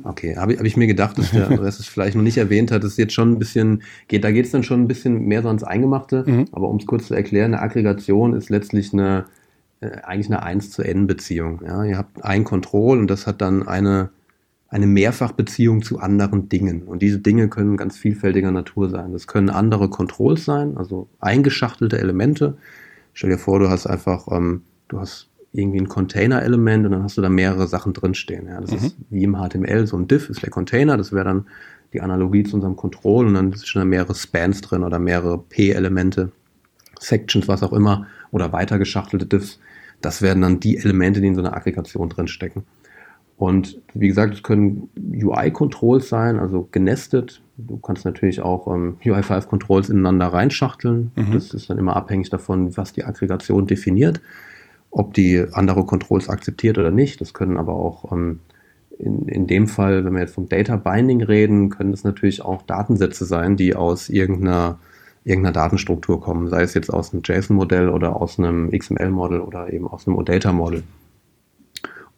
okay, 0.03 0.35
habe 0.37 0.57
hab 0.57 0.65
ich 0.65 0.77
mir 0.77 0.87
gedacht, 0.87 1.17
dass 1.17 1.31
der 1.31 1.49
Rest 1.61 1.79
es 1.79 1.87
vielleicht 1.87 2.15
noch 2.15 2.23
nicht 2.23 2.37
erwähnt 2.37 2.71
hat, 2.71 2.83
dass 2.83 2.97
jetzt 2.97 3.13
schon 3.13 3.33
ein 3.33 3.39
bisschen 3.39 3.83
geht, 4.07 4.23
da 4.23 4.31
geht 4.31 4.45
es 4.45 4.51
dann 4.51 4.63
schon 4.63 4.81
ein 4.81 4.87
bisschen 4.87 5.25
mehr 5.25 5.41
so 5.41 5.49
ans 5.49 5.63
Eingemachte, 5.63 6.23
mhm. 6.25 6.45
aber 6.51 6.69
um 6.69 6.77
es 6.77 6.85
kurz 6.85 7.07
zu 7.07 7.13
erklären, 7.13 7.53
eine 7.53 7.61
Aggregation 7.61 8.33
ist 8.33 8.49
letztlich 8.49 8.93
eine 8.93 9.25
äh, 9.83 10.01
eigentlich 10.03 10.27
eine 10.27 10.43
1 10.43 10.71
zu 10.71 10.81
N 10.81 11.07
Beziehung. 11.07 11.61
Ja? 11.65 11.83
Ihr 11.83 11.97
habt 11.97 12.23
ein 12.23 12.43
Control 12.43 12.99
und 12.99 13.07
das 13.07 13.27
hat 13.27 13.41
dann 13.41 13.67
eine 13.67 14.09
eine 14.73 14.87
Mehrfachbeziehung 14.87 15.83
zu 15.83 15.99
anderen 15.99 16.49
Dingen. 16.49 16.81
Und 16.83 17.03
diese 17.03 17.19
Dinge 17.19 17.47
können 17.47 17.77
ganz 17.77 17.95
vielfältiger 17.95 18.49
Natur 18.49 18.89
sein. 18.89 19.13
Das 19.13 19.27
können 19.27 19.51
andere 19.51 19.87
Controls 19.87 20.45
sein, 20.45 20.77
also 20.77 21.07
eingeschachtelte 21.19 21.99
Elemente. 21.99 22.57
Stell 23.13 23.29
dir 23.29 23.37
vor, 23.37 23.59
du 23.59 23.69
hast 23.69 23.85
einfach, 23.85 24.27
ähm, 24.31 24.63
du 24.87 24.99
hast 24.99 25.29
irgendwie 25.51 25.79
ein 25.79 25.89
Container-Element 25.89 26.87
und 26.87 26.91
dann 26.91 27.03
hast 27.03 27.17
du 27.17 27.21
da 27.21 27.29
mehrere 27.29 27.67
Sachen 27.67 27.93
drinstehen. 27.93 28.47
Ja, 28.47 28.59
das 28.59 28.71
mhm. 28.71 28.77
ist 28.77 28.95
wie 29.11 29.23
im 29.23 29.35
HTML, 29.35 29.85
so 29.85 29.95
ein 29.95 30.07
Div 30.07 30.31
ist 30.31 30.41
der 30.41 30.49
Container, 30.49 30.97
das 30.97 31.11
wäre 31.11 31.25
dann 31.25 31.45
die 31.93 32.01
Analogie 32.01 32.43
zu 32.43 32.55
unserem 32.55 32.75
Control 32.75 33.27
und 33.27 33.35
dann 33.35 33.53
sind 33.53 33.67
schon 33.67 33.87
mehrere 33.87 34.15
Spans 34.15 34.61
drin 34.61 34.83
oder 34.83 34.97
mehrere 34.97 35.37
P-Elemente, 35.37 36.31
Sections, 36.99 37.47
was 37.47 37.61
auch 37.61 37.73
immer, 37.73 38.07
oder 38.31 38.51
weitergeschachtelte 38.51 39.27
Diffs. 39.27 39.59
Das 40.01 40.23
werden 40.23 40.41
dann 40.41 40.59
die 40.59 40.77
Elemente, 40.77 41.21
die 41.21 41.27
in 41.27 41.35
so 41.35 41.41
einer 41.41 41.55
Aggregation 41.55 42.09
drin 42.09 42.27
stecken. 42.27 42.63
Und 43.43 43.81
wie 43.93 44.07
gesagt, 44.07 44.35
es 44.35 44.41
können 44.41 44.89
UI-Controls 44.97 46.07
sein, 46.07 46.39
also 46.39 46.69
genestet. 46.71 47.41
Du 47.57 47.75
kannst 47.75 48.05
natürlich 48.05 48.39
auch 48.39 48.73
ähm, 48.73 48.95
UI5-Controls 49.03 49.89
ineinander 49.89 50.27
reinschachteln. 50.27 51.11
Mhm. 51.17 51.33
Das 51.33 51.53
ist 51.53 51.69
dann 51.69 51.77
immer 51.77 51.97
abhängig 51.97 52.29
davon, 52.29 52.77
was 52.77 52.93
die 52.93 53.03
Aggregation 53.03 53.67
definiert, 53.67 54.21
ob 54.91 55.13
die 55.13 55.43
andere 55.51 55.85
Controls 55.85 56.29
akzeptiert 56.29 56.77
oder 56.77 56.89
nicht. 56.89 57.19
Das 57.19 57.33
können 57.33 57.57
aber 57.57 57.75
auch 57.75 58.13
ähm, 58.13 58.39
in, 58.97 59.27
in 59.27 59.45
dem 59.45 59.67
Fall, 59.67 60.05
wenn 60.05 60.13
wir 60.13 60.21
jetzt 60.21 60.35
vom 60.35 60.47
Data 60.47 60.77
Binding 60.77 61.21
reden, 61.21 61.69
können 61.69 61.91
das 61.91 62.05
natürlich 62.05 62.41
auch 62.43 62.61
Datensätze 62.61 63.25
sein, 63.25 63.57
die 63.57 63.75
aus 63.75 64.07
irgendeiner, 64.07 64.79
irgendeiner 65.25 65.51
Datenstruktur 65.51 66.21
kommen, 66.21 66.47
sei 66.47 66.61
es 66.61 66.75
jetzt 66.75 66.93
aus 66.93 67.11
einem 67.11 67.23
JSON-Modell 67.25 67.89
oder 67.89 68.21
aus 68.21 68.39
einem 68.39 68.71
XML-Modell 68.71 69.41
oder 69.41 69.73
eben 69.73 69.85
aus 69.85 70.07
einem 70.07 70.15
OData-Modell. 70.15 70.83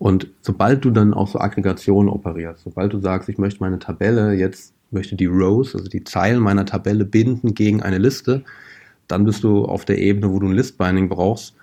Und 0.05 0.27
sobald 0.41 0.85
du 0.85 0.91
dann 0.91 1.15
auch 1.15 1.27
so 1.27 1.39
Aggregationen 1.39 2.09
operierst, 2.09 2.63
sobald 2.63 2.93
du 2.93 2.99
sagst, 2.99 3.27
ich 3.27 3.39
möchte 3.39 3.61
meine 3.61 3.79
Tabelle 3.79 4.33
jetzt, 4.33 4.71
möchte 4.91 5.15
die 5.15 5.25
Rows, 5.25 5.73
also 5.73 5.89
die 5.89 6.03
Zeilen 6.03 6.41
meiner 6.41 6.67
Tabelle 6.67 7.05
binden 7.05 7.55
gegen 7.55 7.81
eine 7.81 7.97
Liste, 7.97 8.43
dann 9.07 9.25
bist 9.25 9.43
du 9.43 9.65
auf 9.65 9.83
der 9.83 9.97
Ebene, 9.97 10.31
wo 10.31 10.37
du 10.37 10.45
ein 10.45 10.53
List-Binding 10.53 11.09
brauchst. 11.09 11.55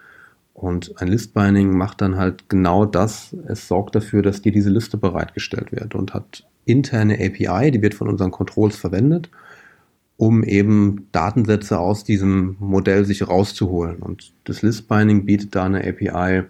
Und 0.55 1.01
ein 1.01 1.07
List-Binding 1.07 1.71
macht 1.71 2.01
dann 2.01 2.17
halt 2.17 2.49
genau 2.49 2.85
das. 2.85 3.33
Es 3.47 3.69
sorgt 3.69 3.95
dafür, 3.95 4.23
dass 4.23 4.43
dir 4.43 4.51
diese 4.51 4.71
Liste 4.71 4.97
bereitgestellt 4.97 5.71
wird 5.71 5.95
und 5.95 6.13
hat 6.13 6.45
interne 6.65 7.25
API, 7.25 7.71
die 7.71 7.81
wird 7.81 7.95
von 7.95 8.09
unseren 8.09 8.33
Controls 8.33 8.75
verwendet, 8.75 9.31
um 10.17 10.43
eben 10.43 11.07
Datensätze 11.13 11.79
aus 11.79 12.03
diesem 12.03 12.57
Modell 12.59 13.05
sich 13.05 13.29
rauszuholen. 13.29 13.99
Und 13.99 14.33
das 14.43 14.63
List-Binding 14.63 15.27
bietet 15.27 15.55
da 15.55 15.63
eine 15.63 15.87
API, 15.87 16.43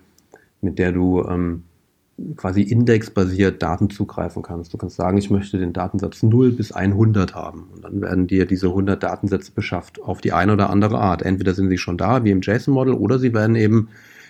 mit 0.62 0.78
der 0.78 0.93
du 0.93 1.22
ähm, 1.28 1.64
quasi 2.36 2.62
indexbasiert 2.62 3.62
Daten 3.62 3.90
zugreifen 3.90 4.42
kannst. 4.42 4.72
Du 4.72 4.78
kannst 4.78 4.96
sagen, 4.96 5.18
ich 5.18 5.30
möchte 5.30 5.58
den 5.58 5.72
Datensatz 5.72 6.22
0 6.22 6.52
bis 6.52 6.72
100 6.72 7.34
haben. 7.34 7.68
Und 7.74 7.84
dann 7.84 8.00
werden 8.00 8.26
dir 8.26 8.46
diese 8.46 8.68
100 8.68 9.02
Datensätze 9.02 9.52
beschafft 9.52 10.00
auf 10.02 10.20
die 10.20 10.32
eine 10.32 10.52
oder 10.52 10.70
andere 10.70 10.98
Art. 10.98 11.22
Entweder 11.22 11.54
sind 11.54 11.68
sie 11.68 11.78
schon 11.78 11.98
da, 11.98 12.24
wie 12.24 12.30
im 12.30 12.40
JSON-Model, 12.40 12.94
oder 12.94 13.18
sie 13.18 13.34
werden 13.34 13.56
eben 13.56 13.88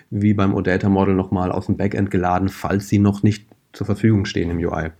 wie 0.09 0.33
beim 0.33 0.53
OData-Model 0.53 1.15
nochmal 1.15 1.51
aus 1.51 1.65
dem 1.65 1.77
Backend 1.77 2.11
geladen, 2.11 2.49
falls 2.49 2.87
sie 2.87 2.99
noch 2.99 3.23
nicht 3.23 3.47
zur 3.71 3.85
Verfügung 3.85 4.25
stehen 4.25 4.51
im 4.51 4.57
UI. 4.57 4.91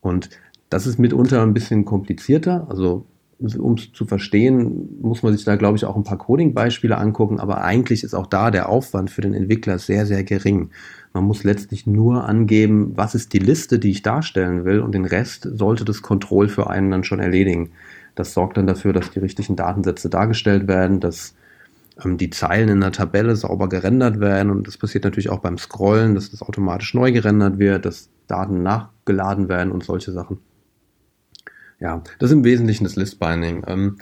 Und 0.00 0.30
das 0.68 0.86
ist 0.86 0.98
mitunter 0.98 1.42
ein 1.42 1.54
bisschen 1.54 1.84
komplizierter. 1.84 2.66
Also 2.68 3.06
um 3.38 3.74
es 3.74 3.92
zu 3.92 4.06
verstehen, 4.06 4.98
muss 5.00 5.22
man 5.22 5.34
sich 5.34 5.44
da, 5.44 5.56
glaube 5.56 5.76
ich, 5.76 5.84
auch 5.84 5.96
ein 5.96 6.04
paar 6.04 6.18
Coding-Beispiele 6.18 6.96
angucken, 6.96 7.38
aber 7.38 7.62
eigentlich 7.62 8.02
ist 8.02 8.14
auch 8.14 8.26
da 8.26 8.50
der 8.50 8.68
Aufwand 8.68 9.10
für 9.10 9.20
den 9.20 9.34
Entwickler 9.34 9.78
sehr, 9.78 10.06
sehr 10.06 10.24
gering. 10.24 10.70
Man 11.16 11.24
muss 11.24 11.44
letztlich 11.44 11.86
nur 11.86 12.28
angeben, 12.28 12.92
was 12.94 13.14
ist 13.14 13.32
die 13.32 13.38
Liste, 13.38 13.78
die 13.78 13.90
ich 13.90 14.02
darstellen 14.02 14.66
will 14.66 14.80
und 14.80 14.92
den 14.92 15.06
Rest 15.06 15.48
sollte 15.50 15.86
das 15.86 16.02
Control 16.02 16.46
für 16.50 16.68
einen 16.68 16.90
dann 16.90 17.04
schon 17.04 17.20
erledigen. 17.20 17.70
Das 18.14 18.34
sorgt 18.34 18.58
dann 18.58 18.66
dafür, 18.66 18.92
dass 18.92 19.12
die 19.12 19.20
richtigen 19.20 19.56
Datensätze 19.56 20.10
dargestellt 20.10 20.68
werden, 20.68 21.00
dass 21.00 21.34
ähm, 22.04 22.18
die 22.18 22.28
Zeilen 22.28 22.68
in 22.68 22.82
der 22.82 22.92
Tabelle 22.92 23.34
sauber 23.34 23.70
gerendert 23.70 24.20
werden 24.20 24.50
und 24.50 24.66
das 24.66 24.76
passiert 24.76 25.04
natürlich 25.04 25.30
auch 25.30 25.38
beim 25.38 25.56
Scrollen, 25.56 26.14
dass 26.14 26.30
das 26.30 26.42
automatisch 26.42 26.92
neu 26.92 27.12
gerendert 27.12 27.58
wird, 27.58 27.86
dass 27.86 28.10
Daten 28.26 28.62
nachgeladen 28.62 29.48
werden 29.48 29.72
und 29.72 29.84
solche 29.84 30.12
Sachen. 30.12 30.40
Ja, 31.80 32.02
das 32.18 32.28
ist 32.28 32.36
im 32.36 32.44
Wesentlichen 32.44 32.84
das 32.84 32.96
List-Binding. 32.96 33.64
Ähm, 33.66 33.96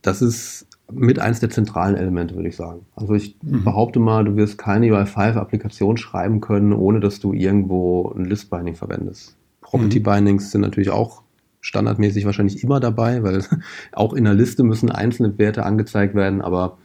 das 0.00 0.22
ist 0.22 0.66
mit 0.92 1.18
eins 1.18 1.40
der 1.40 1.50
zentralen 1.50 1.96
Elemente, 1.96 2.36
würde 2.36 2.48
ich 2.48 2.56
sagen. 2.56 2.86
Also 2.94 3.14
ich 3.14 3.36
mhm. 3.42 3.64
behaupte 3.64 3.98
mal, 3.98 4.24
du 4.24 4.36
wirst 4.36 4.58
keine 4.58 4.86
UI5-Applikation 4.86 5.96
schreiben 5.96 6.40
können, 6.40 6.72
ohne 6.72 7.00
dass 7.00 7.20
du 7.20 7.32
irgendwo 7.32 8.12
ein 8.16 8.24
List-Binding 8.24 8.76
verwendest. 8.76 9.36
Property-Bindings 9.62 10.44
mhm. 10.44 10.48
sind 10.48 10.60
natürlich 10.60 10.90
auch 10.90 11.22
standardmäßig 11.60 12.24
wahrscheinlich 12.24 12.62
immer 12.62 12.78
dabei, 12.78 13.22
weil 13.24 13.42
auch 13.92 14.12
in 14.12 14.24
der 14.24 14.34
Liste 14.34 14.62
müssen 14.62 14.90
einzelne 14.90 15.36
Werte 15.38 15.64
angezeigt 15.64 16.14
werden, 16.14 16.40
aber 16.40 16.78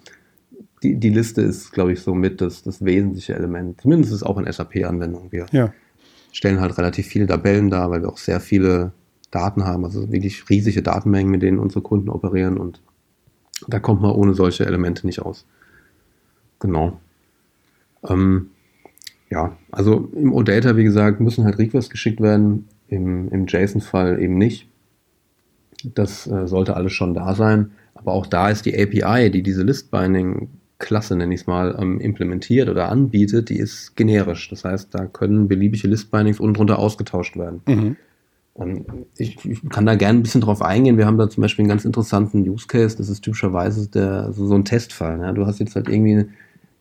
die, 0.81 0.95
die 0.95 1.09
Liste 1.09 1.41
ist, 1.41 1.71
glaube 1.71 1.93
ich, 1.93 2.01
so 2.01 2.15
mit 2.15 2.41
das, 2.41 2.63
das 2.63 2.83
wesentliche 2.83 3.35
Element. 3.35 3.81
Zumindest 3.81 4.11
ist 4.11 4.17
es 4.17 4.23
auch 4.23 4.39
in 4.39 4.51
SAP-Anwendungen. 4.51 5.31
Wir 5.31 5.45
ja. 5.51 5.71
stellen 6.31 6.59
halt 6.59 6.75
relativ 6.79 7.05
viele 7.05 7.27
Tabellen 7.27 7.69
dar, 7.69 7.91
weil 7.91 8.01
wir 8.01 8.09
auch 8.09 8.17
sehr 8.17 8.39
viele 8.39 8.93
Daten 9.29 9.63
haben, 9.63 9.85
also 9.85 10.11
wirklich 10.11 10.49
riesige 10.49 10.81
Datenmengen, 10.81 11.31
mit 11.31 11.43
denen 11.43 11.59
unsere 11.59 11.81
Kunden 11.81 12.09
operieren 12.09 12.57
und 12.57 12.81
da 13.67 13.79
kommt 13.79 14.01
man 14.01 14.11
ohne 14.11 14.33
solche 14.33 14.65
Elemente 14.65 15.05
nicht 15.05 15.21
aus. 15.21 15.45
Genau. 16.59 16.99
Ähm, 18.07 18.49
ja, 19.29 19.57
also 19.71 20.09
im 20.13 20.33
OData, 20.33 20.75
wie 20.77 20.83
gesagt, 20.83 21.19
müssen 21.19 21.45
halt 21.45 21.57
Requests 21.57 21.89
geschickt 21.89 22.21
werden, 22.21 22.67
im, 22.87 23.29
im 23.29 23.47
JSON-Fall 23.47 24.21
eben 24.21 24.37
nicht. 24.37 24.67
Das 25.83 26.27
äh, 26.27 26.47
sollte 26.47 26.75
alles 26.75 26.93
schon 26.93 27.13
da 27.13 27.33
sein. 27.33 27.71
Aber 27.95 28.13
auch 28.13 28.25
da 28.25 28.49
ist 28.49 28.65
die 28.65 28.77
API, 28.77 29.31
die 29.31 29.41
diese 29.41 29.63
List-Binding-Klasse, 29.63 31.15
nenne 31.15 31.33
ich 31.33 31.41
es 31.41 31.47
mal, 31.47 31.75
ähm, 31.79 31.99
implementiert 31.99 32.67
oder 32.67 32.89
anbietet, 32.89 33.49
die 33.49 33.57
ist 33.57 33.95
generisch. 33.95 34.49
Das 34.49 34.65
heißt, 34.65 34.93
da 34.93 35.05
können 35.05 35.47
beliebige 35.47 35.87
List-Bindings 35.87 36.39
unten 36.39 36.55
drunter 36.55 36.79
ausgetauscht 36.79 37.37
werden. 37.37 37.61
Mhm. 37.67 37.95
Ähm, 38.59 38.85
ich, 39.17 39.43
ich, 39.45 39.69
kann 39.69 39.85
da 39.85 39.95
gerne 39.95 40.19
ein 40.19 40.23
bisschen 40.23 40.41
drauf 40.41 40.61
eingehen. 40.61 40.97
Wir 40.97 41.05
haben 41.05 41.17
da 41.17 41.29
zum 41.29 41.41
Beispiel 41.41 41.63
einen 41.63 41.69
ganz 41.69 41.85
interessanten 41.85 42.47
Use 42.47 42.67
Case. 42.67 42.97
Das 42.97 43.09
ist 43.09 43.21
typischerweise 43.21 43.89
der, 43.89 44.33
so, 44.33 44.47
so 44.47 44.55
ein 44.55 44.65
Testfall. 44.65 45.19
Ja. 45.19 45.31
Du 45.31 45.45
hast 45.45 45.59
jetzt 45.59 45.75
halt 45.75 45.89
irgendwie, 45.89 46.25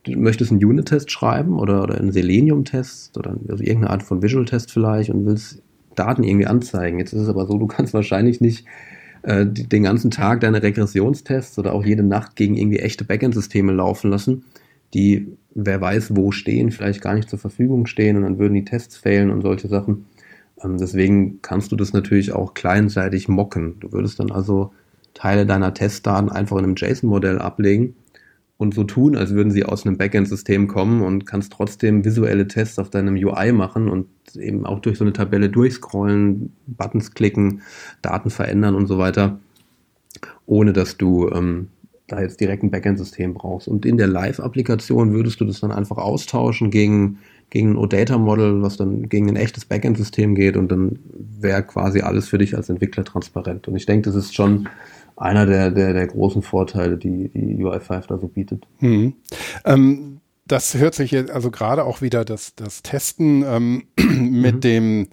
du 0.04 0.18
möchtest 0.18 0.50
einen 0.50 0.64
Unit-Test 0.64 1.10
schreiben 1.10 1.58
oder, 1.58 1.82
oder 1.82 1.98
einen 1.98 2.12
Selenium-Test 2.12 3.16
oder 3.18 3.36
also 3.48 3.62
irgendeine 3.62 3.90
Art 3.90 4.02
von 4.02 4.22
Visual-Test 4.22 4.72
vielleicht 4.72 5.10
und 5.10 5.26
willst 5.26 5.62
Daten 5.94 6.22
irgendwie 6.22 6.46
anzeigen. 6.46 6.98
Jetzt 6.98 7.12
ist 7.12 7.22
es 7.22 7.28
aber 7.28 7.46
so, 7.46 7.58
du 7.58 7.66
kannst 7.68 7.94
wahrscheinlich 7.94 8.40
nicht 8.40 8.64
äh, 9.22 9.46
den 9.46 9.82
ganzen 9.82 10.10
Tag 10.10 10.40
deine 10.40 10.62
Regressionstests 10.62 11.58
oder 11.58 11.72
auch 11.72 11.84
jede 11.84 12.02
Nacht 12.02 12.36
gegen 12.36 12.56
irgendwie 12.56 12.78
echte 12.78 13.04
Backend-Systeme 13.04 13.72
laufen 13.72 14.10
lassen, 14.10 14.44
die 14.94 15.36
wer 15.54 15.80
weiß 15.80 16.16
wo 16.16 16.30
stehen, 16.30 16.70
vielleicht 16.70 17.02
gar 17.02 17.14
nicht 17.14 17.28
zur 17.28 17.38
Verfügung 17.38 17.86
stehen 17.86 18.16
und 18.16 18.22
dann 18.22 18.38
würden 18.38 18.54
die 18.54 18.64
Tests 18.64 18.96
fehlen 18.96 19.30
und 19.30 19.42
solche 19.42 19.68
Sachen. 19.68 20.06
Ähm, 20.62 20.78
deswegen 20.78 21.42
kannst 21.42 21.72
du 21.72 21.76
das 21.76 21.92
natürlich 21.92 22.32
auch 22.32 22.54
kleinseitig 22.54 23.28
mocken. 23.28 23.76
Du 23.80 23.92
würdest 23.92 24.20
dann 24.20 24.30
also 24.30 24.72
Teile 25.14 25.46
deiner 25.46 25.74
Testdaten 25.74 26.30
einfach 26.30 26.56
in 26.58 26.64
einem 26.64 26.74
JSON-Modell 26.76 27.38
ablegen 27.38 27.94
und 28.60 28.74
so 28.74 28.84
tun, 28.84 29.16
als 29.16 29.30
würden 29.30 29.50
sie 29.50 29.64
aus 29.64 29.86
einem 29.86 29.96
Backend-System 29.96 30.68
kommen 30.68 31.02
und 31.02 31.26
kannst 31.26 31.52
trotzdem 31.52 32.04
visuelle 32.04 32.46
Tests 32.46 32.78
auf 32.78 32.90
deinem 32.90 33.14
UI 33.14 33.52
machen 33.52 33.88
und 33.88 34.06
eben 34.36 34.66
auch 34.66 34.80
durch 34.80 34.98
so 34.98 35.04
eine 35.04 35.14
Tabelle 35.14 35.48
durchscrollen, 35.48 36.52
Buttons 36.66 37.14
klicken, 37.14 37.62
Daten 38.02 38.30
verändern 38.30 38.74
und 38.74 38.86
so 38.86 38.98
weiter, 38.98 39.40
ohne 40.46 40.72
dass 40.72 40.98
du 40.98 41.30
ähm, 41.30 41.68
da 42.06 42.20
jetzt 42.20 42.40
direkt 42.40 42.62
ein 42.62 42.70
Backend-System 42.70 43.34
brauchst. 43.34 43.66
Und 43.66 43.86
in 43.86 43.96
der 43.96 44.08
Live-Applikation 44.08 45.12
würdest 45.12 45.40
du 45.40 45.46
das 45.46 45.60
dann 45.60 45.72
einfach 45.72 45.96
austauschen 45.96 46.70
gegen 46.70 47.18
gegen 47.50 47.72
ein 47.72 47.76
OData-Model, 47.76 48.62
was 48.62 48.76
dann 48.76 49.08
gegen 49.08 49.28
ein 49.28 49.36
echtes 49.36 49.64
Backend-System 49.64 50.34
geht 50.34 50.56
und 50.56 50.70
dann 50.70 50.98
wäre 51.12 51.62
quasi 51.62 52.00
alles 52.00 52.28
für 52.28 52.38
dich 52.38 52.56
als 52.56 52.68
Entwickler 52.68 53.04
transparent. 53.04 53.68
Und 53.68 53.76
ich 53.76 53.86
denke, 53.86 54.08
das 54.08 54.14
ist 54.14 54.34
schon 54.34 54.68
einer 55.16 55.46
der, 55.46 55.70
der, 55.70 55.92
der 55.92 56.06
großen 56.06 56.42
Vorteile, 56.42 56.96
die 56.96 57.28
die 57.28 57.62
UI5 57.62 58.06
da 58.06 58.18
so 58.18 58.28
bietet. 58.28 58.66
Mhm. 58.78 59.14
Ähm, 59.64 60.20
das 60.46 60.74
hört 60.74 60.94
sich 60.94 61.10
jetzt 61.10 61.30
also 61.30 61.50
gerade 61.50 61.84
auch 61.84 62.02
wieder 62.02 62.24
das, 62.24 62.54
das 62.54 62.82
Testen 62.82 63.44
ähm, 63.46 63.84
mit 63.96 64.56
mhm. 64.56 64.60
dem 64.60 65.08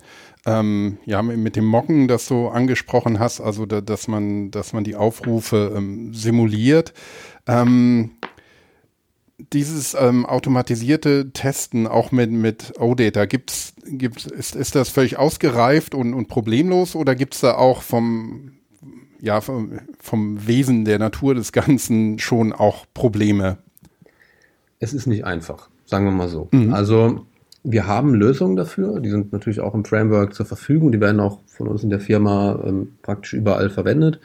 ähm, 0.48 0.98
ja, 1.04 1.22
mit 1.22 1.58
dem 1.58 1.66
Mocken, 1.66 2.08
das 2.08 2.28
du 2.28 2.48
angesprochen 2.48 3.20
hast, 3.20 3.42
also 3.42 3.66
da, 3.66 3.82
dass 3.82 4.08
man, 4.08 4.50
dass 4.50 4.72
man 4.72 4.86
die 4.86 4.96
Aufrufe 4.96 5.74
ähm, 5.76 6.14
simuliert. 6.14 6.94
Ähm, 7.48 8.12
dieses 9.38 9.96
ähm, 10.00 10.26
automatisierte 10.26 11.32
Testen 11.32 11.88
auch 11.88 12.12
mit, 12.12 12.32
mit 12.32 12.74
OData, 12.80 13.26
gibt's, 13.26 13.74
gibt's, 13.86 14.26
ist, 14.26 14.56
ist 14.56 14.76
das 14.76 14.90
völlig 14.90 15.18
ausgereift 15.18 15.94
und, 15.94 16.14
und 16.14 16.28
problemlos 16.28 16.96
oder 16.96 17.16
gibt 17.16 17.36
es 17.36 17.42
da 17.42 17.54
auch 17.54 17.84
vom, 17.84 18.54
ja, 19.22 19.42
vom, 19.42 19.80
vom 20.00 20.48
Wesen 20.48 20.86
der 20.86 21.00
Natur 21.00 21.36
des 21.36 21.52
Ganzen 21.52 22.18
schon 22.20 22.52
auch 22.52 22.86
Probleme? 22.94 23.58
Es 24.80 24.94
ist 24.94 25.08
nicht 25.08 25.26
einfach, 25.26 25.70
sagen 25.86 26.06
wir 26.06 26.12
mal 26.12 26.30
so. 26.30 26.50
Mhm. 26.52 26.74
Also 26.74 27.26
wir 27.64 27.86
haben 27.86 28.16
Lösungen 28.16 28.56
dafür, 28.56 29.00
die 29.00 29.10
sind 29.10 29.34
natürlich 29.34 29.60
auch 29.60 29.76
im 29.76 29.86
Framework 29.86 30.34
zur 30.34 30.46
Verfügung, 30.46 30.92
die 30.92 31.02
werden 31.02 31.20
auch 31.20 31.42
von 31.46 31.68
uns 31.68 31.84
in 31.84 31.90
der 31.90 32.00
Firma 32.00 32.60
ähm, 32.66 32.94
praktisch 33.04 33.34
überall 33.34 33.70
verwendet. 33.70 34.20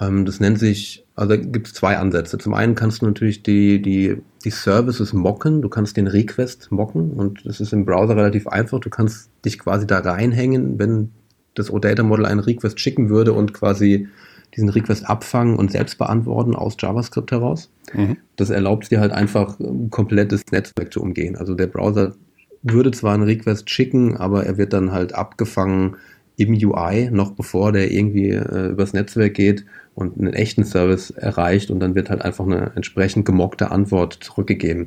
Ähm, 0.00 0.24
das 0.24 0.40
nennt 0.40 0.58
sich, 0.58 1.04
also 1.16 1.36
gibt 1.36 1.66
es 1.66 1.74
zwei 1.74 1.98
Ansätze. 1.98 2.38
Zum 2.38 2.54
einen 2.54 2.74
kannst 2.74 3.02
du 3.02 3.06
natürlich 3.06 3.42
die, 3.42 3.82
die, 3.82 4.22
die 4.44 4.50
Services 4.50 5.12
mocken, 5.12 5.60
du 5.60 5.68
kannst 5.68 5.96
den 5.96 6.06
Request 6.06 6.70
mocken 6.70 7.12
und 7.12 7.44
das 7.44 7.60
ist 7.60 7.72
im 7.72 7.84
Browser 7.84 8.16
relativ 8.16 8.46
einfach. 8.46 8.80
Du 8.80 8.90
kannst 8.90 9.30
dich 9.44 9.58
quasi 9.58 9.86
da 9.86 9.98
reinhängen, 9.98 10.78
wenn 10.78 11.10
das 11.54 11.70
OData-Model 11.70 12.26
einen 12.26 12.40
Request 12.40 12.80
schicken 12.80 13.10
würde 13.10 13.32
und 13.32 13.52
quasi 13.52 14.08
diesen 14.56 14.68
Request 14.68 15.08
abfangen 15.08 15.56
und 15.56 15.70
selbst 15.70 15.98
beantworten 15.98 16.54
aus 16.54 16.76
JavaScript 16.78 17.30
heraus. 17.30 17.70
Mhm. 17.92 18.16
Das 18.36 18.50
erlaubt 18.50 18.90
dir 18.90 19.00
halt 19.00 19.12
einfach 19.12 19.58
ein 19.60 19.90
komplettes 19.90 20.42
Netzwerk 20.50 20.92
zu 20.92 21.02
umgehen. 21.02 21.36
Also 21.36 21.54
der 21.54 21.66
Browser 21.66 22.14
würde 22.62 22.90
zwar 22.90 23.14
einen 23.14 23.22
Request 23.24 23.70
schicken, 23.70 24.16
aber 24.16 24.44
er 24.44 24.58
wird 24.58 24.72
dann 24.72 24.92
halt 24.92 25.14
abgefangen 25.14 25.96
im 26.36 26.54
UI, 26.54 27.10
noch 27.10 27.32
bevor 27.32 27.72
der 27.72 27.90
irgendwie 27.90 28.30
äh, 28.30 28.70
übers 28.70 28.92
Netzwerk 28.92 29.34
geht 29.34 29.64
und 30.00 30.18
einen 30.18 30.32
echten 30.32 30.64
Service 30.64 31.10
erreicht 31.10 31.70
und 31.70 31.80
dann 31.80 31.94
wird 31.94 32.10
halt 32.10 32.22
einfach 32.22 32.46
eine 32.46 32.72
entsprechend 32.74 33.24
gemockte 33.26 33.70
Antwort 33.70 34.18
zurückgegeben. 34.20 34.86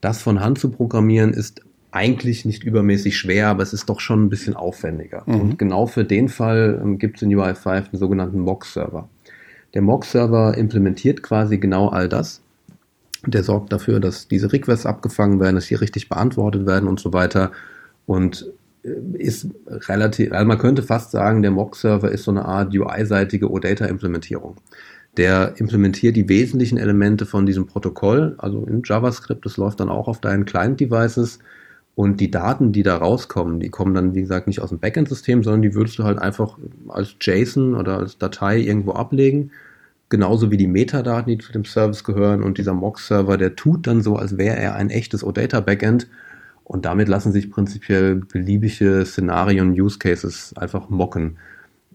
Das 0.00 0.20
von 0.20 0.40
Hand 0.40 0.58
zu 0.58 0.70
programmieren 0.70 1.32
ist 1.32 1.62
eigentlich 1.90 2.44
nicht 2.44 2.64
übermäßig 2.64 3.16
schwer, 3.16 3.48
aber 3.48 3.62
es 3.62 3.72
ist 3.72 3.88
doch 3.88 4.00
schon 4.00 4.24
ein 4.24 4.28
bisschen 4.28 4.54
aufwendiger. 4.54 5.22
Mhm. 5.26 5.40
Und 5.40 5.58
genau 5.58 5.86
für 5.86 6.04
den 6.04 6.28
Fall 6.28 6.80
ähm, 6.82 6.98
gibt 6.98 7.16
es 7.16 7.22
in 7.22 7.30
UI5 7.30 7.66
einen 7.68 7.86
sogenannten 7.92 8.40
Mock-Server. 8.40 9.08
Der 9.74 9.82
Mock-Server 9.82 10.56
implementiert 10.56 11.22
quasi 11.22 11.58
genau 11.58 11.88
all 11.88 12.08
das. 12.08 12.40
Der 13.26 13.42
sorgt 13.42 13.72
dafür, 13.72 14.00
dass 14.00 14.28
diese 14.28 14.52
Requests 14.52 14.86
abgefangen 14.86 15.40
werden, 15.40 15.54
dass 15.54 15.66
sie 15.66 15.76
richtig 15.76 16.08
beantwortet 16.08 16.66
werden 16.66 16.88
und 16.88 17.00
so 17.00 17.12
weiter. 17.12 17.52
Und 18.06 18.52
ist 19.14 19.48
relativ, 19.66 20.32
also 20.32 20.46
man 20.46 20.58
könnte 20.58 20.82
fast 20.82 21.10
sagen, 21.10 21.42
der 21.42 21.50
Mock-Server 21.50 22.10
ist 22.10 22.24
so 22.24 22.30
eine 22.30 22.44
Art 22.44 22.74
UI-seitige 22.74 23.50
OData-Implementierung. 23.50 24.56
Der 25.16 25.54
implementiert 25.56 26.16
die 26.16 26.28
wesentlichen 26.28 26.76
Elemente 26.76 27.24
von 27.24 27.46
diesem 27.46 27.66
Protokoll, 27.66 28.34
also 28.38 28.64
in 28.66 28.82
JavaScript, 28.84 29.46
das 29.46 29.56
läuft 29.56 29.80
dann 29.80 29.88
auch 29.88 30.08
auf 30.08 30.20
deinen 30.20 30.44
Client-Devices 30.44 31.38
und 31.94 32.20
die 32.20 32.30
Daten, 32.30 32.72
die 32.72 32.82
da 32.82 32.96
rauskommen, 32.96 33.60
die 33.60 33.70
kommen 33.70 33.94
dann, 33.94 34.14
wie 34.14 34.22
gesagt, 34.22 34.48
nicht 34.48 34.60
aus 34.60 34.70
dem 34.70 34.80
Backend-System, 34.80 35.44
sondern 35.44 35.62
die 35.62 35.74
würdest 35.74 35.98
du 35.98 36.04
halt 36.04 36.18
einfach 36.18 36.58
als 36.88 37.14
JSON 37.20 37.74
oder 37.74 37.98
als 37.98 38.18
Datei 38.18 38.58
irgendwo 38.58 38.92
ablegen. 38.92 39.52
Genauso 40.08 40.50
wie 40.50 40.56
die 40.56 40.66
Metadaten, 40.66 41.30
die 41.30 41.38
zu 41.38 41.52
dem 41.52 41.64
Service 41.64 42.04
gehören. 42.04 42.42
Und 42.42 42.58
dieser 42.58 42.74
Mock-Server, 42.74 43.36
der 43.38 43.56
tut 43.56 43.86
dann 43.86 44.02
so, 44.02 44.16
als 44.16 44.36
wäre 44.36 44.56
er 44.56 44.74
ein 44.74 44.90
echtes 44.90 45.24
OData-Backend. 45.24 46.08
Und 46.64 46.86
damit 46.86 47.08
lassen 47.08 47.32
sich 47.32 47.50
prinzipiell 47.50 48.16
beliebige 48.16 49.04
Szenarien, 49.04 49.72
Use 49.72 49.98
Cases 49.98 50.54
einfach 50.56 50.88
mocken. 50.88 51.36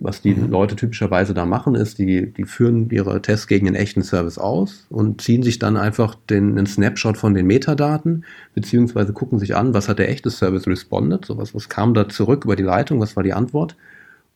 Was 0.02 0.22
die 0.22 0.34
mhm. 0.34 0.50
Leute 0.50 0.76
typischerweise 0.76 1.34
da 1.34 1.46
machen, 1.46 1.76
ist, 1.76 1.98
die, 1.98 2.32
die 2.32 2.46
führen 2.46 2.90
ihre 2.90 3.22
Tests 3.22 3.48
gegen 3.48 3.68
einen 3.68 3.76
echten 3.76 4.04
Service 4.04 4.38
aus 4.38 4.86
und 4.90 5.22
ziehen 5.22 5.44
sich 5.44 5.60
dann 5.60 5.76
einfach 5.76 6.16
den, 6.30 6.52
einen 6.52 6.68
Snapshot 6.68 7.18
von 7.18 7.34
den 7.34 7.48
Metadaten, 7.48 8.24
beziehungsweise 8.54 9.12
gucken 9.12 9.40
sich 9.40 9.58
an, 9.58 9.74
was 9.74 9.90
hat 9.90 10.00
der 10.00 10.10
echte 10.10 10.30
Service 10.30 10.68
responded, 10.68 11.26
so 11.26 11.38
was, 11.38 11.54
was 11.54 11.68
kam 11.68 11.94
da 11.94 12.08
zurück 12.08 12.46
über 12.46 12.56
die 12.56 12.64
Leitung, 12.64 13.02
was 13.02 13.18
war 13.18 13.24
die 13.24 13.34
Antwort 13.34 13.76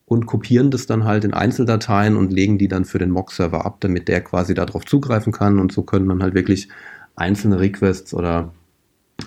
und 0.05 0.25
kopieren 0.25 0.69
das 0.69 0.85
dann 0.85 1.05
halt 1.05 1.23
in 1.23 1.33
Einzeldateien 1.33 2.17
und 2.17 2.33
legen 2.33 2.57
die 2.57 2.67
dann 2.67 2.83
für 2.83 2.99
den 2.99 3.09
Mock-Server 3.09 3.65
ab, 3.65 3.77
damit 3.79 4.09
der 4.09 4.21
quasi 4.21 4.53
darauf 4.53 4.85
zugreifen 4.85 5.31
kann 5.31 5.59
und 5.59 5.71
so 5.71 5.83
können 5.83 6.09
dann 6.09 6.21
halt 6.21 6.33
wirklich 6.33 6.67
einzelne 7.15 7.59
Requests 7.59 8.13
oder 8.13 8.51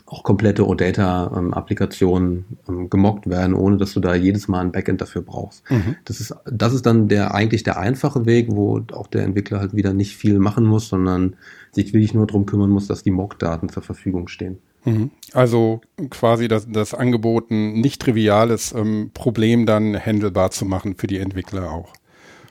auch 0.07 0.23
komplette 0.23 0.67
OData-Applikationen 0.67 2.45
ähm, 2.69 2.91
gemockt 2.91 3.29
werden, 3.29 3.55
ohne 3.55 3.77
dass 3.77 3.95
du 3.95 4.01
da 4.01 4.15
jedes 4.15 4.49
Mal 4.49 4.61
ein 4.61 4.73
Backend 4.73 5.01
dafür 5.01 5.23
brauchst. 5.23 5.69
Mhm. 5.71 5.97
Das 6.05 6.21
ist, 6.21 6.35
das 6.45 6.75
ist 6.75 6.87
dann 6.87 7.09
der 7.09 7.35
eigentlich 7.35 7.63
der 7.63 7.79
einfache 7.79 8.27
Weg, 8.27 8.49
wo 8.51 8.81
auch 8.93 9.07
der 9.07 9.25
Entwickler 9.25 9.61
halt 9.61 9.75
wieder 9.75 9.93
nicht 9.93 10.17
viel 10.17 10.39
machen 10.39 10.65
muss, 10.65 10.89
sondern 10.89 11.37
sich 11.73 11.93
wirklich 11.93 12.15
nur 12.15 12.27
darum 12.27 12.47
kümmern 12.47 12.71
muss, 12.71 12.87
dass 12.87 13.03
die 13.03 13.11
Mock-Daten 13.11 13.69
zur 13.69 13.83
Verfügung 13.83 14.29
stehen. 14.29 14.59
Mhm. 14.85 15.11
Also 15.33 15.81
quasi 16.11 16.49
das, 16.49 16.67
das 16.71 16.95
Angebot 16.95 17.51
ein 17.51 17.81
nicht 17.81 18.01
triviales 18.01 18.73
ähm, 18.73 19.11
Problem 19.15 19.67
dann 19.67 19.97
handelbar 19.99 20.51
zu 20.51 20.65
machen 20.65 20.97
für 20.97 21.07
die 21.07 21.19
Entwickler 21.19 21.71
auch. 21.71 21.93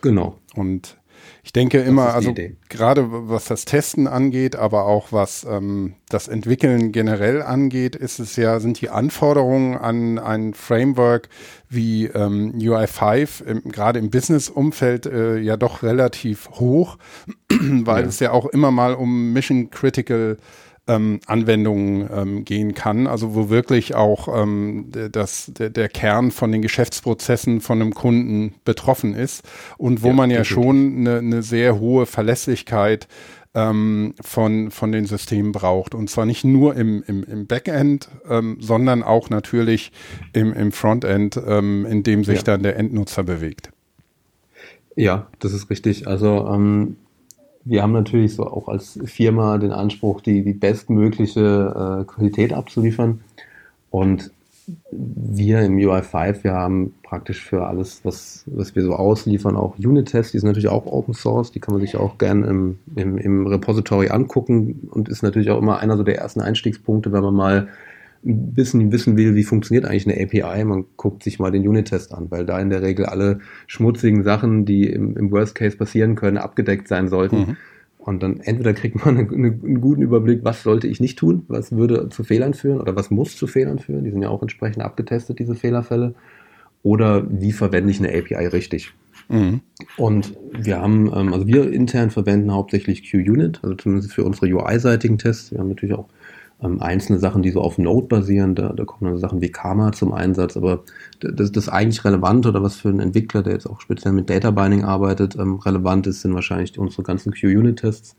Genau. 0.01 0.38
Und 0.53 0.97
ich 1.45 1.53
denke 1.53 1.79
immer, 1.79 2.15
also 2.15 2.33
gerade 2.69 3.05
was 3.29 3.45
das 3.45 3.65
Testen 3.65 4.07
angeht, 4.07 4.55
aber 4.55 4.87
auch 4.87 5.11
was 5.11 5.45
ähm, 5.47 5.93
das 6.09 6.27
Entwickeln 6.27 6.91
generell 6.91 7.43
angeht, 7.43 7.95
ist 7.95 8.17
es 8.17 8.35
ja, 8.35 8.59
sind 8.59 8.81
die 8.81 8.89
Anforderungen 8.89 9.77
an 9.77 10.17
ein 10.17 10.55
Framework 10.55 11.29
wie 11.69 12.07
ähm, 12.07 12.53
UI5 12.57 13.69
gerade 13.71 13.99
im 13.99 14.09
Business-Umfeld 14.09 15.05
äh, 15.05 15.37
ja 15.37 15.55
doch 15.55 15.83
relativ 15.83 16.49
hoch, 16.49 16.97
weil 17.49 18.01
ja. 18.01 18.09
es 18.09 18.19
ja 18.19 18.31
auch 18.31 18.47
immer 18.47 18.71
mal 18.71 18.95
um 18.95 19.31
Mission 19.31 19.69
Critical 19.69 20.39
ähm, 20.88 21.19
Anwendungen 21.25 22.07
ähm, 22.13 22.45
gehen 22.45 22.73
kann, 22.75 23.07
also 23.07 23.33
wo 23.33 23.49
wirklich 23.49 23.95
auch 23.95 24.27
ähm, 24.41 24.91
das, 25.11 25.51
der, 25.55 25.69
der 25.69 25.89
Kern 25.89 26.31
von 26.31 26.51
den 26.51 26.61
Geschäftsprozessen 26.61 27.61
von 27.61 27.81
einem 27.81 27.93
Kunden 27.93 28.55
betroffen 28.65 29.15
ist 29.15 29.43
und 29.77 30.03
wo 30.03 30.09
ja, 30.09 30.13
man 30.13 30.31
ja 30.31 30.43
schon 30.43 30.97
eine, 30.97 31.17
eine 31.17 31.43
sehr 31.43 31.79
hohe 31.79 32.05
Verlässlichkeit 32.05 33.07
ähm, 33.55 34.13
von, 34.21 34.69
von 34.69 34.91
den 34.91 35.05
Systemen 35.05 35.51
braucht. 35.53 35.95
Und 35.95 36.09
zwar 36.09 36.25
nicht 36.25 36.43
nur 36.43 36.75
im, 36.75 37.03
im, 37.07 37.23
im 37.23 37.47
Backend, 37.47 38.09
ähm, 38.29 38.57
sondern 38.59 39.01
auch 39.01 39.29
natürlich 39.29 39.91
im, 40.33 40.53
im 40.53 40.71
Frontend, 40.71 41.39
ähm, 41.47 41.86
in 41.86 42.03
dem 42.03 42.23
sich 42.23 42.39
ja. 42.39 42.43
dann 42.43 42.63
der 42.63 42.75
Endnutzer 42.75 43.23
bewegt. 43.23 43.71
Ja, 44.95 45.27
das 45.39 45.53
ist 45.53 45.69
richtig. 45.69 46.07
Also 46.07 46.47
ähm, 46.47 46.97
wir 47.66 47.82
haben 47.82 47.93
natürlich 47.93 48.36
so 48.36 48.45
auch 48.45 48.68
als 48.68 48.99
Firma 49.05 49.57
den 49.57 49.72
Anspruch, 49.72 50.22
die, 50.22 50.43
die 50.43 50.53
bestmögliche 50.53 52.01
äh, 52.01 52.05
Qualität 52.05 52.53
abzuliefern. 52.53 53.22
Und 53.89 54.32
wir 54.91 55.61
im 55.61 55.78
UI5, 55.78 56.43
wir 56.43 56.53
haben 56.53 56.93
praktisch 57.03 57.43
für 57.43 57.68
alles, 57.68 58.01
was, 58.03 58.43
was 58.47 58.76
wir 58.76 58.84
so 58.84 58.93
ausliefern, 58.93 59.55
auch 59.55 59.78
Unit-Tests, 59.78 60.32
die 60.32 60.39
sind 60.39 60.47
natürlich 60.47 60.70
auch 60.70 60.86
Open 60.86 61.13
Source, 61.13 61.51
die 61.51 61.59
kann 61.59 61.74
man 61.74 61.82
sich 61.82 61.95
auch 61.95 62.18
gerne 62.18 62.47
im, 62.47 62.80
im, 62.95 63.18
im 63.18 63.47
Repository 63.47 64.09
angucken 64.09 64.88
und 64.91 65.09
ist 65.09 65.24
natürlich 65.24 65.49
auch 65.51 65.59
immer 65.59 65.80
einer 65.80 65.97
so 65.97 66.03
der 66.03 66.18
ersten 66.18 66.41
Einstiegspunkte, 66.41 67.11
wenn 67.11 67.22
man 67.22 67.36
mal 67.36 67.68
ein 68.26 68.53
bisschen 68.53 68.91
wissen 68.91 69.17
will, 69.17 69.36
wie 69.36 69.43
funktioniert 69.43 69.86
eigentlich 69.86 70.07
eine 70.07 70.21
API, 70.21 70.63
man 70.65 70.86
guckt 70.97 71.23
sich 71.23 71.39
mal 71.39 71.51
den 71.51 71.67
Unit-Test 71.67 72.13
an, 72.13 72.32
weil 72.32 72.45
da 72.45 72.59
in 72.59 72.69
der 72.69 72.82
Regel 72.82 73.05
alle 73.05 73.39
schmutzigen 73.67 74.23
Sachen, 74.23 74.65
die 74.65 74.89
im, 74.89 75.15
im 75.15 75.32
Worst 75.32 75.55
Case 75.55 75.78
passieren 75.78 76.15
können, 76.15 76.38
abgedeckt 76.38 76.88
sein 76.88 77.07
sollten. 77.07 77.38
Mhm. 77.38 77.57
Und 77.99 78.21
dann 78.21 78.39
entweder 78.39 78.73
kriegt 78.73 79.03
man 79.03 79.17
eine, 79.17 79.30
eine, 79.30 79.47
einen 79.47 79.82
guten 79.82 80.01
Überblick, 80.01 80.43
was 80.43 80.63
sollte 80.63 80.88
ich 80.88 80.99
nicht 80.99 81.19
tun, 81.19 81.43
was 81.47 81.71
würde 81.71 82.09
zu 82.09 82.23
Fehlern 82.23 82.53
führen 82.53 82.82
oder 82.82 82.95
was 82.95 83.11
muss 83.11 83.36
zu 83.36 83.47
Fehlern 83.47 83.80
führen. 83.80 84.03
Die 84.03 84.11
sind 84.11 84.21
ja 84.21 84.30
auch 84.30 84.41
entsprechend 84.41 84.84
abgetestet, 84.84 85.39
diese 85.39 85.55
Fehlerfälle. 85.55 86.15
Oder 86.84 87.26
wie 87.30 87.51
verwende 87.51 87.89
ich 87.89 87.99
eine 87.99 88.09
API 88.09 88.45
richtig? 88.47 88.93
Mhm. 89.28 89.61
Und 89.97 90.36
wir 90.51 90.80
haben, 90.80 91.11
ähm, 91.15 91.34
also 91.34 91.47
wir 91.47 91.71
intern 91.71 92.11
verwenden 92.11 92.53
hauptsächlich 92.53 93.09
QUnit, 93.09 93.59
also 93.63 93.76
zumindest 93.76 94.13
für 94.13 94.23
unsere 94.23 94.47
UI-seitigen 94.47 95.17
Tests. 95.17 95.51
Wir 95.51 95.59
haben 95.59 95.69
natürlich 95.69 95.95
auch 95.95 96.07
ähm, 96.62 96.82
einzelne 96.82 97.20
Sachen, 97.20 97.41
die 97.41 97.51
so 97.51 97.62
auf 97.62 97.78
Node 97.78 98.08
basieren, 98.08 98.56
da, 98.56 98.70
da 98.70 98.86
kommen 98.86 99.12
dann 99.12 99.20
Sachen 99.20 99.41
wie 99.41 99.51
Karma 99.51 99.91
zum 99.91 100.14
Einsatz, 100.14 100.56
aber 100.56 100.84
das, 101.20 101.51
das 101.51 101.70
eigentlich 101.70 102.06
Relevante 102.06 102.49
oder 102.49 102.64
was 102.64 102.76
für 102.78 102.89
einen 102.89 102.99
Entwickler, 102.99 103.43
der 103.43 103.53
jetzt 103.53 103.68
auch 103.68 103.82
speziell 103.82 104.14
mit 104.14 104.30
Data 104.30 104.51
Binding 104.51 104.84
arbeitet, 104.84 105.36
ähm, 105.36 105.56
relevant 105.56 106.08
ist, 106.08 106.22
sind 106.22 106.34
wahrscheinlich 106.34 106.78
unsere 106.80 107.03
ganzen 107.03 107.34
QUnit-Tests. 107.34 108.16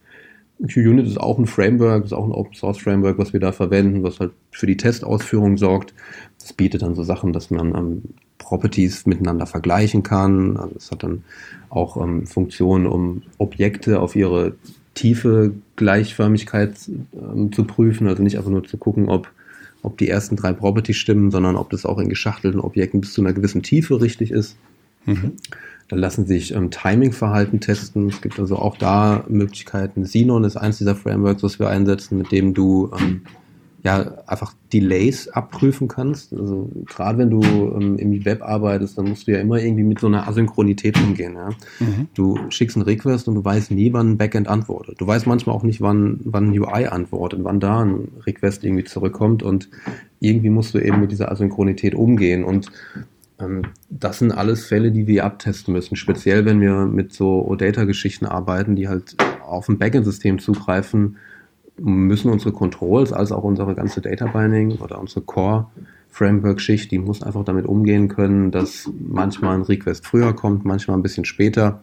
QUnit 0.58 1.06
ist 1.06 1.20
auch 1.20 1.38
ein 1.38 1.46
Framework, 1.46 2.04
ist 2.04 2.14
auch 2.14 2.24
ein 2.24 2.32
Open 2.32 2.54
Source 2.54 2.78
Framework, 2.78 3.18
was 3.18 3.32
wir 3.32 3.40
da 3.40 3.52
verwenden, 3.52 4.02
was 4.02 4.20
halt 4.20 4.32
für 4.50 4.66
die 4.66 4.78
Testausführung 4.78 5.58
sorgt. 5.58 5.92
Das 6.40 6.54
bietet 6.54 6.82
dann 6.82 6.94
so 6.94 7.02
Sachen, 7.02 7.34
dass 7.34 7.50
man 7.50 7.74
ähm, 7.74 8.02
Properties 8.38 9.04
miteinander 9.06 9.46
vergleichen 9.46 10.02
kann. 10.02 10.56
Also 10.56 10.74
es 10.76 10.90
hat 10.90 11.02
dann 11.02 11.24
auch 11.68 12.02
ähm, 12.02 12.26
Funktionen, 12.26 12.86
um 12.86 13.22
Objekte 13.38 14.00
auf 14.00 14.16
ihre 14.16 14.54
tiefe 14.96 15.52
Gleichförmigkeit 15.76 16.74
ähm, 17.14 17.52
zu 17.52 17.64
prüfen, 17.64 18.08
also 18.08 18.22
nicht 18.22 18.36
einfach 18.36 18.50
nur 18.50 18.64
zu 18.64 18.76
gucken, 18.78 19.08
ob, 19.08 19.30
ob 19.82 19.96
die 19.98 20.08
ersten 20.08 20.34
drei 20.34 20.52
Properties 20.52 20.96
stimmen, 20.96 21.30
sondern 21.30 21.54
ob 21.54 21.70
das 21.70 21.86
auch 21.86 21.98
in 21.98 22.08
geschachtelten 22.08 22.60
Objekten 22.60 23.00
bis 23.00 23.12
zu 23.12 23.20
einer 23.20 23.32
gewissen 23.32 23.62
Tiefe 23.62 24.00
richtig 24.00 24.32
ist. 24.32 24.56
Mhm. 25.04 25.32
Dann 25.88 26.00
lassen 26.00 26.26
sich 26.26 26.52
ähm, 26.52 26.72
Timing-Verhalten 26.72 27.60
testen. 27.60 28.08
Es 28.08 28.20
gibt 28.20 28.40
also 28.40 28.56
auch 28.56 28.76
da 28.76 29.24
Möglichkeiten. 29.28 30.02
Xenon 30.02 30.42
ist 30.42 30.56
eins 30.56 30.78
dieser 30.78 30.96
Frameworks, 30.96 31.44
was 31.44 31.60
wir 31.60 31.68
einsetzen, 31.68 32.18
mit 32.18 32.32
dem 32.32 32.54
du 32.54 32.90
ähm, 32.98 33.22
ja, 33.86 34.18
einfach 34.26 34.52
Delays 34.72 35.28
abprüfen 35.28 35.86
kannst. 35.86 36.32
Also 36.32 36.68
gerade 36.86 37.18
wenn 37.18 37.30
du 37.30 37.40
ähm, 37.40 37.96
im 37.98 38.24
Web 38.24 38.42
arbeitest, 38.42 38.98
dann 38.98 39.08
musst 39.08 39.28
du 39.28 39.30
ja 39.30 39.38
immer 39.38 39.60
irgendwie 39.60 39.84
mit 39.84 40.00
so 40.00 40.08
einer 40.08 40.26
Asynchronität 40.26 40.98
umgehen. 40.98 41.34
Ja? 41.36 41.50
Mhm. 41.78 42.08
Du 42.12 42.36
schickst 42.48 42.76
einen 42.76 42.84
Request 42.84 43.28
und 43.28 43.36
du 43.36 43.44
weißt 43.44 43.70
nie, 43.70 43.92
wann 43.92 44.10
ein 44.10 44.18
Backend 44.18 44.48
antwortet. 44.48 45.00
Du 45.00 45.06
weißt 45.06 45.28
manchmal 45.28 45.54
auch 45.54 45.62
nicht, 45.62 45.80
wann, 45.82 46.18
wann 46.24 46.50
ein 46.50 46.58
UI 46.58 46.86
antwortet, 46.86 47.44
wann 47.44 47.60
da 47.60 47.84
ein 47.84 48.08
Request 48.26 48.64
irgendwie 48.64 48.82
zurückkommt 48.82 49.44
und 49.44 49.68
irgendwie 50.18 50.50
musst 50.50 50.74
du 50.74 50.80
eben 50.80 51.00
mit 51.00 51.12
dieser 51.12 51.30
Asynchronität 51.30 51.94
umgehen 51.94 52.42
und 52.42 52.72
ähm, 53.38 53.62
das 53.88 54.18
sind 54.18 54.32
alles 54.32 54.66
Fälle, 54.66 54.90
die 54.90 55.06
wir 55.06 55.24
abtesten 55.24 55.72
müssen, 55.72 55.94
speziell 55.94 56.44
wenn 56.44 56.60
wir 56.60 56.86
mit 56.86 57.12
so 57.12 57.46
OData-Geschichten 57.46 58.26
arbeiten, 58.26 58.74
die 58.74 58.88
halt 58.88 59.14
auf 59.46 59.68
ein 59.68 59.78
Backend-System 59.78 60.40
zugreifen, 60.40 61.18
müssen 61.78 62.30
unsere 62.30 62.52
Controls 62.52 63.12
als 63.12 63.32
auch 63.32 63.44
unsere 63.44 63.74
ganze 63.74 64.00
Data 64.00 64.26
Binding 64.26 64.78
oder 64.78 64.98
unsere 64.98 65.22
Core 65.22 65.66
Framework-Schicht, 66.08 66.90
die 66.90 66.98
muss 66.98 67.22
einfach 67.22 67.44
damit 67.44 67.66
umgehen 67.66 68.08
können, 68.08 68.50
dass 68.50 68.90
manchmal 68.98 69.56
ein 69.56 69.62
Request 69.62 70.06
früher 70.06 70.32
kommt, 70.32 70.64
manchmal 70.64 70.96
ein 70.96 71.02
bisschen 71.02 71.26
später. 71.26 71.82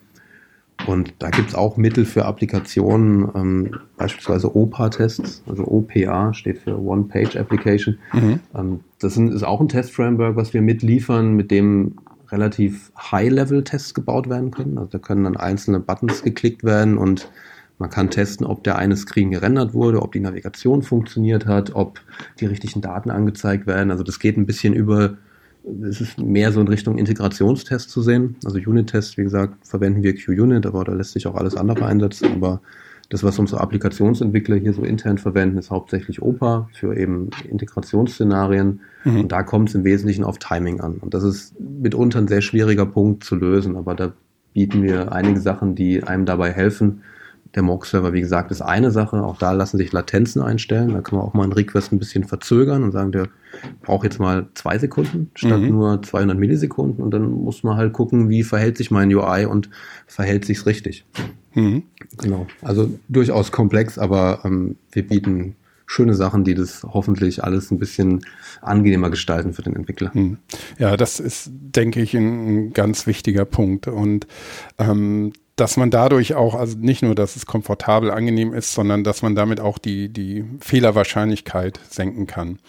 Und 0.88 1.14
da 1.20 1.30
gibt 1.30 1.50
es 1.50 1.56
auch 1.56 1.78
Mittel 1.78 2.04
für 2.04 2.26
Applikationen, 2.26 3.30
ähm, 3.36 3.76
beispielsweise 3.96 4.56
OPA-Tests, 4.56 5.44
also 5.48 5.66
OPA 5.66 6.34
steht 6.34 6.58
für 6.58 6.82
One-Page 6.82 7.38
Application. 7.38 8.00
Mhm. 8.12 8.40
Ähm, 8.56 8.80
das 9.00 9.16
ist 9.18 9.44
auch 9.44 9.62
ein 9.62 9.70
Test-Framework, 9.70 10.36
was 10.36 10.54
wir 10.54 10.64
mitliefern, 10.64 11.36
mit 11.36 11.52
dem 11.52 11.94
relativ 12.30 12.92
High-Level-Tests 12.98 13.94
gebaut 13.94 14.28
werden 14.30 14.50
können. 14.50 14.80
Also 14.80 14.90
da 14.90 14.98
können 14.98 15.24
dann 15.26 15.38
einzelne 15.38 15.80
Buttons 15.80 16.24
geklickt 16.24 16.64
werden 16.64 16.98
und 16.98 17.30
man 17.84 17.90
kann 17.90 18.10
testen, 18.10 18.48
ob 18.48 18.64
der 18.64 18.78
eine 18.78 18.96
Screen 18.96 19.32
gerendert 19.32 19.74
wurde, 19.74 20.02
ob 20.02 20.14
die 20.14 20.22
Navigation 20.22 20.84
funktioniert 20.84 21.48
hat, 21.48 21.76
ob 21.76 22.00
die 22.40 22.46
richtigen 22.46 22.80
Daten 22.80 23.12
angezeigt 23.12 23.68
werden. 23.68 23.92
Also 23.92 24.04
das 24.06 24.20
geht 24.20 24.38
ein 24.38 24.46
bisschen 24.46 24.74
über, 24.74 25.18
es 25.84 26.00
ist 26.00 26.18
mehr 26.18 26.54
so 26.54 26.62
in 26.62 26.70
Richtung 26.70 26.98
Integrationstest 26.98 27.90
zu 27.90 28.02
sehen. 28.02 28.38
Also 28.46 28.58
Unit-Test, 28.58 29.18
wie 29.18 29.24
gesagt, 29.24 29.68
verwenden 29.68 30.02
wir 30.02 30.16
QUnit, 30.16 30.66
aber 30.66 30.86
da 30.86 30.94
lässt 30.94 31.12
sich 31.12 31.28
auch 31.28 31.36
alles 31.36 31.58
andere 31.58 31.86
einsetzen. 31.86 32.30
Aber 32.36 32.62
das, 33.10 33.22
was 33.22 33.38
unsere 33.38 33.60
Applikationsentwickler 33.60 34.56
hier 34.56 34.72
so 34.72 34.84
intern 34.84 35.18
verwenden, 35.18 35.58
ist 35.58 35.70
hauptsächlich 35.70 36.22
OPA 36.22 36.70
für 36.72 36.96
eben 36.96 37.32
Integrationsszenarien. 37.50 38.80
Mhm. 39.04 39.20
Und 39.20 39.32
da 39.34 39.44
kommt 39.44 39.68
es 39.68 39.76
im 39.76 39.84
Wesentlichen 39.84 40.24
auf 40.24 40.40
Timing 40.40 40.80
an. 40.80 41.00
Und 41.02 41.14
das 41.14 41.24
ist 41.24 41.54
mitunter 41.60 42.20
ein 42.20 42.30
sehr 42.30 42.42
schwieriger 42.42 42.86
Punkt 42.86 43.26
zu 43.26 43.36
lösen, 43.36 43.76
aber 43.76 43.94
da 43.94 44.14
bieten 44.54 44.84
wir 44.84 45.12
einige 45.12 45.42
Sachen, 45.42 45.76
die 45.76 46.02
einem 46.04 46.26
dabei 46.26 46.54
helfen, 46.54 47.02
der 47.56 47.64
Mock-Server, 47.64 48.14
wie 48.14 48.22
gesagt, 48.22 48.52
ist 48.52 48.62
eine 48.62 48.92
Sache. 48.92 49.24
Auch 49.24 49.38
da 49.38 49.52
lassen 49.52 49.78
sich 49.78 49.92
Latenzen 49.92 50.42
einstellen. 50.42 50.94
Da 50.94 51.02
kann 51.02 51.18
man 51.18 51.28
auch 51.28 51.34
mal 51.34 51.44
einen 51.44 51.54
Request 51.54 51.92
ein 51.92 52.00
bisschen 52.00 52.24
verzögern 52.24 52.84
und 52.84 52.92
sagen, 52.92 53.12
der 53.12 53.28
braucht 53.84 54.04
jetzt 54.06 54.20
mal 54.20 54.48
zwei 54.56 54.80
Sekunden 54.80 55.30
statt 55.36 55.62
mhm. 55.62 55.70
nur 55.70 56.02
200 56.02 56.38
Millisekunden. 56.38 57.04
Und 57.04 57.12
dann 57.12 57.30
muss 57.30 57.64
man 57.64 57.78
halt 57.78 57.94
gucken, 57.94 58.30
wie 58.30 58.44
verhält 58.44 58.78
sich 58.78 58.90
mein 58.90 59.14
UI 59.14 59.46
und 59.46 59.70
verhält 60.08 60.46
sich's 60.46 60.66
richtig. 60.66 61.06
Mhm. 61.54 61.84
Genau. 62.18 62.48
Also 62.62 62.90
durchaus 63.08 63.52
komplex, 63.52 64.00
aber 64.00 64.42
ähm, 64.44 64.78
wir 64.92 65.08
bieten 65.08 65.56
schöne 65.86 66.16
Sachen, 66.16 66.44
die 66.44 66.56
das 66.56 66.84
hoffentlich 66.84 67.44
alles 67.44 67.70
ein 67.70 67.78
bisschen 67.78 68.26
angenehmer 68.62 69.12
gestalten 69.12 69.54
für 69.54 69.62
den 69.62 69.76
Entwickler. 69.76 70.10
Mhm. 70.14 70.38
Ja, 70.80 70.98
das 70.98 71.20
ist, 71.20 71.52
denke 71.54 72.02
ich, 72.02 72.16
ein 72.16 72.74
ganz 72.74 73.06
wichtiger 73.06 73.46
Punkt. 73.46 73.88
Und 73.88 74.26
ähm, 74.80 75.34
dass 75.56 75.78
man 75.78 75.92
dadurch 75.92 76.34
auch, 76.34 76.56
also 76.56 76.78
nicht 76.78 77.04
nur, 77.04 77.16
dass 77.16 77.36
es 77.36 77.46
komfortabel, 77.46 78.12
angenehm 78.12 78.54
ist, 78.54 78.74
sondern 78.74 79.04
dass 79.04 79.22
man 79.22 79.36
damit 79.36 79.60
auch 79.60 79.78
die, 79.78 80.10
die 80.10 80.46
Fehlerwahrscheinlichkeit 80.60 81.80
senken 81.90 82.28
kann. 82.28 82.60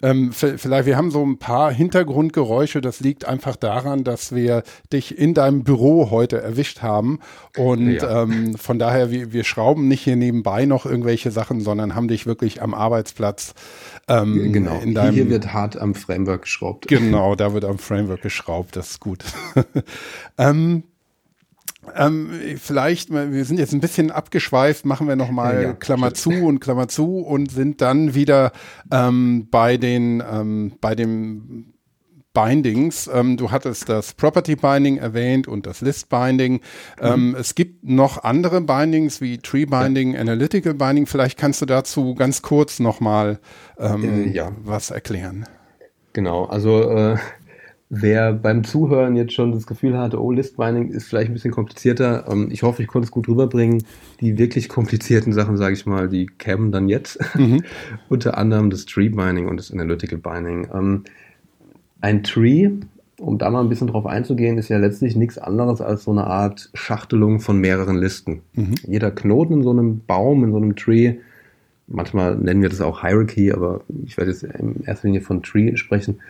Ähm, 0.00 0.32
vielleicht, 0.32 0.86
wir 0.86 0.96
haben 0.96 1.10
so 1.10 1.24
ein 1.24 1.38
paar 1.38 1.72
Hintergrundgeräusche. 1.72 2.80
Das 2.80 3.00
liegt 3.00 3.24
einfach 3.24 3.56
daran, 3.56 4.04
dass 4.04 4.32
wir 4.32 4.62
dich 4.92 5.18
in 5.18 5.34
deinem 5.34 5.64
Büro 5.64 6.10
heute 6.12 6.40
erwischt 6.40 6.82
haben. 6.82 7.18
Und 7.56 7.94
ja. 7.94 8.22
ähm, 8.22 8.56
von 8.56 8.78
daher, 8.78 9.10
wir, 9.10 9.32
wir 9.32 9.42
schrauben 9.42 9.88
nicht 9.88 10.02
hier 10.02 10.14
nebenbei 10.14 10.66
noch 10.66 10.86
irgendwelche 10.86 11.32
Sachen, 11.32 11.60
sondern 11.60 11.96
haben 11.96 12.06
dich 12.06 12.26
wirklich 12.26 12.62
am 12.62 12.74
Arbeitsplatz. 12.74 13.54
Ähm, 14.06 14.52
genau, 14.52 14.78
in 14.78 14.94
deinem, 14.94 15.14
hier 15.14 15.30
wird 15.30 15.52
hart 15.52 15.76
am 15.76 15.96
Framework 15.96 16.42
geschraubt. 16.42 16.86
Genau, 16.86 17.34
da 17.34 17.52
wird 17.52 17.64
am 17.64 17.78
Framework 17.78 18.22
geschraubt. 18.22 18.76
Das 18.76 18.90
ist 18.90 19.00
gut. 19.00 19.24
ähm, 20.38 20.84
ähm, 21.94 22.30
vielleicht, 22.58 23.10
wir 23.10 23.44
sind 23.44 23.58
jetzt 23.58 23.72
ein 23.72 23.80
bisschen 23.80 24.10
abgeschweift, 24.10 24.84
machen 24.84 25.08
wir 25.08 25.16
nochmal 25.16 25.62
ja, 25.62 25.72
Klammer 25.72 26.14
zu 26.14 26.30
und 26.30 26.60
Klammer 26.60 26.88
zu 26.88 27.20
und 27.20 27.50
sind 27.50 27.80
dann 27.80 28.14
wieder 28.14 28.52
ähm, 28.90 29.48
bei 29.50 29.76
den, 29.76 30.22
ähm, 30.30 30.72
bei 30.80 30.94
dem 30.94 31.72
Bindings. 32.34 33.10
Ähm, 33.12 33.36
du 33.36 33.50
hattest 33.50 33.88
das 33.88 34.14
Property 34.14 34.54
Binding 34.54 34.98
erwähnt 34.98 35.48
und 35.48 35.66
das 35.66 35.80
List 35.80 36.08
Binding. 36.08 36.60
Ähm, 37.00 37.30
mhm. 37.30 37.34
es 37.36 37.54
gibt 37.54 37.84
noch 37.84 38.22
andere 38.22 38.60
Bindings 38.60 39.20
wie 39.20 39.38
Tree 39.38 39.64
Binding, 39.64 40.14
ja. 40.14 40.20
Analytical 40.20 40.74
Binding. 40.74 41.06
Vielleicht 41.06 41.38
kannst 41.38 41.60
du 41.62 41.66
dazu 41.66 42.14
ganz 42.14 42.42
kurz 42.42 42.78
nochmal 42.78 43.40
ähm, 43.78 44.28
äh, 44.28 44.30
ja. 44.30 44.52
was 44.62 44.90
erklären. 44.90 45.46
Genau, 46.12 46.44
also 46.44 46.82
äh, 46.90 47.16
Wer 47.90 48.34
beim 48.34 48.64
Zuhören 48.64 49.16
jetzt 49.16 49.32
schon 49.32 49.52
das 49.52 49.66
Gefühl 49.66 49.96
hatte, 49.96 50.22
oh, 50.22 50.30
List-Binding 50.30 50.90
ist 50.90 51.08
vielleicht 51.08 51.30
ein 51.30 51.32
bisschen 51.32 51.52
komplizierter, 51.52 52.26
ähm, 52.30 52.48
ich 52.50 52.62
hoffe, 52.62 52.82
ich 52.82 52.88
konnte 52.88 53.06
es 53.06 53.10
gut 53.10 53.28
rüberbringen. 53.28 53.82
Die 54.20 54.36
wirklich 54.36 54.68
komplizierten 54.68 55.32
Sachen, 55.32 55.56
sage 55.56 55.72
ich 55.74 55.86
mal, 55.86 56.08
die 56.08 56.26
kämen 56.26 56.70
dann 56.70 56.88
jetzt. 56.88 57.18
Mhm. 57.34 57.62
Unter 58.10 58.36
anderem 58.36 58.68
das 58.68 58.84
Tree-Binding 58.84 59.48
und 59.48 59.56
das 59.56 59.72
Analytical 59.72 60.18
Binding. 60.18 60.68
Ähm, 60.74 61.04
ein 62.02 62.22
Tree, 62.22 62.70
um 63.18 63.38
da 63.38 63.50
mal 63.50 63.62
ein 63.62 63.70
bisschen 63.70 63.88
drauf 63.88 64.04
einzugehen, 64.04 64.58
ist 64.58 64.68
ja 64.68 64.76
letztlich 64.76 65.16
nichts 65.16 65.38
anderes 65.38 65.80
als 65.80 66.04
so 66.04 66.10
eine 66.10 66.26
Art 66.26 66.68
Schachtelung 66.74 67.40
von 67.40 67.58
mehreren 67.58 67.96
Listen. 67.96 68.42
Mhm. 68.52 68.74
Jeder 68.86 69.10
Knoten 69.10 69.54
in 69.54 69.62
so 69.62 69.70
einem 69.70 70.02
Baum, 70.06 70.44
in 70.44 70.50
so 70.52 70.58
einem 70.58 70.76
Tree, 70.76 71.14
manchmal 71.86 72.36
nennen 72.36 72.60
wir 72.60 72.68
das 72.68 72.82
auch 72.82 73.00
Hierarchy, 73.00 73.50
aber 73.50 73.80
ich 74.04 74.18
werde 74.18 74.30
jetzt 74.30 74.42
in 74.42 74.84
erster 74.84 75.08
Linie 75.08 75.22
von 75.22 75.42
Tree 75.42 75.74
sprechen, 75.76 76.20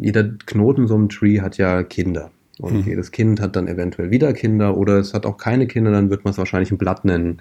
jeder 0.00 0.24
Knoten 0.46 0.86
so 0.86 0.94
einem 0.94 1.08
Tree 1.08 1.40
hat 1.40 1.58
ja 1.58 1.82
Kinder. 1.82 2.30
Und 2.58 2.74
mhm. 2.74 2.90
jedes 2.90 3.12
Kind 3.12 3.40
hat 3.40 3.56
dann 3.56 3.68
eventuell 3.68 4.10
wieder 4.10 4.32
Kinder 4.32 4.76
oder 4.76 4.98
es 4.98 5.14
hat 5.14 5.26
auch 5.26 5.36
keine 5.36 5.66
Kinder, 5.66 5.92
dann 5.92 6.10
wird 6.10 6.24
man 6.24 6.32
es 6.32 6.38
wahrscheinlich 6.38 6.72
ein 6.72 6.78
Blatt 6.78 7.04
nennen. 7.04 7.40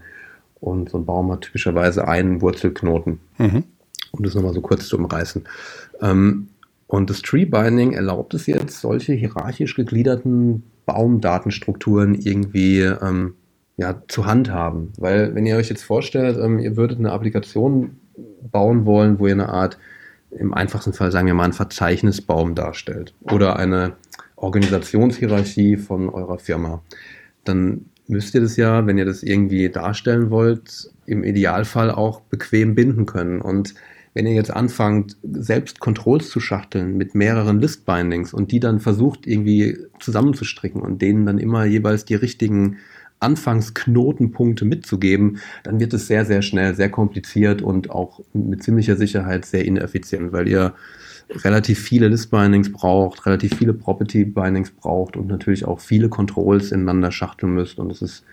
Und 0.60 0.90
so 0.90 0.98
ein 0.98 1.06
Baum 1.06 1.32
hat 1.32 1.42
typischerweise 1.42 2.08
einen 2.08 2.42
Wurzelknoten. 2.42 3.20
Mhm. 3.38 3.64
Um 4.12 4.24
das 4.24 4.36
nochmal 4.36 4.54
so 4.54 4.62
kurz 4.62 4.88
zu 4.88 4.98
umreißen. 4.98 5.44
Ähm, 6.02 6.50
und 6.88 7.10
das 7.10 7.22
Tree 7.22 7.46
Binding 7.46 7.94
erlaubt 7.94 8.34
es 8.34 8.48
jetzt, 8.48 8.80
solche 8.80 9.14
hierarchisch 9.14 9.76
gegliederten 9.76 10.64
Baumdatenstrukturen 10.86 12.16
irgendwie 12.16 12.82
ähm, 12.82 13.34
ja, 13.76 14.02
zu 14.08 14.26
handhaben. 14.26 14.94
Weil 14.98 15.36
wenn 15.36 15.46
ihr 15.46 15.58
euch 15.58 15.70
jetzt 15.70 15.84
vorstellt, 15.84 16.38
ähm, 16.42 16.60
ihr 16.60 16.78
würdet 16.78 17.00
eine 17.00 17.12
Applikation 17.12 17.98
bauen 18.52 18.86
wollen, 18.86 19.20
wo 19.20 19.28
ihr 19.28 19.34
eine 19.34 19.50
Art 19.50 19.78
im 20.40 20.54
einfachsten 20.54 20.94
Fall, 20.94 21.12
sagen 21.12 21.28
wir 21.28 21.34
mal, 21.34 21.46
ein 21.46 21.54
Verzeichnisbaum 21.54 22.56
darstellt 22.56 23.14
oder 23.22 23.58
eine 23.58 23.94
Organisationshierarchie 24.36 25.78
von 25.78 26.10
eurer 26.10 26.40
Firma, 26.40 26.82
dann 27.44 27.86
müsst 28.08 28.34
ihr 28.36 28.42
das 28.42 28.56
ja, 28.58 28.86
wenn 28.88 28.98
ihr 28.98 29.06
das 29.06 29.24
irgendwie 29.24 29.70
darstellen 29.70 30.30
wollt, 30.30 30.92
im 31.06 31.24
Idealfall 31.24 31.92
auch 31.92 32.22
bequem 32.22 32.76
binden 32.76 33.06
können. 33.06 33.42
Und 33.42 33.74
wenn 34.14 34.26
ihr 34.26 34.34
jetzt 34.34 34.52
anfangt, 34.52 35.18
selbst 35.24 35.80
Controls 35.80 36.30
zu 36.30 36.40
schachteln 36.40 36.98
mit 36.98 37.16
mehreren 37.16 37.60
List-Bindings 37.60 38.34
und 38.34 38.52
die 38.52 38.60
dann 38.60 38.80
versucht 38.80 39.28
irgendwie 39.28 39.78
zusammenzustricken 40.00 40.82
und 40.82 41.02
denen 41.02 41.26
dann 41.26 41.38
immer 41.38 41.66
jeweils 41.66 42.06
die 42.06 42.16
richtigen 42.16 42.78
Anfangsknotenpunkte 43.20 44.66
mitzugeben, 44.66 45.40
dann 45.64 45.80
wird 45.80 45.94
es 45.94 46.08
sehr, 46.08 46.26
sehr 46.26 46.42
schnell, 46.42 46.76
sehr 46.76 46.90
kompliziert 46.90 47.62
und 47.62 47.90
auch 47.90 48.22
mit 48.34 48.64
ziemlicher 48.64 48.96
Sicherheit 48.96 49.46
sehr 49.46 49.66
ineffizient, 49.66 50.32
weil 50.32 50.48
ihr 50.48 50.74
relativ 51.30 51.80
viele 51.80 52.08
List-Bindings 52.08 52.72
braucht, 52.72 53.26
relativ 53.26 53.56
viele 53.56 53.74
Property-Bindings 53.74 54.72
braucht 54.72 55.18
und 55.18 55.28
natürlich 55.28 55.66
auch 55.66 55.80
viele 55.80 56.10
Controls 56.10 56.72
ineinander 56.72 57.12
schachteln 57.12 57.54
müsst. 57.54 57.80
Und 57.80 57.92
es 57.92 58.02
ist 58.02 58.24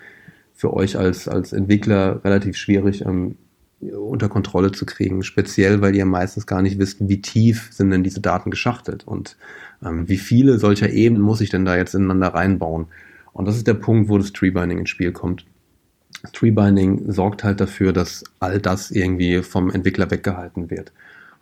für 0.54 0.72
euch 0.72 0.96
als, 0.96 1.26
als 1.26 1.52
Entwickler 1.52 2.24
relativ 2.24 2.56
schwierig, 2.56 3.04
ähm, 3.04 3.36
unter 3.80 4.28
Kontrolle 4.28 4.72
zu 4.72 4.86
kriegen, 4.86 5.22
speziell 5.22 5.80
weil 5.80 5.94
ihr 5.94 6.06
meistens 6.06 6.46
gar 6.46 6.62
nicht 6.62 6.78
wisst, 6.78 7.06
wie 7.08 7.20
tief 7.20 7.68
sind 7.70 7.90
denn 7.90 8.04
diese 8.04 8.20
Daten 8.20 8.50
geschachtelt 8.50 9.06
und 9.06 9.36
ähm, 9.84 10.08
wie 10.08 10.16
viele 10.16 10.58
solcher 10.58 10.90
Ebenen 10.90 11.22
muss 11.22 11.40
ich 11.40 11.50
denn 11.50 11.64
da 11.64 11.76
jetzt 11.76 11.94
ineinander 11.94 12.28
reinbauen. 12.28 12.86
Und 13.34 13.46
das 13.46 13.56
ist 13.56 13.66
der 13.66 13.74
Punkt, 13.74 14.08
wo 14.08 14.16
das 14.16 14.32
Treebinding 14.32 14.78
ins 14.78 14.88
Spiel 14.88 15.12
kommt. 15.12 15.44
Das 16.22 16.32
Treebinding 16.32 17.12
sorgt 17.12 17.44
halt 17.44 17.60
dafür, 17.60 17.92
dass 17.92 18.24
all 18.40 18.60
das 18.60 18.90
irgendwie 18.90 19.42
vom 19.42 19.70
Entwickler 19.70 20.10
weggehalten 20.10 20.70
wird. 20.70 20.92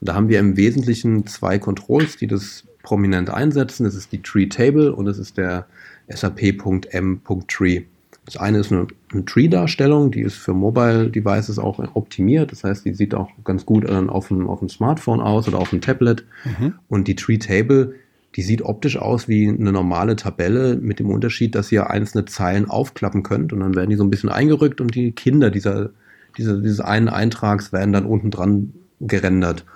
Und 0.00 0.08
da 0.08 0.14
haben 0.14 0.28
wir 0.28 0.40
im 0.40 0.56
Wesentlichen 0.56 1.26
zwei 1.28 1.60
Controls, 1.60 2.16
die 2.16 2.26
das 2.26 2.64
prominent 2.82 3.30
einsetzen. 3.30 3.84
Das 3.84 3.94
ist 3.94 4.10
die 4.10 4.22
Tree 4.22 4.46
Table 4.46 4.92
und 4.92 5.04
das 5.04 5.18
ist 5.18 5.36
der 5.36 5.66
SAP.m.tree. 6.08 7.82
Das 8.24 8.36
eine 8.36 8.58
ist 8.58 8.72
eine, 8.72 8.86
eine 9.12 9.24
Tree-Darstellung, 9.24 10.12
die 10.12 10.20
ist 10.20 10.36
für 10.36 10.54
Mobile 10.54 11.10
Devices 11.10 11.58
auch 11.58 11.78
optimiert. 11.94 12.52
Das 12.52 12.62
heißt, 12.64 12.84
die 12.84 12.94
sieht 12.94 13.14
auch 13.14 13.30
ganz 13.44 13.66
gut 13.66 13.88
auf 13.88 14.28
dem, 14.28 14.48
auf 14.48 14.60
dem 14.60 14.68
Smartphone 14.68 15.20
aus 15.20 15.48
oder 15.48 15.58
auf 15.58 15.70
dem 15.70 15.80
Tablet. 15.80 16.24
Mhm. 16.44 16.74
Und 16.88 17.08
die 17.08 17.16
Tree 17.16 17.38
Table 17.38 17.94
die 18.36 18.42
sieht 18.42 18.62
optisch 18.62 18.96
aus 18.96 19.28
wie 19.28 19.48
eine 19.48 19.72
normale 19.72 20.16
Tabelle 20.16 20.76
mit 20.76 20.98
dem 20.98 21.10
Unterschied, 21.10 21.54
dass 21.54 21.70
ihr 21.70 21.90
einzelne 21.90 22.24
Zeilen 22.24 22.68
aufklappen 22.68 23.22
könnt 23.22 23.52
und 23.52 23.60
dann 23.60 23.74
werden 23.74 23.90
die 23.90 23.96
so 23.96 24.04
ein 24.04 24.10
bisschen 24.10 24.30
eingerückt 24.30 24.80
und 24.80 24.94
die 24.94 25.12
Kinder 25.12 25.50
dieser, 25.50 25.90
dieser, 26.38 26.60
dieses 26.60 26.80
einen 26.80 27.08
Eintrags 27.08 27.72
werden 27.72 27.92
dann 27.92 28.06
unten 28.06 28.30
dran 28.30 28.72
gerendert. 29.00 29.66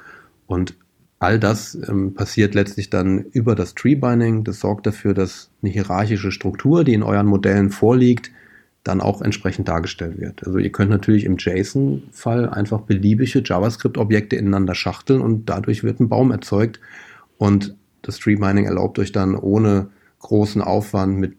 Und 0.46 0.74
all 1.18 1.38
das 1.38 1.76
ähm, 1.88 2.14
passiert 2.14 2.54
letztlich 2.54 2.88
dann 2.88 3.18
über 3.32 3.54
das 3.54 3.74
Tree 3.74 3.94
Binding. 3.94 4.44
Das 4.44 4.60
sorgt 4.60 4.86
dafür, 4.86 5.12
dass 5.12 5.50
eine 5.62 5.72
hierarchische 5.72 6.30
Struktur, 6.30 6.84
die 6.84 6.94
in 6.94 7.02
euren 7.02 7.26
Modellen 7.26 7.70
vorliegt, 7.70 8.30
dann 8.84 9.00
auch 9.00 9.20
entsprechend 9.20 9.68
dargestellt 9.68 10.18
wird. 10.18 10.46
Also 10.46 10.58
ihr 10.58 10.70
könnt 10.70 10.90
natürlich 10.90 11.24
im 11.24 11.36
JSON-Fall 11.38 12.48
einfach 12.48 12.82
beliebige 12.82 13.42
JavaScript-Objekte 13.44 14.36
ineinander 14.36 14.76
schachteln 14.76 15.20
und 15.20 15.46
dadurch 15.46 15.82
wird 15.82 16.00
ein 16.00 16.08
Baum 16.08 16.30
erzeugt 16.30 16.80
und 17.36 17.74
das 18.06 18.18
Tree 18.18 18.36
Mining 18.36 18.64
erlaubt 18.64 18.98
euch 18.98 19.12
dann 19.12 19.34
ohne 19.34 19.88
großen 20.20 20.62
Aufwand 20.62 21.18
mit 21.18 21.34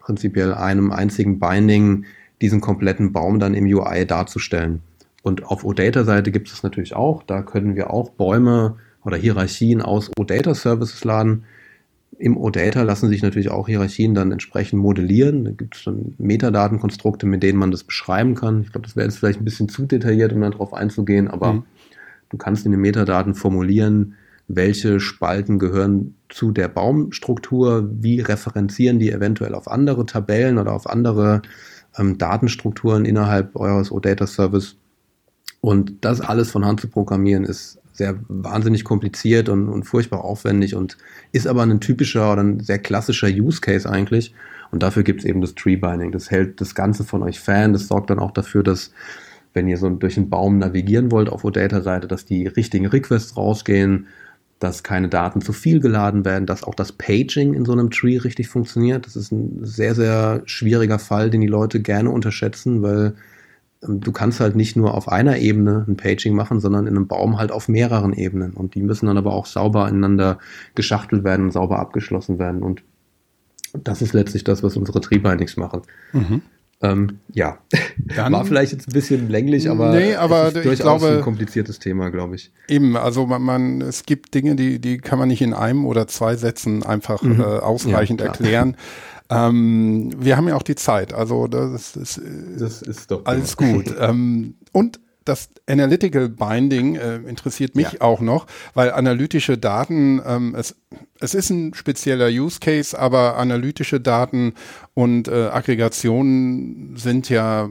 prinzipiell 0.00 0.54
einem 0.54 0.92
einzigen 0.92 1.38
Binding 1.38 2.04
diesen 2.40 2.60
kompletten 2.60 3.12
Baum 3.12 3.38
dann 3.38 3.54
im 3.54 3.66
UI 3.66 4.06
darzustellen. 4.06 4.80
Und 5.22 5.44
auf 5.44 5.64
OData-Seite 5.64 6.30
gibt 6.30 6.48
es 6.52 6.62
natürlich 6.62 6.94
auch. 6.94 7.22
Da 7.22 7.42
können 7.42 7.74
wir 7.74 7.90
auch 7.90 8.10
Bäume 8.10 8.76
oder 9.04 9.16
Hierarchien 9.16 9.82
aus 9.82 10.10
OData-Services 10.16 11.02
laden. 11.04 11.44
Im 12.18 12.36
OData 12.36 12.82
lassen 12.82 13.08
sich 13.08 13.22
natürlich 13.22 13.50
auch 13.50 13.66
Hierarchien 13.66 14.14
dann 14.14 14.32
entsprechend 14.32 14.80
modellieren. 14.80 15.44
Da 15.44 15.50
gibt 15.50 15.76
es 15.76 15.84
dann 15.84 16.14
Metadatenkonstrukte, 16.18 17.26
mit 17.26 17.42
denen 17.42 17.58
man 17.58 17.70
das 17.70 17.84
beschreiben 17.84 18.34
kann. 18.34 18.62
Ich 18.62 18.72
glaube, 18.72 18.86
das 18.86 18.96
wäre 18.96 19.06
jetzt 19.06 19.18
vielleicht 19.18 19.40
ein 19.40 19.44
bisschen 19.44 19.68
zu 19.68 19.86
detailliert, 19.86 20.32
um 20.32 20.40
darauf 20.40 20.72
einzugehen, 20.72 21.28
aber 21.28 21.54
mhm. 21.54 21.62
du 22.30 22.36
kannst 22.36 22.64
in 22.64 22.72
den 22.72 22.80
Metadaten 22.80 23.34
formulieren, 23.34 24.14
welche 24.48 25.00
Spalten 25.00 25.58
gehören 25.58 26.14
zu 26.28 26.52
der 26.52 26.68
Baumstruktur, 26.68 27.88
wie 27.90 28.20
referenzieren 28.20 28.98
die 28.98 29.10
eventuell 29.10 29.54
auf 29.54 29.68
andere 29.68 30.06
Tabellen 30.06 30.58
oder 30.58 30.72
auf 30.72 30.88
andere 30.88 31.42
ähm, 31.98 32.18
Datenstrukturen 32.18 33.04
innerhalb 33.04 33.56
eures 33.56 33.90
OData 33.90 34.26
Service. 34.26 34.76
Und 35.60 36.04
das 36.04 36.20
alles 36.20 36.50
von 36.50 36.64
Hand 36.64 36.80
zu 36.80 36.88
programmieren 36.88 37.44
ist 37.44 37.78
sehr 37.92 38.16
wahnsinnig 38.28 38.84
kompliziert 38.84 39.48
und, 39.48 39.68
und 39.68 39.84
furchtbar 39.84 40.22
aufwendig 40.22 40.74
und 40.74 40.98
ist 41.32 41.46
aber 41.46 41.62
ein 41.62 41.80
typischer 41.80 42.32
oder 42.32 42.42
ein 42.42 42.60
sehr 42.60 42.78
klassischer 42.78 43.28
Use 43.28 43.60
Case 43.60 43.88
eigentlich. 43.88 44.34
Und 44.70 44.82
dafür 44.82 45.02
gibt 45.02 45.20
es 45.20 45.26
eben 45.26 45.40
das 45.40 45.54
Tree 45.54 45.76
Binding. 45.76 46.12
Das 46.12 46.30
hält 46.30 46.60
das 46.60 46.74
Ganze 46.74 47.04
von 47.04 47.22
euch 47.22 47.40
fern. 47.40 47.72
Das 47.72 47.88
sorgt 47.88 48.10
dann 48.10 48.18
auch 48.18 48.32
dafür, 48.32 48.62
dass 48.62 48.92
wenn 49.54 49.68
ihr 49.68 49.78
so 49.78 49.88
durch 49.88 50.18
einen 50.18 50.28
Baum 50.28 50.58
navigieren 50.58 51.10
wollt 51.10 51.30
auf 51.30 51.44
OData-Seite, 51.44 52.06
dass 52.06 52.26
die 52.26 52.46
richtigen 52.46 52.86
Requests 52.86 53.36
rausgehen, 53.36 54.06
dass 54.58 54.82
keine 54.82 55.08
Daten 55.08 55.40
zu 55.42 55.52
viel 55.52 55.80
geladen 55.80 56.24
werden, 56.24 56.46
dass 56.46 56.64
auch 56.64 56.74
das 56.74 56.92
Paging 56.92 57.54
in 57.54 57.64
so 57.64 57.72
einem 57.72 57.90
Tree 57.90 58.16
richtig 58.16 58.48
funktioniert. 58.48 59.06
Das 59.06 59.16
ist 59.16 59.30
ein 59.30 59.64
sehr, 59.64 59.94
sehr 59.94 60.42
schwieriger 60.46 60.98
Fall, 60.98 61.30
den 61.30 61.42
die 61.42 61.46
Leute 61.46 61.80
gerne 61.80 62.10
unterschätzen, 62.10 62.82
weil 62.82 63.14
ähm, 63.82 64.00
du 64.00 64.12
kannst 64.12 64.40
halt 64.40 64.56
nicht 64.56 64.76
nur 64.76 64.94
auf 64.94 65.08
einer 65.08 65.38
Ebene 65.38 65.84
ein 65.86 65.96
Paging 65.96 66.34
machen, 66.34 66.60
sondern 66.60 66.86
in 66.86 66.96
einem 66.96 67.06
Baum 67.06 67.38
halt 67.38 67.52
auf 67.52 67.68
mehreren 67.68 68.14
Ebenen. 68.14 68.52
Und 68.52 68.74
die 68.74 68.82
müssen 68.82 69.06
dann 69.06 69.18
aber 69.18 69.34
auch 69.34 69.46
sauber 69.46 69.88
ineinander 69.88 70.38
geschachtelt 70.74 71.22
werden 71.22 71.46
und 71.46 71.52
sauber 71.52 71.78
abgeschlossen 71.78 72.38
werden. 72.38 72.62
Und 72.62 72.82
das 73.74 74.00
ist 74.00 74.14
letztlich 74.14 74.44
das, 74.44 74.62
was 74.62 74.76
unsere 74.76 75.02
Tree-Bindings 75.02 75.58
machen. 75.58 75.82
Mhm. 76.12 76.42
Ähm, 76.82 77.20
ja, 77.32 77.58
Dann, 78.16 78.32
war 78.32 78.44
vielleicht 78.44 78.72
jetzt 78.72 78.88
ein 78.88 78.92
bisschen 78.92 79.30
länglich, 79.30 79.70
aber, 79.70 79.92
nee, 79.92 80.14
aber 80.14 80.48
es 80.48 80.54
ist 80.54 80.64
durchaus 80.64 81.00
glaube, 81.00 81.16
ein 81.16 81.22
kompliziertes 81.22 81.78
Thema, 81.78 82.10
glaube 82.10 82.36
ich. 82.36 82.52
Eben, 82.68 82.96
also 82.96 83.26
man, 83.26 83.42
man, 83.42 83.80
es 83.80 84.04
gibt 84.04 84.34
Dinge, 84.34 84.56
die, 84.56 84.78
die 84.78 84.98
kann 84.98 85.18
man 85.18 85.28
nicht 85.28 85.40
in 85.40 85.54
einem 85.54 85.86
oder 85.86 86.06
zwei 86.06 86.36
Sätzen 86.36 86.82
einfach 86.82 87.22
mhm. 87.22 87.40
äh, 87.40 87.44
ausreichend 87.44 88.20
ja, 88.20 88.26
erklären. 88.26 88.76
Ähm, 89.30 90.12
wir 90.18 90.36
haben 90.36 90.48
ja 90.48 90.54
auch 90.54 90.62
die 90.62 90.74
Zeit, 90.74 91.14
also 91.14 91.46
das 91.46 91.96
ist, 91.96 92.20
das 92.58 92.82
ist 92.82 93.10
doch 93.10 93.24
alles 93.24 93.56
gut. 93.56 93.94
ähm, 94.00 94.54
und 94.72 95.00
das 95.26 95.50
Analytical 95.66 96.28
Binding 96.28 96.96
äh, 96.96 97.16
interessiert 97.16 97.74
mich 97.74 97.92
ja. 97.92 98.00
auch 98.00 98.20
noch, 98.20 98.46
weil 98.74 98.92
analytische 98.92 99.58
Daten, 99.58 100.22
ähm, 100.24 100.54
es, 100.56 100.76
es 101.20 101.34
ist 101.34 101.50
ein 101.50 101.74
spezieller 101.74 102.28
Use 102.28 102.60
Case, 102.60 102.98
aber 102.98 103.36
analytische 103.36 104.00
Daten 104.00 104.54
und 104.94 105.28
äh, 105.28 105.48
Aggregationen 105.48 106.96
sind 106.96 107.28
ja 107.28 107.68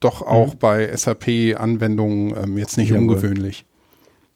doch 0.00 0.22
auch 0.22 0.54
mhm. 0.54 0.58
bei 0.58 0.96
SAP-Anwendungen 0.96 2.34
ähm, 2.36 2.58
jetzt 2.58 2.78
nicht 2.78 2.90
ja, 2.90 2.98
ungewöhnlich. 2.98 3.66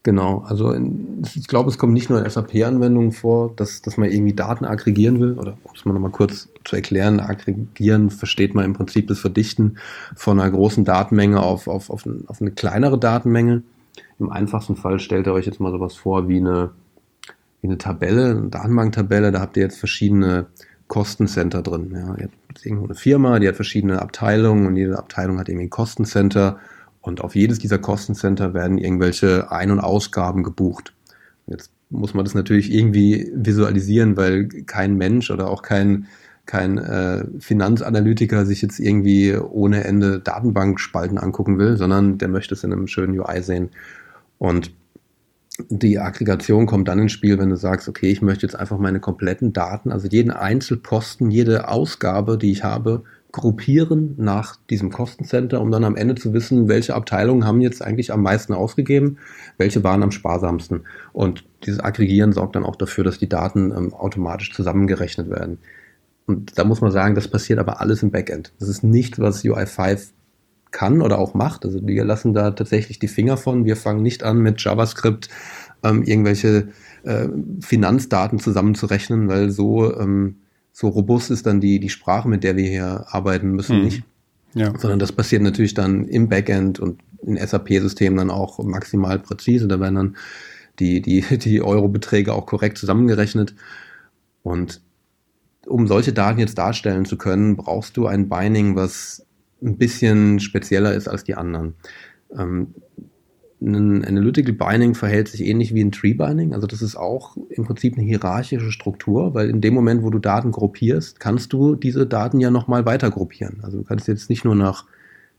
Genau, 0.07 0.44
also 0.46 0.70
in, 0.70 1.24
ich 1.34 1.48
glaube, 1.48 1.68
es 1.68 1.78
kommt 1.78 1.92
nicht 1.92 2.11
nur 2.11 2.24
in 2.24 2.30
SAP-Anwendungen 2.30 3.11
vor, 3.11 3.52
dass, 3.57 3.82
dass 3.82 3.96
man 3.96 4.09
irgendwie 4.09 4.34
Daten 4.34 4.64
aggregieren 4.64 5.18
will, 5.18 5.32
oder 5.32 5.59
um 5.64 5.72
es 5.74 5.84
mal 5.84 5.94
nochmal 5.94 6.12
kurz 6.12 6.48
zu 6.64 6.76
erklären, 6.76 7.18
aggregieren 7.18 8.11
versteht 8.11 8.54
man 8.54 8.64
im 8.64 8.72
Prinzip 8.72 9.09
das 9.09 9.18
Verdichten 9.18 9.78
von 10.14 10.38
einer 10.38 10.48
großen 10.48 10.84
Datenmenge 10.84 11.42
auf, 11.42 11.66
auf, 11.66 11.90
auf, 11.90 12.04
auf 12.28 12.40
eine 12.40 12.52
kleinere 12.52 13.00
Datenmenge. 13.00 13.64
Im 14.20 14.30
einfachsten 14.30 14.76
Fall 14.76 15.00
stellt 15.00 15.26
ihr 15.26 15.32
euch 15.32 15.46
jetzt 15.46 15.59
mal 15.59 15.72
sowas 15.72 15.96
vor 15.96 16.28
wie 16.28 16.36
eine, 16.36 16.70
wie 17.61 17.66
eine 17.66 17.78
Tabelle, 17.78 18.30
eine 18.30 18.48
Datenbanktabelle, 18.48 19.32
da 19.32 19.40
habt 19.40 19.57
ihr 19.57 19.64
jetzt 19.64 19.80
verschiedene 19.80 20.46
Kostencenter 20.86 21.62
drin. 21.62 21.90
Ja. 21.92 22.14
Ihr 22.14 22.28
habt 22.48 22.64
irgendwo 22.64 22.84
eine 22.84 22.94
Firma, 22.94 23.40
die 23.40 23.48
hat 23.48 23.57
verschiedene 23.57 24.00
Abteilungen 24.00 24.68
und 24.68 24.76
jede 24.76 24.96
Abteilung 24.96 25.40
hat 25.40 25.48
irgendwie 25.48 25.66
ein 25.66 25.70
Kostencenter 25.70 26.61
und 27.07 27.20
auf 27.20 27.36
jedes 27.36 27.61
dieser 27.61 27.78
Kostencenter 27.78 28.52
werden 28.52 28.78
irgendwelche 28.78 29.52
Ein- 29.52 29.70
und 29.70 29.78
Ausgaben 29.78 30.42
gebucht. 30.42 30.92
Jetzt 31.46 31.70
muss 31.88 32.14
man 32.14 32.24
das 32.24 32.34
natürlich 32.34 32.72
irgendwie 32.72 33.30
visualisieren, 33.32 34.16
weil 34.16 34.48
kein 34.48 34.96
Mensch 34.96 35.30
oder 35.30 35.48
auch 35.48 35.62
kein, 35.62 36.09
kein 36.46 36.78
äh, 36.78 37.24
Finanzanalytiker 37.38 38.44
sich 38.44 38.61
jetzt 38.61 38.80
irgendwie 38.80 39.36
ohne 39.36 39.84
Ende 39.84 40.18
Datenbankspalten 40.18 41.16
angucken 41.16 41.59
will, 41.59 41.76
sondern 41.76 42.18
der 42.18 42.26
möchte 42.26 42.54
es 42.54 42.64
in 42.64 42.72
einem 42.72 42.88
schönen 42.88 43.18
UI 43.20 43.40
sehen. 43.40 43.70
Und 44.38 44.72
die 45.68 46.00
Aggregation 46.00 46.66
kommt 46.66 46.88
dann 46.88 46.98
ins 46.98 47.12
Spiel, 47.12 47.38
wenn 47.38 47.50
du 47.50 47.57
sagst, 47.57 47.88
okay, 47.88 48.11
ich 48.11 48.20
möchte 48.20 48.44
jetzt 48.44 48.57
einfach 48.57 48.78
meine 48.78 48.98
kompletten 48.98 49.52
Daten, 49.52 49.92
also 49.92 50.09
jeden 50.09 50.32
Einzelposten, 50.32 51.30
jede 51.30 51.68
Ausgabe, 51.68 52.36
die 52.36 52.50
ich 52.50 52.64
habe, 52.64 53.04
gruppieren 53.33 54.14
nach 54.16 54.57
diesem 54.70 54.91
Kostencenter, 54.91 55.61
um 55.61 55.70
dann 55.70 55.85
am 55.85 55.97
Ende 55.97 56.14
zu 56.14 56.33
wissen, 56.33 56.68
welche 56.68 56.95
Abteilungen 56.95 57.45
haben 57.45 57.61
jetzt 57.61 57.83
eigentlich 57.83 58.12
am 58.12 58.22
meisten 58.22 58.55
ausgegeben, 58.55 59.18
welche 59.59 59.85
waren 59.85 60.03
am 60.03 60.11
sparsamsten. 60.11 60.85
Und 61.12 61.45
dieses 61.64 61.81
Aggregieren 61.81 62.33
sorgt 62.33 62.57
dann 62.57 62.64
auch 62.64 62.77
dafür, 62.77 63.05
dass 63.05 63.18
die 63.18 63.29
Daten 63.29 63.72
ähm, 63.72 63.93
automatisch 63.93 64.53
zusammengerechnet 64.55 65.29
werden. 65.29 65.59
Und 66.27 66.59
da 66.59 66.64
muss 66.64 66.81
man 66.81 66.91
sagen, 66.91 67.14
das 67.14 67.29
passiert 67.29 67.59
aber 67.59 67.81
alles 67.81 68.03
im 68.03 68.11
Backend. 68.11 68.53
Das 68.59 68.68
ist 68.68 68.83
nicht, 68.83 69.18
was 69.18 69.45
UI5 69.45 70.09
kann 70.70 71.01
oder 71.01 71.18
auch 71.18 71.35
macht. 71.35 71.64
Also 71.64 71.81
wir 71.87 72.05
lassen 72.05 72.35
da 72.35 72.51
tatsächlich 72.51 72.99
die 72.99 73.09
Finger 73.09 73.37
von. 73.37 73.64
Wir 73.64 73.77
fangen 73.77 74.03
nicht 74.03 74.22
an 74.22 74.39
mit 74.39 74.62
JavaScript 74.62 75.29
ähm, 75.83 76.03
irgendwelche 76.03 76.68
äh, 77.05 77.29
Finanzdaten 77.61 78.39
zusammenzurechnen, 78.39 79.29
weil 79.29 79.51
so 79.51 79.95
ähm, 79.99 80.37
so 80.79 80.89
robust 80.89 81.31
ist 81.31 81.47
dann 81.47 81.62
die, 81.62 81.81
die 81.81 81.89
Sprache, 81.89 82.29
mit 82.29 82.45
der 82.45 82.55
wir 82.59 82.68
hier 82.68 83.07
arbeiten 83.09 83.53
müssen, 83.53 83.79
mhm. 83.79 83.85
nicht. 83.85 84.03
Ja. 84.53 84.79
Sondern 84.79 84.99
das 84.99 85.11
passiert 85.11 85.41
natürlich 85.41 85.72
dann 85.72 86.07
im 86.07 86.29
Backend 86.29 86.81
und 86.81 87.01
in 87.22 87.39
SAP-Systemen 87.39 88.18
dann 88.18 88.31
auch 88.31 88.62
maximal 88.62 89.18
präzise. 89.18 89.68
Da 89.68 89.81
werden 89.81 89.95
dann 89.95 90.16
die, 90.79 91.01
die, 91.01 91.22
die 91.39 91.62
Eurobeträge 91.62 92.35
auch 92.35 92.45
korrekt 92.45 92.77
zusammengerechnet. 92.77 93.55
Und 94.43 94.83
um 95.64 95.87
solche 95.87 96.12
Daten 96.12 96.41
jetzt 96.41 96.59
darstellen 96.59 97.07
zu 97.07 97.16
können, 97.16 97.57
brauchst 97.57 97.97
du 97.97 98.07
ein 98.07 98.29
Binding, 98.29 98.77
was 98.77 99.24
ein 99.62 99.79
bisschen 99.79 100.41
spezieller 100.41 100.93
ist 100.93 101.09
als 101.09 101.24
die 101.24 101.37
anderen. 101.37 101.72
Ähm, 102.37 102.74
ein 103.66 104.04
Analytical 104.04 104.54
Binding 104.54 104.94
verhält 104.94 105.28
sich 105.28 105.44
ähnlich 105.44 105.74
wie 105.74 105.82
ein 105.82 105.92
Tree 105.92 106.14
Binding. 106.14 106.54
Also 106.54 106.66
das 106.66 106.82
ist 106.82 106.96
auch 106.96 107.36
im 107.50 107.64
Prinzip 107.64 107.94
eine 107.94 108.06
hierarchische 108.06 108.70
Struktur, 108.70 109.34
weil 109.34 109.50
in 109.50 109.60
dem 109.60 109.74
Moment, 109.74 110.02
wo 110.02 110.10
du 110.10 110.18
Daten 110.18 110.52
gruppierst, 110.52 111.18
kannst 111.18 111.52
du 111.52 111.74
diese 111.74 112.06
Daten 112.06 112.38
ja 112.40 112.50
nochmal 112.50 112.86
weiter 112.86 113.10
gruppieren. 113.10 113.58
Also 113.62 113.78
du 113.78 113.84
kannst 113.84 114.08
jetzt 114.08 114.30
nicht 114.30 114.44
nur 114.44 114.54
nach 114.54 114.84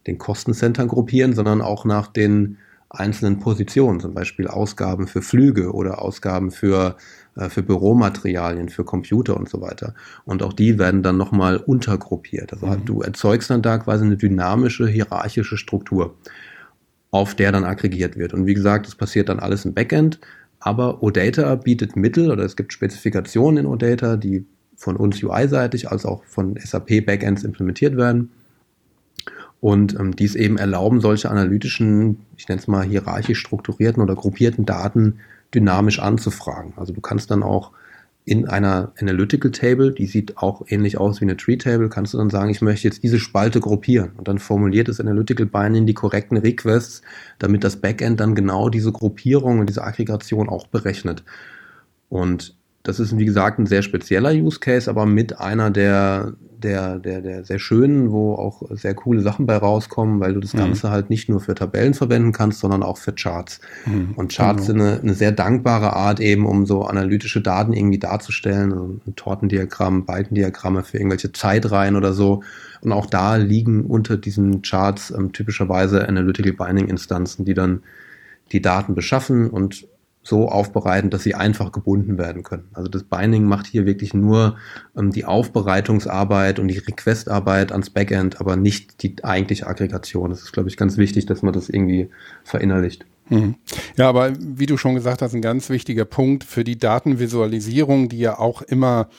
den 0.07 0.17
Kostencentern 0.17 0.87
gruppieren, 0.87 1.33
sondern 1.33 1.61
auch 1.61 1.85
nach 1.85 2.07
den 2.07 2.57
einzelnen 2.89 3.39
Positionen, 3.39 3.99
zum 3.99 4.13
Beispiel 4.13 4.47
Ausgaben 4.47 5.07
für 5.07 5.21
Flüge 5.21 5.73
oder 5.73 6.01
Ausgaben 6.01 6.51
für, 6.51 6.95
äh, 7.35 7.49
für 7.49 7.61
Büromaterialien, 7.63 8.69
für 8.69 8.85
Computer 8.85 9.35
und 9.35 9.49
so 9.49 9.61
weiter. 9.61 9.93
Und 10.25 10.43
auch 10.43 10.53
die 10.53 10.79
werden 10.79 11.03
dann 11.03 11.17
nochmal 11.17 11.57
untergruppiert. 11.57 12.53
Also 12.53 12.67
mhm. 12.67 12.85
du 12.85 13.01
erzeugst 13.01 13.49
dann 13.49 13.61
da 13.61 13.77
quasi 13.77 14.05
eine 14.05 14.17
dynamische, 14.17 14.87
hierarchische 14.87 15.57
Struktur 15.57 16.15
auf 17.17 17.35
der 17.35 17.51
dann 17.51 17.63
aggregiert 17.63 18.17
wird. 18.17 18.33
Und 18.33 18.45
wie 18.45 18.53
gesagt, 18.53 18.87
das 18.87 18.95
passiert 18.95 19.29
dann 19.29 19.39
alles 19.39 19.65
im 19.65 19.73
Backend, 19.73 20.19
aber 20.59 21.03
OData 21.03 21.55
bietet 21.55 21.95
Mittel 21.95 22.31
oder 22.31 22.43
es 22.43 22.55
gibt 22.55 22.73
Spezifikationen 22.73 23.65
in 23.65 23.65
OData, 23.65 24.17
die 24.17 24.45
von 24.75 24.95
uns 24.95 25.21
UI-seitig 25.21 25.89
als 25.89 26.05
auch 26.05 26.23
von 26.25 26.55
SAP 26.57 27.05
Backends 27.05 27.43
implementiert 27.43 27.97
werden 27.97 28.29
und 29.59 29.99
ähm, 29.99 30.15
dies 30.15 30.35
eben 30.35 30.57
erlauben, 30.57 31.01
solche 31.01 31.31
analytischen, 31.31 32.19
ich 32.37 32.47
nenne 32.47 32.61
es 32.61 32.67
mal 32.67 32.85
hierarchisch 32.85 33.39
strukturierten 33.39 34.03
oder 34.03 34.15
gruppierten 34.15 34.65
Daten 34.65 35.19
dynamisch 35.53 35.99
anzufragen. 35.99 36.73
Also 36.75 36.93
du 36.93 37.01
kannst 37.01 37.31
dann 37.31 37.41
auch 37.41 37.71
in 38.27 38.45
einer 38.45 38.91
Analytical 38.99 39.51
Table, 39.51 39.93
die 39.93 40.05
sieht 40.05 40.37
auch 40.37 40.61
ähnlich 40.67 40.97
aus 40.97 41.21
wie 41.21 41.25
eine 41.25 41.37
Tree 41.37 41.55
Table, 41.55 41.87
kannst 41.87 42.13
du 42.13 42.17
dann 42.17 42.29
sagen, 42.29 42.49
ich 42.49 42.61
möchte 42.61 42.85
jetzt 42.85 43.01
diese 43.01 43.19
Spalte 43.19 43.61
gruppieren 43.61 44.11
und 44.17 44.27
dann 44.27 44.37
formuliert 44.37 44.89
das 44.89 44.99
Analytical 44.99 45.45
Binding 45.45 45.85
die 45.85 45.93
korrekten 45.93 46.35
Requests, 46.35 47.01
damit 47.39 47.63
das 47.63 47.77
Backend 47.77 48.19
dann 48.19 48.35
genau 48.35 48.67
diese 48.67 48.91
Gruppierung 48.91 49.59
und 49.59 49.69
diese 49.69 49.81
Aggregation 49.81 50.49
auch 50.49 50.67
berechnet. 50.67 51.23
Und 52.09 52.56
das 52.87 53.01
ist, 53.01 53.17
wie 53.17 53.25
gesagt, 53.25 53.59
ein 53.59 53.65
sehr 53.65 53.81
spezieller 53.81 54.31
Use 54.31 54.59
Case, 54.61 54.89
aber 54.89 55.05
mit 55.05 55.37
einer 55.39 55.71
der, 55.71 56.33
der, 56.63 56.99
der, 56.99 57.19
der 57.19 57.43
sehr 57.43 57.59
schönen, 57.59 58.11
wo 58.11 58.35
auch 58.35 58.61
sehr 58.69 58.93
coole 58.93 59.19
Sachen 59.19 59.45
bei 59.45 59.57
rauskommen, 59.57 60.21
weil 60.21 60.33
du 60.33 60.39
das 60.39 60.53
mhm. 60.53 60.59
Ganze 60.59 60.89
halt 60.89 61.09
nicht 61.09 61.27
nur 61.27 61.41
für 61.41 61.53
Tabellen 61.53 61.93
verwenden 61.93 62.31
kannst, 62.31 62.61
sondern 62.61 62.83
auch 62.83 62.97
für 62.97 63.11
Charts. 63.11 63.59
Mhm. 63.85 64.13
Und 64.15 64.33
Charts 64.33 64.67
genau. 64.67 64.83
sind 64.83 64.89
eine, 64.93 65.01
eine, 65.01 65.13
sehr 65.15 65.33
dankbare 65.33 65.97
Art 65.97 66.21
eben, 66.21 66.45
um 66.45 66.65
so 66.65 66.83
analytische 66.83 67.41
Daten 67.41 67.73
irgendwie 67.73 67.99
darzustellen, 67.99 68.71
also 68.71 68.99
ein 69.05 69.15
Tortendiagramm, 69.17 70.05
Balkendiagramme 70.05 70.83
für 70.83 70.97
irgendwelche 70.97 71.33
Zeitreihen 71.33 71.97
oder 71.97 72.13
so. 72.13 72.41
Und 72.79 72.93
auch 72.93 73.07
da 73.07 73.35
liegen 73.35 73.85
unter 73.85 74.15
diesen 74.15 74.61
Charts 74.61 75.11
ähm, 75.11 75.33
typischerweise 75.33 76.07
Analytical 76.07 76.53
Binding 76.53 76.87
Instanzen, 76.87 77.43
die 77.43 77.53
dann 77.53 77.83
die 78.53 78.61
Daten 78.61 78.95
beschaffen 78.95 79.49
und 79.49 79.85
so 80.27 80.49
aufbereiten, 80.49 81.09
dass 81.09 81.23
sie 81.23 81.35
einfach 81.35 81.71
gebunden 81.71 82.17
werden 82.17 82.43
können. 82.43 82.67
Also 82.73 82.89
das 82.89 83.03
Binding 83.03 83.45
macht 83.45 83.65
hier 83.67 83.85
wirklich 83.85 84.13
nur 84.13 84.57
ähm, 84.97 85.11
die 85.11 85.25
Aufbereitungsarbeit 85.25 86.59
und 86.59 86.67
die 86.67 86.77
Requestarbeit 86.77 87.71
ans 87.71 87.89
Backend, 87.89 88.39
aber 88.39 88.55
nicht 88.55 89.03
die 89.03 89.23
eigentliche 89.23 89.67
Aggregation. 89.67 90.29
Das 90.29 90.41
ist, 90.41 90.51
glaube 90.51 90.69
ich, 90.69 90.77
ganz 90.77 90.97
wichtig, 90.97 91.25
dass 91.25 91.41
man 91.41 91.53
das 91.53 91.69
irgendwie 91.69 92.09
verinnerlicht. 92.43 93.05
Mhm. 93.29 93.55
Ja, 93.95 94.09
aber 94.09 94.33
wie 94.39 94.65
du 94.65 94.77
schon 94.77 94.95
gesagt 94.95 95.21
hast, 95.21 95.33
ein 95.33 95.41
ganz 95.41 95.69
wichtiger 95.69 96.05
Punkt 96.05 96.43
für 96.43 96.63
die 96.63 96.77
Datenvisualisierung, 96.77 98.09
die 98.09 98.19
ja 98.19 98.37
auch 98.37 98.61
immer, 98.61 99.09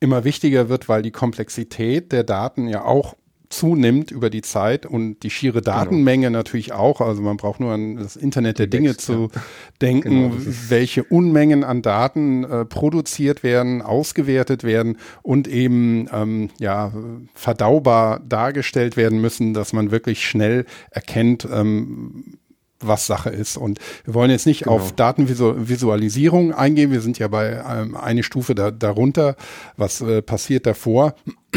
immer 0.00 0.24
wichtiger 0.24 0.68
wird, 0.68 0.88
weil 0.88 1.02
die 1.02 1.10
Komplexität 1.10 2.12
der 2.12 2.24
Daten 2.24 2.68
ja 2.68 2.84
auch 2.84 3.14
zunimmt 3.50 4.10
über 4.10 4.28
die 4.28 4.42
Zeit 4.42 4.84
und 4.84 5.22
die 5.22 5.30
schiere 5.30 5.60
genau. 5.62 5.76
Datenmenge 5.76 6.26
genau. 6.26 6.38
natürlich 6.38 6.72
auch. 6.72 7.00
Also 7.00 7.22
man 7.22 7.36
braucht 7.36 7.60
nur 7.60 7.72
an 7.72 7.96
das 7.96 8.16
Internet 8.16 8.58
der 8.58 8.66
Dinge 8.66 8.90
Wächst, 8.90 9.02
zu 9.02 9.30
ja. 9.34 9.40
denken, 9.80 10.30
genau, 10.30 10.34
welche 10.68 11.04
Unmengen 11.04 11.64
an 11.64 11.80
Daten 11.82 12.44
äh, 12.44 12.64
produziert 12.64 13.42
werden, 13.42 13.80
ausgewertet 13.80 14.64
werden 14.64 14.98
und 15.22 15.48
eben 15.48 16.08
ähm, 16.12 16.50
ja 16.58 16.92
verdaubar 17.34 18.20
dargestellt 18.20 18.96
werden 18.96 19.20
müssen, 19.20 19.54
dass 19.54 19.72
man 19.72 19.90
wirklich 19.90 20.26
schnell 20.26 20.66
erkennt, 20.90 21.48
ähm, 21.50 22.38
was 22.80 23.06
Sache 23.06 23.30
ist. 23.30 23.56
Und 23.56 23.78
wir 24.04 24.14
wollen 24.14 24.30
jetzt 24.30 24.46
nicht 24.46 24.64
genau. 24.64 24.76
auf 24.76 24.94
Datenvisualisierung 24.94 26.52
eingehen. 26.52 26.92
Wir 26.92 27.00
sind 27.00 27.18
ja 27.18 27.28
bei 27.28 27.62
ähm, 27.68 27.96
eine 27.96 28.22
Stufe 28.22 28.54
da, 28.54 28.70
darunter. 28.70 29.36
Was 29.76 30.00
äh, 30.00 30.22
passiert 30.22 30.66
davor? 30.66 31.14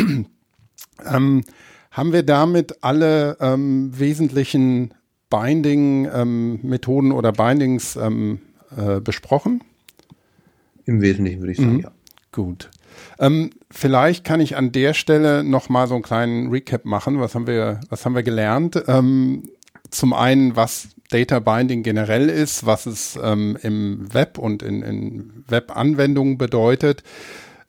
ähm, 1.05 1.43
haben 1.91 2.13
wir 2.13 2.23
damit 2.23 2.83
alle 2.83 3.37
ähm, 3.39 3.91
wesentlichen 3.97 4.93
Binding-Methoden 5.29 7.11
ähm, 7.11 7.15
oder 7.15 7.31
Bindings 7.31 7.95
ähm, 7.95 8.39
äh, 8.75 8.99
besprochen? 8.99 9.63
Im 10.85 11.01
Wesentlichen 11.01 11.41
würde 11.41 11.51
ich 11.51 11.57
sagen, 11.57 11.73
mhm. 11.73 11.79
ja. 11.81 11.91
Gut. 12.31 12.69
Ähm, 13.19 13.49
vielleicht 13.69 14.23
kann 14.23 14.39
ich 14.39 14.55
an 14.55 14.71
der 14.71 14.93
Stelle 14.93 15.43
noch 15.43 15.69
mal 15.69 15.87
so 15.87 15.95
einen 15.95 16.03
kleinen 16.03 16.49
Recap 16.49 16.85
machen. 16.85 17.19
Was 17.19 17.35
haben 17.35 17.47
wir, 17.47 17.81
was 17.89 18.05
haben 18.05 18.15
wir 18.15 18.23
gelernt? 18.23 18.81
Ähm, 18.87 19.43
zum 19.89 20.13
einen, 20.13 20.55
was 20.55 20.89
Data 21.09 21.39
Binding 21.39 21.83
generell 21.83 22.29
ist, 22.29 22.65
was 22.65 22.85
es 22.85 23.19
ähm, 23.21 23.57
im 23.61 24.13
Web 24.13 24.37
und 24.37 24.63
in, 24.63 24.81
in 24.81 25.43
Web-Anwendungen 25.47 26.37
bedeutet. 26.37 27.03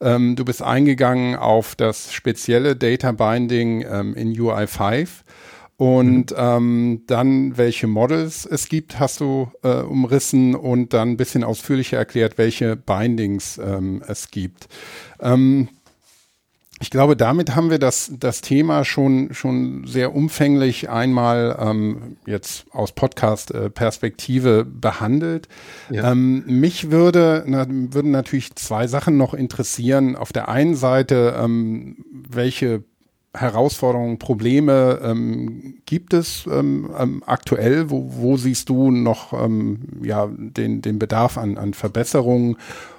Ähm, 0.02 0.36
du 0.36 0.44
bist 0.44 0.62
eingegangen 0.62 1.36
auf 1.36 1.74
das 1.74 2.12
spezielle 2.12 2.76
Data 2.76 3.12
Binding 3.12 3.84
ähm, 3.88 4.14
in 4.14 4.32
UI5 4.32 5.08
und 5.76 6.30
mhm. 6.30 6.36
ähm, 6.36 7.02
dann 7.06 7.56
welche 7.56 7.86
Models 7.86 8.46
es 8.46 8.68
gibt, 8.68 9.00
hast 9.00 9.20
du 9.20 9.50
äh, 9.62 9.80
umrissen 9.80 10.54
und 10.54 10.92
dann 10.92 11.10
ein 11.10 11.16
bisschen 11.16 11.44
ausführlicher 11.44 11.96
erklärt, 11.96 12.38
welche 12.38 12.76
Bindings 12.76 13.58
ähm, 13.58 14.02
es 14.06 14.30
gibt. 14.30 14.68
Ich 16.82 16.90
glaube, 16.90 17.16
damit 17.16 17.54
haben 17.54 17.70
wir 17.70 17.78
das, 17.78 18.10
das 18.18 18.40
Thema 18.40 18.84
schon, 18.84 19.32
schon 19.32 19.86
sehr 19.86 20.16
umfänglich 20.16 20.90
einmal 20.90 21.56
ähm, 21.60 22.16
jetzt 22.26 22.66
aus 22.72 22.90
Podcast-Perspektive 22.90 24.64
behandelt. 24.64 25.46
Ja. 25.90 26.10
Ähm, 26.10 26.42
mich 26.46 26.90
würde, 26.90 27.44
na, 27.46 27.66
würden 27.68 28.10
natürlich 28.10 28.56
zwei 28.56 28.88
Sachen 28.88 29.16
noch 29.16 29.32
interessieren. 29.32 30.16
Auf 30.16 30.32
der 30.32 30.48
einen 30.48 30.74
Seite, 30.74 31.36
ähm, 31.40 32.04
welche 32.10 32.82
Herausforderungen, 33.32 34.18
Probleme 34.18 35.00
ähm, 35.04 35.76
gibt 35.86 36.12
es 36.12 36.46
ähm, 36.50 36.90
ähm, 36.98 37.22
aktuell? 37.24 37.90
Wo, 37.90 38.10
wo 38.16 38.36
siehst 38.36 38.68
du 38.68 38.90
noch 38.90 39.32
ähm, 39.32 39.78
ja, 40.02 40.28
den, 40.36 40.82
den 40.82 40.98
Bedarf 40.98 41.38
an, 41.38 41.58
an 41.58 41.74
Verbesserungen? 41.74 42.56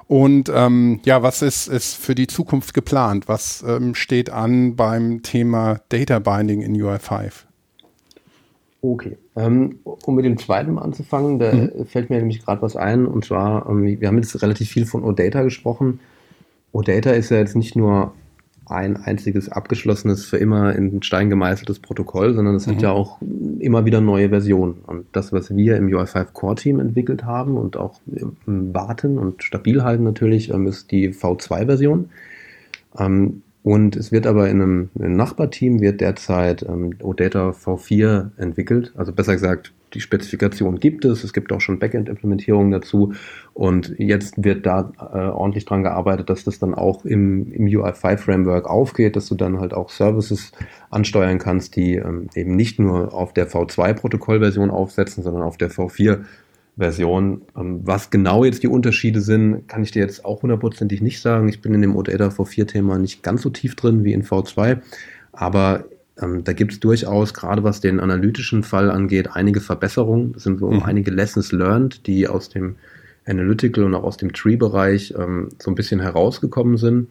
Und 0.07 0.51
ähm, 0.53 0.99
ja, 1.05 1.23
was 1.23 1.41
ist, 1.41 1.67
ist 1.67 1.95
für 1.95 2.15
die 2.15 2.27
Zukunft 2.27 2.73
geplant? 2.73 3.27
Was 3.27 3.63
ähm, 3.67 3.95
steht 3.95 4.29
an 4.29 4.75
beim 4.75 5.23
Thema 5.23 5.79
Data 5.89 6.19
Binding 6.19 6.61
in 6.61 6.75
UI5? 6.75 7.45
Okay, 8.81 9.17
ähm, 9.37 9.79
um 9.83 10.15
mit 10.15 10.25
dem 10.25 10.37
zweiten 10.37 10.77
anzufangen, 10.77 11.39
da 11.39 11.53
mhm. 11.53 11.85
fällt 11.85 12.09
mir 12.09 12.17
nämlich 12.17 12.43
gerade 12.43 12.61
was 12.61 12.75
ein. 12.75 13.05
Und 13.05 13.23
zwar, 13.23 13.69
ähm, 13.69 13.99
wir 13.99 14.07
haben 14.07 14.17
jetzt 14.17 14.41
relativ 14.41 14.69
viel 14.69 14.85
von 14.85 15.03
OData 15.03 15.41
gesprochen. 15.41 16.01
OData 16.73 17.11
ist 17.11 17.29
ja 17.29 17.37
jetzt 17.37 17.55
nicht 17.55 17.77
nur 17.77 18.13
ein 18.65 18.97
einziges 18.97 19.49
abgeschlossenes, 19.49 20.25
für 20.25 20.37
immer 20.37 20.75
in 20.75 21.03
Stein 21.03 21.29
gemeißeltes 21.29 21.79
Protokoll, 21.79 22.33
sondern 22.33 22.55
es 22.55 22.67
mhm. 22.67 22.71
hat 22.71 22.81
ja 22.81 22.91
auch 22.91 23.19
immer 23.59 23.85
wieder 23.85 24.01
neue 24.01 24.29
Versionen. 24.29 24.75
Und 24.85 25.05
das, 25.11 25.33
was 25.33 25.55
wir 25.55 25.77
im 25.77 25.87
UI5 25.87 26.25
Core 26.33 26.55
Team 26.55 26.79
entwickelt 26.79 27.25
haben 27.25 27.57
und 27.57 27.77
auch 27.77 27.99
warten 28.45 29.17
und 29.17 29.43
stabil 29.43 29.83
halten 29.83 30.03
natürlich, 30.03 30.49
ähm, 30.51 30.67
ist 30.67 30.91
die 30.91 31.09
V2-Version. 31.09 32.09
Ähm, 32.97 33.41
und 33.63 33.95
es 33.95 34.11
wird 34.11 34.27
aber 34.27 34.49
in 34.49 34.61
einem, 34.61 34.89
in 34.95 35.05
einem 35.05 35.15
Nachbarteam 35.15 35.79
wird 35.79 36.01
derzeit 36.01 36.63
ähm, 36.63 36.95
OData 37.01 37.51
V4 37.51 38.31
entwickelt. 38.37 38.91
Also 38.95 39.13
besser 39.13 39.33
gesagt, 39.33 39.71
die 39.93 40.01
Spezifikation 40.01 40.79
gibt 40.79 41.05
es. 41.05 41.23
Es 41.23 41.33
gibt 41.33 41.51
auch 41.51 41.61
schon 41.61 41.79
Backend-Implementierungen 41.79 42.71
dazu. 42.71 43.13
Und 43.53 43.93
jetzt 43.97 44.43
wird 44.43 44.65
da 44.65 44.91
äh, 44.99 45.17
ordentlich 45.29 45.65
dran 45.65 45.83
gearbeitet, 45.83 46.29
dass 46.29 46.43
das 46.43 46.59
dann 46.59 46.73
auch 46.73 47.05
im, 47.05 47.51
im 47.51 47.65
UI5-Framework 47.65 48.69
aufgeht, 48.69 49.15
dass 49.15 49.27
du 49.27 49.35
dann 49.35 49.59
halt 49.59 49.73
auch 49.73 49.89
Services 49.89 50.51
ansteuern 50.89 51.39
kannst, 51.39 51.75
die 51.75 51.95
ähm, 51.95 52.29
eben 52.35 52.55
nicht 52.55 52.79
nur 52.79 53.13
auf 53.13 53.33
der 53.33 53.49
V2-Protokollversion 53.49 54.71
aufsetzen, 54.71 55.23
sondern 55.23 55.43
auf 55.43 55.57
der 55.57 55.69
V4 55.69 56.23
Version. 56.77 57.41
Ähm, 57.55 57.81
was 57.83 58.09
genau 58.09 58.43
jetzt 58.43 58.63
die 58.63 58.67
Unterschiede 58.67 59.21
sind, 59.21 59.67
kann 59.67 59.83
ich 59.83 59.91
dir 59.91 60.01
jetzt 60.01 60.25
auch 60.25 60.41
hundertprozentig 60.41 61.01
nicht 61.01 61.21
sagen. 61.21 61.47
Ich 61.47 61.61
bin 61.61 61.73
in 61.73 61.81
dem 61.81 61.95
OData 61.95 62.29
V4-Thema 62.29 62.97
nicht 62.97 63.23
ganz 63.23 63.43
so 63.43 63.49
tief 63.49 63.75
drin 63.75 64.03
wie 64.03 64.13
in 64.13 64.23
V2, 64.23 64.79
aber 65.31 65.85
ähm, 66.21 66.43
da 66.43 66.53
gibt 66.53 66.73
es 66.73 66.79
durchaus, 66.79 67.33
gerade 67.33 67.63
was 67.63 67.81
den 67.81 67.99
analytischen 67.99 68.63
Fall 68.63 68.91
angeht, 68.91 69.29
einige 69.33 69.61
Verbesserungen. 69.61 70.33
Das 70.33 70.43
sind 70.43 70.59
so 70.59 70.69
mhm. 70.69 70.83
einige 70.83 71.11
Lessons 71.11 71.51
learned, 71.51 72.05
die 72.07 72.27
aus 72.27 72.49
dem 72.49 72.75
Analytical 73.25 73.85
und 73.85 73.95
auch 73.95 74.03
aus 74.03 74.17
dem 74.17 74.33
Tree-Bereich 74.33 75.13
ähm, 75.17 75.49
so 75.59 75.71
ein 75.71 75.75
bisschen 75.75 75.99
herausgekommen 75.99 76.77
sind. 76.77 77.07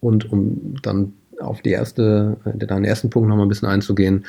Und 0.00 0.32
um 0.32 0.76
dann 0.82 1.12
auf 1.40 1.60
die 1.60 1.70
erste, 1.70 2.36
äh, 2.44 2.56
den 2.56 2.84
ersten 2.84 3.10
Punkt 3.10 3.28
nochmal 3.28 3.46
ein 3.46 3.48
bisschen 3.48 3.68
einzugehen, 3.68 4.24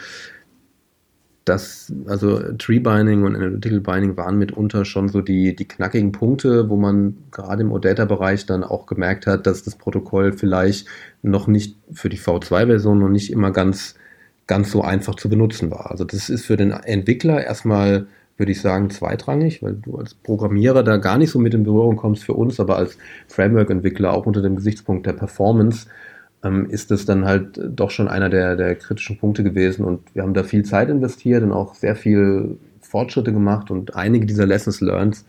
das, 1.50 1.92
also 2.06 2.40
Tree 2.54 2.80
Binding 2.80 3.24
und 3.24 3.36
Analytical 3.36 3.82
Binding 3.82 4.16
waren 4.16 4.38
mitunter 4.38 4.86
schon 4.86 5.10
so 5.10 5.22
die, 5.22 5.56
die 5.56 5.68
knackigen 5.68 6.12
Punkte, 6.12 6.70
wo 6.70 6.76
man 6.76 7.18
gerade 7.32 7.64
im 7.64 7.72
OData-Bereich 7.72 8.46
dann 8.46 8.64
auch 8.64 8.86
gemerkt 8.86 9.26
hat, 9.26 9.48
dass 9.48 9.64
das 9.64 9.76
Protokoll 9.76 10.32
vielleicht 10.32 10.88
noch 11.24 11.48
nicht 11.48 11.76
für 11.92 12.10
die 12.10 12.20
V2-Version 12.20 13.00
noch 13.00 13.10
nicht 13.10 13.32
immer 13.32 13.52
ganz, 13.52 13.96
ganz 14.46 14.72
so 14.72 14.84
einfach 14.84 15.16
zu 15.16 15.28
benutzen 15.28 15.72
war. 15.72 15.90
Also 15.90 16.04
das 16.04 16.30
ist 16.30 16.46
für 16.46 16.56
den 16.56 16.72
Entwickler 16.72 17.44
erstmal, 17.44 18.06
würde 18.38 18.52
ich 18.52 18.62
sagen, 18.62 18.92
zweitrangig, 18.92 19.64
weil 19.64 19.74
du 19.74 19.98
als 19.98 20.14
Programmierer 20.14 20.84
da 20.84 20.98
gar 20.98 21.18
nicht 21.18 21.32
so 21.32 21.40
mit 21.40 21.56
in 21.56 21.64
Berührung 21.64 21.98
kommst 21.98 22.24
für 22.24 22.34
uns, 22.34 22.60
aber 22.60 22.78
als 22.78 22.98
Framework-Entwickler 23.28 24.14
auch 24.14 24.28
unter 24.28 24.44
dem 24.44 24.56
Gesichtspunkt 24.56 25.08
der 25.08 25.14
Performance 25.14 25.88
ist 26.70 26.90
es 26.92 27.06
dann 27.06 27.26
halt 27.26 27.60
doch 27.64 27.92
schon 27.92 28.08
einer 28.08 28.30
der, 28.30 28.56
der 28.56 28.76
kritischen 28.76 29.18
Punkte 29.18 29.44
gewesen. 29.44 29.84
Und 29.84 30.02
wir 30.14 30.24
haben 30.24 30.34
da 30.34 30.44
viel 30.44 30.64
Zeit 30.64 30.90
investiert 30.90 31.44
und 31.44 31.52
auch 31.52 31.76
sehr 31.76 31.96
viel 31.96 32.58
Fortschritte 32.82 33.34
gemacht 33.34 33.72
und 33.72 33.96
einige 33.96 34.26
dieser 34.26 34.46
Lessons 34.46 34.82
learned 34.82 35.24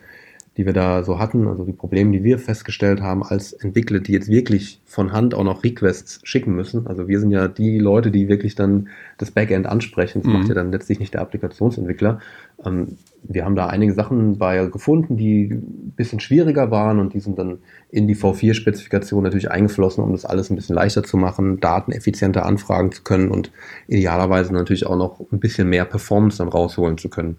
die 0.61 0.67
wir 0.67 0.75
da 0.75 1.03
so 1.05 1.19
hatten, 1.19 1.49
also 1.49 1.65
die 1.65 1.73
Probleme, 1.73 2.13
die 2.13 2.23
wir 2.23 2.39
festgestellt 2.39 3.01
haben 3.01 3.23
als 3.23 3.55
Entwickler, 3.55 3.99
die 3.99 4.13
jetzt 4.13 4.29
wirklich 4.29 4.79
von 4.85 5.11
Hand 5.11 5.35
auch 5.35 5.43
noch 5.43 5.65
Requests 5.65 6.21
schicken 6.23 6.55
müssen. 6.55 6.87
Also 6.87 7.09
wir 7.09 7.19
sind 7.19 7.31
ja 7.31 7.49
die 7.49 7.79
Leute, 7.79 8.11
die 8.11 8.29
wirklich 8.29 8.57
dann 8.57 8.89
das 9.17 9.31
Backend 9.31 9.67
ansprechen. 9.67 10.21
Das 10.21 10.31
mhm. 10.31 10.39
macht 10.39 10.49
ja 10.49 10.55
dann 10.55 10.71
letztlich 10.71 11.01
nicht 11.01 11.15
der 11.15 11.23
Applikationsentwickler. 11.23 12.21
Ähm, 12.63 12.99
wir 13.23 13.47
haben 13.47 13.57
da 13.57 13.69
einige 13.69 13.95
Sachen 13.95 14.37
bei 14.37 14.67
gefunden, 14.67 15.17
die 15.17 15.45
ein 15.51 15.95
bisschen 15.97 16.21
schwieriger 16.21 16.71
waren 16.71 16.99
und 16.99 17.15
die 17.15 17.21
sind 17.21 17.39
dann 17.39 17.61
in 17.89 18.07
die 18.07 18.17
V4-Spezifikation 18.17 19.23
natürlich 19.23 19.51
eingeflossen, 19.51 20.05
um 20.05 20.13
das 20.13 20.27
alles 20.27 20.51
ein 20.51 20.57
bisschen 20.57 20.75
leichter 20.75 21.05
zu 21.05 21.17
machen, 21.17 21.61
Daten 21.61 21.91
effizienter 21.91 22.45
anfragen 22.45 22.93
zu 22.93 23.03
können 23.03 23.31
und 23.31 23.51
idealerweise 23.89 24.53
natürlich 24.53 24.85
auch 24.85 24.97
noch 24.97 25.21
ein 25.33 25.41
bisschen 25.41 25.71
mehr 25.71 25.87
Performance 25.87 26.37
dann 26.37 26.49
rausholen 26.49 26.99
zu 26.99 27.09
können. 27.09 27.39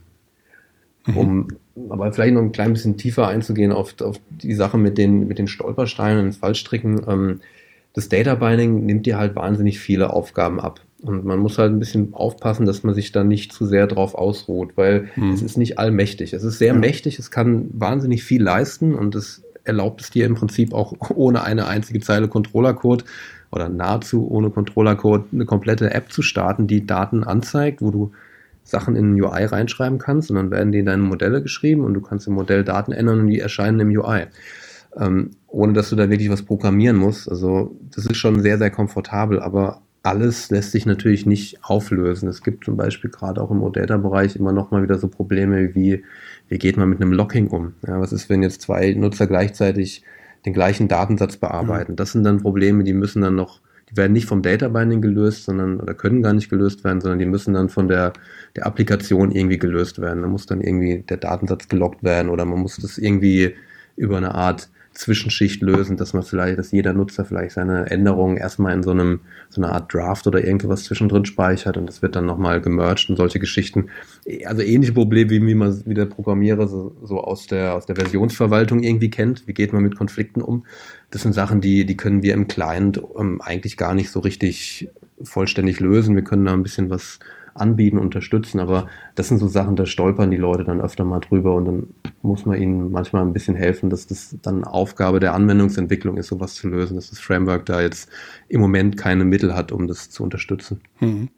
Mhm. 1.05 1.17
Um 1.17 1.47
aber 1.89 2.11
vielleicht 2.11 2.33
noch 2.33 2.41
ein 2.41 2.51
klein 2.51 2.73
bisschen 2.73 2.97
tiefer 2.97 3.27
einzugehen 3.27 3.71
auf, 3.71 3.99
auf 4.01 4.19
die 4.29 4.53
Sache 4.53 4.77
mit 4.77 4.97
den, 4.97 5.27
mit 5.27 5.39
den 5.39 5.47
Stolpersteinen 5.47 6.25
und 6.25 6.33
Fallstricken. 6.33 7.01
Ähm, 7.07 7.39
das 7.93 8.09
Data 8.09 8.35
Binding 8.35 8.85
nimmt 8.85 9.05
dir 9.05 9.17
halt 9.17 9.35
wahnsinnig 9.35 9.79
viele 9.79 10.11
Aufgaben 10.11 10.59
ab. 10.59 10.81
Und 11.01 11.25
man 11.25 11.39
muss 11.39 11.57
halt 11.57 11.71
ein 11.71 11.79
bisschen 11.79 12.13
aufpassen, 12.13 12.65
dass 12.65 12.83
man 12.83 12.93
sich 12.93 13.11
da 13.11 13.23
nicht 13.23 13.51
zu 13.51 13.65
sehr 13.65 13.87
drauf 13.87 14.13
ausruht, 14.15 14.73
weil 14.75 15.09
mhm. 15.15 15.31
es 15.31 15.41
ist 15.41 15.57
nicht 15.57 15.79
allmächtig. 15.79 16.33
Es 16.33 16.43
ist 16.43 16.59
sehr 16.59 16.73
ja. 16.73 16.79
mächtig, 16.79 17.17
es 17.17 17.31
kann 17.31 17.69
wahnsinnig 17.73 18.23
viel 18.23 18.43
leisten 18.43 18.93
und 18.93 19.15
es 19.15 19.43
erlaubt 19.63 20.01
es 20.01 20.11
dir 20.11 20.25
im 20.25 20.35
Prinzip 20.35 20.73
auch 20.73 20.93
ohne 21.15 21.43
eine 21.43 21.67
einzige 21.67 21.99
Zeile 21.99 22.27
Controller-Code 22.27 23.05
oder 23.51 23.67
nahezu 23.67 24.29
ohne 24.29 24.51
Controller-Code 24.51 25.25
eine 25.33 25.45
komplette 25.45 25.91
App 25.93 26.11
zu 26.11 26.21
starten, 26.21 26.67
die 26.67 26.85
Daten 26.85 27.23
anzeigt, 27.23 27.81
wo 27.81 27.91
du 27.91 28.11
Sachen 28.63 28.95
in 28.95 29.13
ein 29.13 29.21
UI 29.21 29.45
reinschreiben 29.45 29.99
kannst 29.99 30.29
und 30.29 30.37
dann 30.37 30.51
werden 30.51 30.71
die 30.71 30.79
in 30.79 30.85
deine 30.85 31.03
Modelle 31.03 31.41
geschrieben 31.41 31.83
und 31.83 31.93
du 31.93 32.01
kannst 32.01 32.27
im 32.27 32.33
Modell 32.33 32.63
Daten 32.63 32.91
ändern 32.91 33.21
und 33.21 33.27
die 33.27 33.39
erscheinen 33.39 33.79
im 33.79 33.89
UI. 33.89 34.27
Ähm, 34.97 35.31
ohne 35.47 35.73
dass 35.73 35.89
du 35.89 35.95
da 35.95 36.09
wirklich 36.09 36.29
was 36.29 36.43
programmieren 36.43 36.97
musst. 36.97 37.29
Also 37.29 37.75
das 37.95 38.05
ist 38.05 38.17
schon 38.17 38.41
sehr, 38.41 38.57
sehr 38.57 38.71
komfortabel, 38.71 39.39
aber 39.39 39.81
alles 40.03 40.49
lässt 40.49 40.71
sich 40.71 40.85
natürlich 40.85 41.25
nicht 41.25 41.63
auflösen. 41.63 42.27
Es 42.27 42.41
gibt 42.41 42.65
zum 42.65 42.75
Beispiel 42.75 43.09
gerade 43.09 43.41
auch 43.41 43.51
im 43.51 43.61
OData-Bereich 43.61 44.35
immer 44.35 44.51
noch 44.51 44.71
mal 44.71 44.81
wieder 44.81 44.97
so 44.97 45.07
Probleme 45.07 45.75
wie, 45.75 46.03
wie 46.47 46.57
geht 46.57 46.77
man 46.77 46.89
mit 46.89 47.01
einem 47.01 47.13
Locking 47.13 47.47
um? 47.47 47.73
Ja, 47.85 47.99
was 47.99 48.11
ist, 48.11 48.29
wenn 48.29 48.41
jetzt 48.41 48.61
zwei 48.61 48.93
Nutzer 48.93 49.27
gleichzeitig 49.27 50.03
den 50.45 50.53
gleichen 50.53 50.87
Datensatz 50.87 51.37
bearbeiten? 51.37 51.95
Das 51.95 52.13
sind 52.13 52.23
dann 52.23 52.41
Probleme, 52.41 52.83
die 52.83 52.93
müssen 52.93 53.21
dann 53.21 53.35
noch 53.35 53.61
die 53.91 53.97
werden 53.97 54.13
nicht 54.13 54.25
vom 54.25 54.41
Data 54.41 54.69
Binding 54.69 55.01
gelöst, 55.01 55.43
sondern 55.43 55.79
oder 55.79 55.93
können 55.93 56.21
gar 56.21 56.33
nicht 56.33 56.49
gelöst 56.49 56.83
werden, 56.83 57.01
sondern 57.01 57.19
die 57.19 57.25
müssen 57.25 57.53
dann 57.53 57.69
von 57.69 57.87
der, 57.87 58.13
der 58.55 58.65
Applikation 58.65 59.31
irgendwie 59.31 59.57
gelöst 59.57 59.99
werden. 59.99 60.21
Da 60.21 60.27
muss 60.27 60.45
dann 60.45 60.61
irgendwie 60.61 61.03
der 61.07 61.17
Datensatz 61.17 61.67
gelockt 61.67 62.03
werden 62.03 62.29
oder 62.29 62.45
man 62.45 62.59
muss 62.59 62.77
das 62.77 62.97
irgendwie 62.97 63.55
über 63.97 64.17
eine 64.17 64.33
Art 64.33 64.69
Zwischenschicht 64.93 65.61
lösen, 65.61 65.95
dass 65.95 66.13
man 66.13 66.23
vielleicht, 66.23 66.59
dass 66.59 66.71
jeder 66.71 66.93
Nutzer 66.93 67.23
vielleicht 67.23 67.55
seine 67.55 67.89
Änderungen 67.89 68.37
erstmal 68.37 68.73
in 68.73 68.83
so 68.83 68.91
einem, 68.91 69.21
so 69.49 69.61
einer 69.61 69.71
Art 69.71 69.93
Draft 69.93 70.27
oder 70.27 70.43
irgendwas 70.43 70.83
zwischendrin 70.83 71.25
speichert 71.25 71.77
und 71.77 71.87
das 71.87 72.01
wird 72.01 72.15
dann 72.15 72.25
nochmal 72.25 72.59
gemerged 72.59 73.09
und 73.09 73.15
solche 73.15 73.39
Geschichten. 73.39 73.87
Also 74.45 74.61
ähnliche 74.61 74.93
Probleme, 74.93 75.29
wie, 75.29 75.45
wie 75.45 75.55
man, 75.55 75.81
wie 75.85 75.93
der 75.93 76.05
Programmierer 76.05 76.67
so, 76.67 76.95
so 77.03 77.21
aus 77.21 77.47
der, 77.47 77.75
aus 77.75 77.85
der 77.85 77.95
Versionsverwaltung 77.95 78.83
irgendwie 78.83 79.09
kennt. 79.09 79.47
Wie 79.47 79.53
geht 79.53 79.71
man 79.71 79.81
mit 79.81 79.95
Konflikten 79.95 80.41
um? 80.41 80.65
Das 81.09 81.21
sind 81.21 81.33
Sachen, 81.33 81.61
die, 81.61 81.85
die 81.85 81.97
können 81.97 82.21
wir 82.21 82.33
im 82.33 82.47
Client 82.47 83.01
ähm, 83.17 83.41
eigentlich 83.41 83.77
gar 83.77 83.93
nicht 83.93 84.11
so 84.11 84.19
richtig 84.19 84.89
vollständig 85.23 85.79
lösen. 85.79 86.15
Wir 86.15 86.23
können 86.23 86.45
da 86.45 86.53
ein 86.53 86.63
bisschen 86.63 86.89
was 86.89 87.19
anbieten, 87.53 87.97
unterstützen. 87.97 88.59
Aber 88.59 88.87
das 89.15 89.27
sind 89.27 89.39
so 89.39 89.47
Sachen, 89.47 89.75
da 89.75 89.85
stolpern 89.85 90.31
die 90.31 90.37
Leute 90.37 90.63
dann 90.63 90.81
öfter 90.81 91.03
mal 91.03 91.19
drüber 91.19 91.55
und 91.55 91.65
dann 91.65 91.87
muss 92.21 92.45
man 92.45 92.61
ihnen 92.61 92.91
manchmal 92.91 93.23
ein 93.23 93.33
bisschen 93.33 93.55
helfen, 93.55 93.89
dass 93.89 94.07
das 94.07 94.35
dann 94.41 94.63
Aufgabe 94.63 95.19
der 95.19 95.33
Anwendungsentwicklung 95.33 96.17
ist, 96.17 96.27
sowas 96.27 96.55
zu 96.55 96.67
lösen, 96.67 96.95
dass 96.95 97.09
das 97.09 97.19
Framework 97.19 97.65
da 97.65 97.81
jetzt 97.81 98.09
im 98.47 98.61
Moment 98.61 98.97
keine 98.97 99.25
Mittel 99.25 99.55
hat, 99.55 99.71
um 99.71 99.87
das 99.87 100.09
zu 100.09 100.23
unterstützen. 100.23 100.81
Hm. 100.97 101.29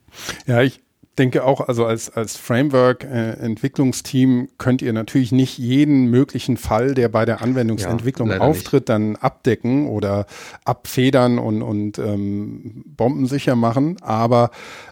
Ja, 0.45 0.61
ich 0.61 0.82
denke 1.17 1.43
auch, 1.43 1.67
also 1.67 1.85
als, 1.85 2.09
als 2.09 2.37
Framework-Entwicklungsteam 2.37 4.45
äh, 4.45 4.47
könnt 4.57 4.81
ihr 4.81 4.93
natürlich 4.93 5.31
nicht 5.31 5.59
jeden 5.59 6.09
möglichen 6.09 6.57
Fall, 6.57 6.95
der 6.95 7.09
bei 7.09 7.25
der 7.25 7.41
Anwendungsentwicklung 7.41 8.31
ja, 8.31 8.39
auftritt, 8.39 8.81
nicht. 8.81 8.89
dann 8.89 9.15
abdecken 9.17 9.87
oder 9.87 10.25
abfedern 10.65 11.37
und, 11.37 11.61
und 11.61 11.99
ähm, 11.99 12.83
bombensicher 12.85 13.55
machen. 13.55 13.97
Aber 14.01 14.49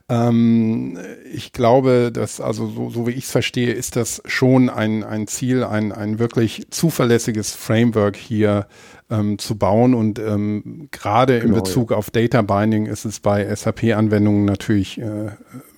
ähm, 0.09 0.99
ich 1.33 1.53
glaube, 1.53 2.11
dass, 2.13 2.39
also 2.39 2.67
so, 2.67 2.91
so 2.91 3.07
wie 3.07 3.11
ich 3.11 3.23
es 3.23 3.31
verstehe, 3.31 3.73
ist 3.73 3.95
das 3.95 4.21
schon 4.25 4.69
ein, 4.69 5.03
ein 5.03 5.25
Ziel, 5.27 5.63
ein, 5.63 5.91
ein 5.91 6.19
wirklich 6.19 6.67
zuverlässiges 6.69 7.55
Framework 7.55 8.15
hier 8.15 8.67
ähm, 9.09 9.39
zu 9.39 9.57
bauen. 9.57 9.95
Und 9.95 10.19
ähm, 10.19 10.87
gerade 10.91 11.39
genau, 11.39 11.57
in 11.57 11.63
Bezug 11.63 11.89
ja. 11.91 11.97
auf 11.97 12.11
Data 12.11 12.43
Binding 12.43 12.85
ist 12.85 13.05
es 13.05 13.19
bei 13.19 13.43
SAP-Anwendungen 13.53 14.45
natürlich 14.45 14.97
äh, 14.99 15.31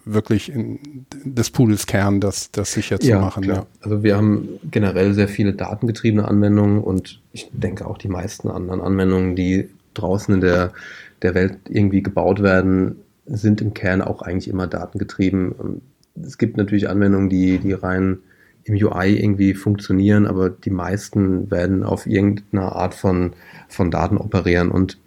wirklich 0.06 0.52
in 0.52 0.80
des 1.24 1.50
Pudels 1.50 1.86
Kern, 1.86 2.20
das, 2.20 2.52
das 2.52 2.74
sicher 2.74 3.00
zu 3.00 3.08
ja, 3.08 3.20
machen. 3.20 3.44
Ja. 3.44 3.66
Also 3.82 4.04
wir 4.04 4.18
haben 4.18 4.60
generell 4.70 5.14
sehr 5.14 5.28
viele 5.28 5.54
datengetriebene 5.54 6.28
Anwendungen 6.28 6.84
und 6.84 7.22
ich 7.32 7.50
denke 7.54 7.88
auch 7.88 7.98
die 7.98 8.10
meisten 8.10 8.50
anderen 8.50 8.82
Anwendungen, 8.82 9.36
die 9.36 9.70
draußen 9.94 10.36
in 10.36 10.42
der, 10.42 10.74
der 11.22 11.36
Welt 11.36 11.58
irgendwie 11.70 12.04
gebaut 12.04 12.42
werden, 12.42 12.98
sind 13.26 13.62
im 13.62 13.74
Kern 13.74 14.02
auch 14.02 14.22
eigentlich 14.22 14.50
immer 14.50 14.68
datengetrieben. 14.68 15.82
Es 16.22 16.38
gibt 16.38 16.58
natürlich 16.58 16.90
Anwendungen, 16.90 17.30
die, 17.30 17.60
die 17.60 17.74
rein 17.74 18.20
im 18.66 18.76
UI 18.76 19.18
irgendwie 19.18 19.54
funktionieren, 19.54 20.26
aber 20.26 20.50
die 20.50 20.70
meisten 20.70 21.52
werden 21.52 21.84
auf 21.84 22.08
irgendeiner 22.08 22.74
Art 22.76 22.94
von, 22.94 23.34
von 23.68 23.92
Daten 23.92 24.18
operieren. 24.18 24.72
Und 24.72 24.98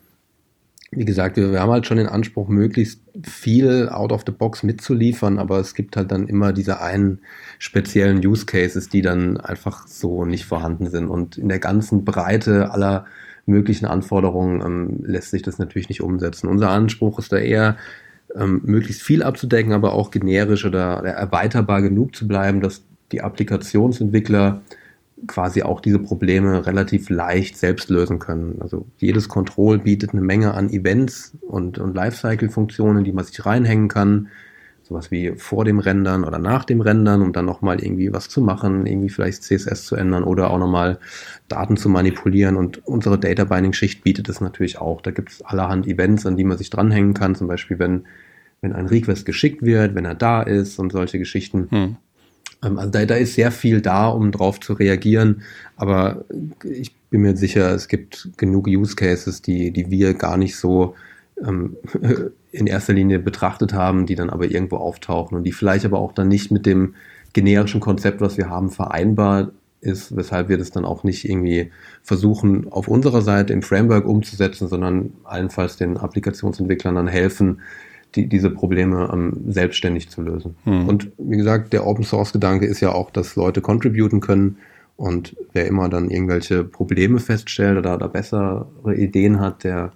wie 0.97 1.05
gesagt, 1.05 1.37
wir, 1.37 1.53
wir, 1.53 1.61
haben 1.61 1.71
halt 1.71 1.87
schon 1.87 1.99
den 1.99 2.09
Anspruch, 2.09 2.49
möglichst 2.49 3.01
viel 3.23 3.89
out 3.91 4.13
of 4.13 4.25
the 4.27 4.33
box 4.33 4.63
mitzuliefern, 4.63 5.39
aber 5.39 5.61
es 5.61 5.75
gibt 5.75 5.97
halt 5.97 6.11
dann 6.11 6.27
immer 6.27 6.53
diese 6.53 6.81
einen 6.81 7.21
speziellen 7.59 8.27
Use 8.27 8.47
Cases, 8.47 8.89
die 8.89 9.03
dann 9.03 9.37
einfach 9.37 9.87
so 9.87 10.25
nicht 10.25 10.47
vorhanden 10.47 10.89
sind. 10.91 11.09
Und 11.09 11.37
in 11.37 11.49
der 11.49 11.59
ganzen 11.59 12.05
Breite 12.05 12.73
aller 12.73 13.05
möglichen 13.45 13.87
Anforderungen 13.87 14.61
ähm, 14.63 15.05
lässt 15.05 15.31
sich 15.31 15.43
das 15.43 15.59
natürlich 15.59 15.89
nicht 15.89 16.03
umsetzen. 16.03 16.49
Unser 16.49 16.71
Anspruch 16.71 17.19
ist 17.19 17.33
da 17.33 17.39
eher, 17.39 17.77
ähm, 18.35 18.63
möglichst 18.65 19.03
viel 19.03 19.23
abzudecken, 19.23 19.73
aber 19.73 19.93
auch 19.93 20.11
generisch 20.11 20.65
oder, 20.65 21.01
oder 21.01 21.11
erweiterbar 21.11 21.83
genug 21.83 22.17
zu 22.17 22.27
bleiben, 22.27 22.61
dass 22.61 22.83
die 23.13 23.21
Applikationsentwickler 23.21 24.63
quasi 25.27 25.63
auch 25.63 25.81
diese 25.81 25.99
Probleme 25.99 26.67
relativ 26.67 27.09
leicht 27.09 27.57
selbst 27.57 27.89
lösen 27.89 28.19
können. 28.19 28.61
Also 28.61 28.87
jedes 28.99 29.29
Control 29.29 29.79
bietet 29.79 30.13
eine 30.13 30.21
Menge 30.21 30.55
an 30.55 30.69
Events 30.71 31.37
und, 31.41 31.79
und 31.79 31.95
Lifecycle-Funktionen, 31.95 33.05
die 33.05 33.13
man 33.13 33.25
sich 33.25 33.45
reinhängen 33.47 33.89
kann. 33.89 34.29
Sowas 34.83 35.11
wie 35.11 35.33
vor 35.37 35.65
dem 35.65 35.81
Rendern 35.81 36.23
oder 36.23 36.39
nach 36.39 36.65
dem 36.65 36.81
Rendern, 36.81 37.23
um 37.23 37.33
dann 37.33 37.47
nochmal 37.47 37.83
irgendwie 37.83 38.13
was 38.13 38.29
zu 38.29 38.41
machen, 38.41 38.87
irgendwie 38.87 39.09
vielleicht 39.09 39.43
CSS 39.43 39.85
zu 39.85 39.97
ändern 39.97 40.23
oder 40.23 40.51
auch 40.51 40.59
nochmal 40.59 41.01
Daten 41.49 41.77
zu 41.77 41.89
manipulieren. 41.89 42.57
Und 42.57 42.87
unsere 42.87 43.19
Data 43.19 43.45
Binding-Schicht 43.45 44.05
bietet 44.05 44.29
es 44.29 44.41
natürlich 44.41 44.79
auch. 44.79 45.01
Da 45.01 45.11
gibt 45.11 45.33
es 45.33 45.43
allerhand 45.43 45.89
Events, 45.89 46.25
an 46.27 46.37
die 46.37 46.45
man 46.45 46.59
sich 46.59 46.71
dranhängen 46.71 47.15
kann. 47.15 47.35
Zum 47.35 47.49
Beispiel, 47.49 47.81
wenn, 47.81 48.05
wenn 48.61 48.75
ein 48.75 48.87
Request 48.87 49.27
geschickt 49.27 49.63
wird, 49.63 49.97
wenn 49.97 50.05
er 50.05 50.15
da 50.15 50.43
ist 50.43 50.79
und 50.79 50.93
solche 50.93 51.19
Geschichten. 51.19 51.67
Hm. 51.71 51.97
Ähm, 52.65 52.79
also 52.79 52.91
da, 52.91 53.05
da 53.05 53.15
ist 53.17 53.35
sehr 53.35 53.51
viel 53.51 53.81
da, 53.81 54.09
um 54.09 54.33
drauf 54.33 54.61
zu 54.61 54.73
reagieren. 54.73 55.43
Aber 55.77 56.25
ich 56.65 56.95
bin 57.11 57.23
mir 57.23 57.37
sicher, 57.37 57.75
es 57.75 57.89
gibt 57.89 58.31
genug 58.37 58.67
Use 58.69 58.97
Cases, 58.97 59.43
die, 59.43 59.71
die 59.71 59.91
wir 59.91 60.15
gar 60.15 60.37
nicht 60.37 60.57
so 60.57 60.95
ähm, 61.45 61.77
in 62.53 62.67
erster 62.67 62.93
Linie 62.93 63.19
betrachtet 63.19 63.73
haben, 63.73 64.07
die 64.07 64.15
dann 64.15 64.31
aber 64.31 64.47
irgendwo 64.47 64.77
auftauchen 64.77 65.37
und 65.37 65.45
die 65.45 65.53
vielleicht 65.53 65.85
aber 65.85 65.99
auch 65.99 66.13
dann 66.13 66.29
nicht 66.29 66.51
mit 66.51 66.67
dem 66.67 66.95
generischen 67.33 67.81
Konzept, 67.81 68.21
was 68.21 68.39
wir 68.39 68.49
haben, 68.49 68.71
vereinbar 68.71 69.53
ist, 69.83 70.17
weshalb 70.17 70.49
wir 70.49 70.57
das 70.57 70.71
dann 70.71 70.85
auch 70.85 71.05
nicht 71.05 71.29
irgendwie 71.29 71.71
versuchen, 72.03 72.73
auf 72.73 72.89
unserer 72.89 73.21
Seite 73.21 73.53
im 73.53 73.63
Framework 73.63 74.07
umzusetzen, 74.07 74.69
sondern 74.69 75.13
allenfalls 75.25 75.77
den 75.77 75.99
Applikationsentwicklern 75.99 76.95
dann 76.95 77.09
helfen, 77.09 77.61
die, 78.15 78.27
diese 78.27 78.51
Probleme 78.51 79.11
ähm, 79.13 79.33
selbstständig 79.49 80.09
zu 80.09 80.23
lösen. 80.23 80.57
Hm. 80.65 80.89
Und 80.89 81.11
wie 81.19 81.37
gesagt, 81.37 81.73
der 81.73 81.87
Open 81.87 82.05
Source 82.05 82.33
Gedanke 82.33 82.67
ist 82.67 82.81
ja 82.81 82.93
auch, 82.93 83.11
dass 83.11 83.37
Leute 83.37 83.61
contributen 83.61 84.21
können 84.21 84.59
und 84.97 85.37
wer 85.53 85.67
immer 85.67 85.89
dann 85.89 86.11
irgendwelche 86.11 86.65
Probleme 86.65 87.19
feststellt 87.19 87.77
oder, 87.77 87.97
oder 87.97 88.09
bessere 88.09 88.67
Ideen 88.95 89.41
hat, 89.41 89.65
der 89.65 89.93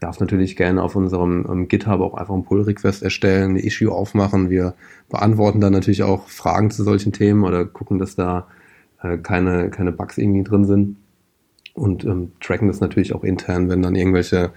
darf 0.00 0.20
natürlich 0.20 0.56
gerne 0.56 0.82
auf 0.82 0.96
unserem 0.96 1.46
ähm, 1.50 1.68
GitHub 1.68 2.00
auch 2.00 2.14
einfach 2.14 2.34
einen 2.34 2.44
Pull-Request 2.44 3.02
erstellen, 3.02 3.50
eine 3.50 3.60
Issue 3.64 3.92
aufmachen. 3.92 4.48
Wir 4.48 4.74
beantworten 5.10 5.60
dann 5.60 5.72
natürlich 5.72 6.02
auch 6.02 6.28
Fragen 6.28 6.70
zu 6.70 6.84
solchen 6.84 7.12
Themen 7.12 7.44
oder 7.44 7.64
gucken, 7.64 7.98
dass 7.98 8.14
da 8.14 8.46
äh, 9.02 9.18
keine, 9.18 9.70
keine 9.70 9.92
Bugs 9.92 10.16
irgendwie 10.16 10.44
drin 10.44 10.64
sind 10.64 10.96
und 11.74 12.04
ähm, 12.04 12.32
tracken 12.40 12.68
das 12.68 12.80
natürlich 12.80 13.14
auch 13.14 13.24
intern, 13.24 13.68
wenn 13.68 13.82
dann 13.82 13.96
irgendwelche 13.96 14.52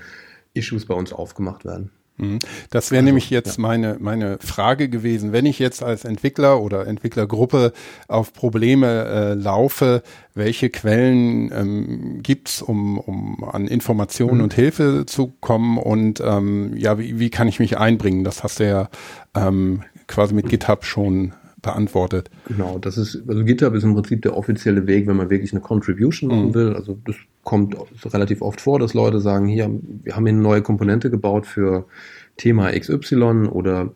Issues 0.54 0.86
bei 0.86 0.94
uns 0.94 1.12
aufgemacht 1.12 1.66
werden. 1.66 1.90
Mhm. 2.22 2.40
Das 2.70 2.92
wäre 2.92 3.00
also, 3.00 3.06
nämlich 3.06 3.30
jetzt 3.30 3.58
ja. 3.58 3.62
meine, 3.62 3.98
meine 4.00 4.38
Frage 4.40 4.88
gewesen. 4.90 5.34
Wenn 5.34 5.46
ich 5.46 5.60
jetzt 5.60 5.84
als 5.84 6.06
Entwickler 6.06 6.62
oder 6.62 6.88
Entwicklergruppe 6.88 7.74
auf 8.08 8.34
Probleme 8.34 9.06
äh, 9.06 9.34
laufe, 9.34 10.04
welche 10.34 10.70
Quellen 10.70 11.52
ähm, 11.52 12.20
gibt's, 12.24 12.62
um, 12.62 13.00
um 13.00 13.44
an 13.44 13.68
Informationen 13.68 14.38
mhm. 14.38 14.44
und 14.44 14.54
Hilfe 14.54 15.06
zu 15.06 15.34
kommen 15.42 15.78
und 15.78 16.22
ähm, 16.22 16.74
ja, 16.78 16.98
wie, 16.98 17.20
wie 17.20 17.30
kann 17.30 17.48
ich 17.48 17.60
mich 17.60 17.78
einbringen? 17.78 18.24
Das 18.24 18.44
hast 18.44 18.60
du 18.60 18.68
ja 18.68 18.90
ähm, 19.36 19.82
quasi 20.08 20.34
mit 20.34 20.48
GitHub 20.48 20.86
schon 20.86 21.34
beantwortet. 21.62 22.30
Genau, 22.48 22.80
das 22.80 22.98
ist, 22.98 23.22
also 23.28 23.44
GitHub 23.44 23.74
ist 23.74 23.84
im 23.84 23.94
Prinzip 23.94 24.22
der 24.22 24.36
offizielle 24.36 24.88
Weg, 24.88 25.08
wenn 25.08 25.16
man 25.16 25.30
wirklich 25.30 25.52
eine 25.52 25.62
Contribution 25.62 26.30
machen 26.30 26.48
mhm. 26.48 26.54
will. 26.54 26.76
Also 26.76 26.98
das 27.06 27.16
kommt 27.44 27.76
relativ 28.06 28.42
oft 28.42 28.62
vor, 28.62 28.80
dass 28.80 28.94
Leute 28.94 29.20
sagen, 29.20 29.48
hier, 29.48 29.70
wir 30.04 30.16
haben 30.16 30.26
hier 30.26 30.34
eine 30.34 30.42
neue 30.42 30.62
Komponente 30.62 31.10
gebaut 31.10 31.46
für 31.46 31.86
Thema 32.38 32.72
XY 32.72 33.48
oder 33.52 33.92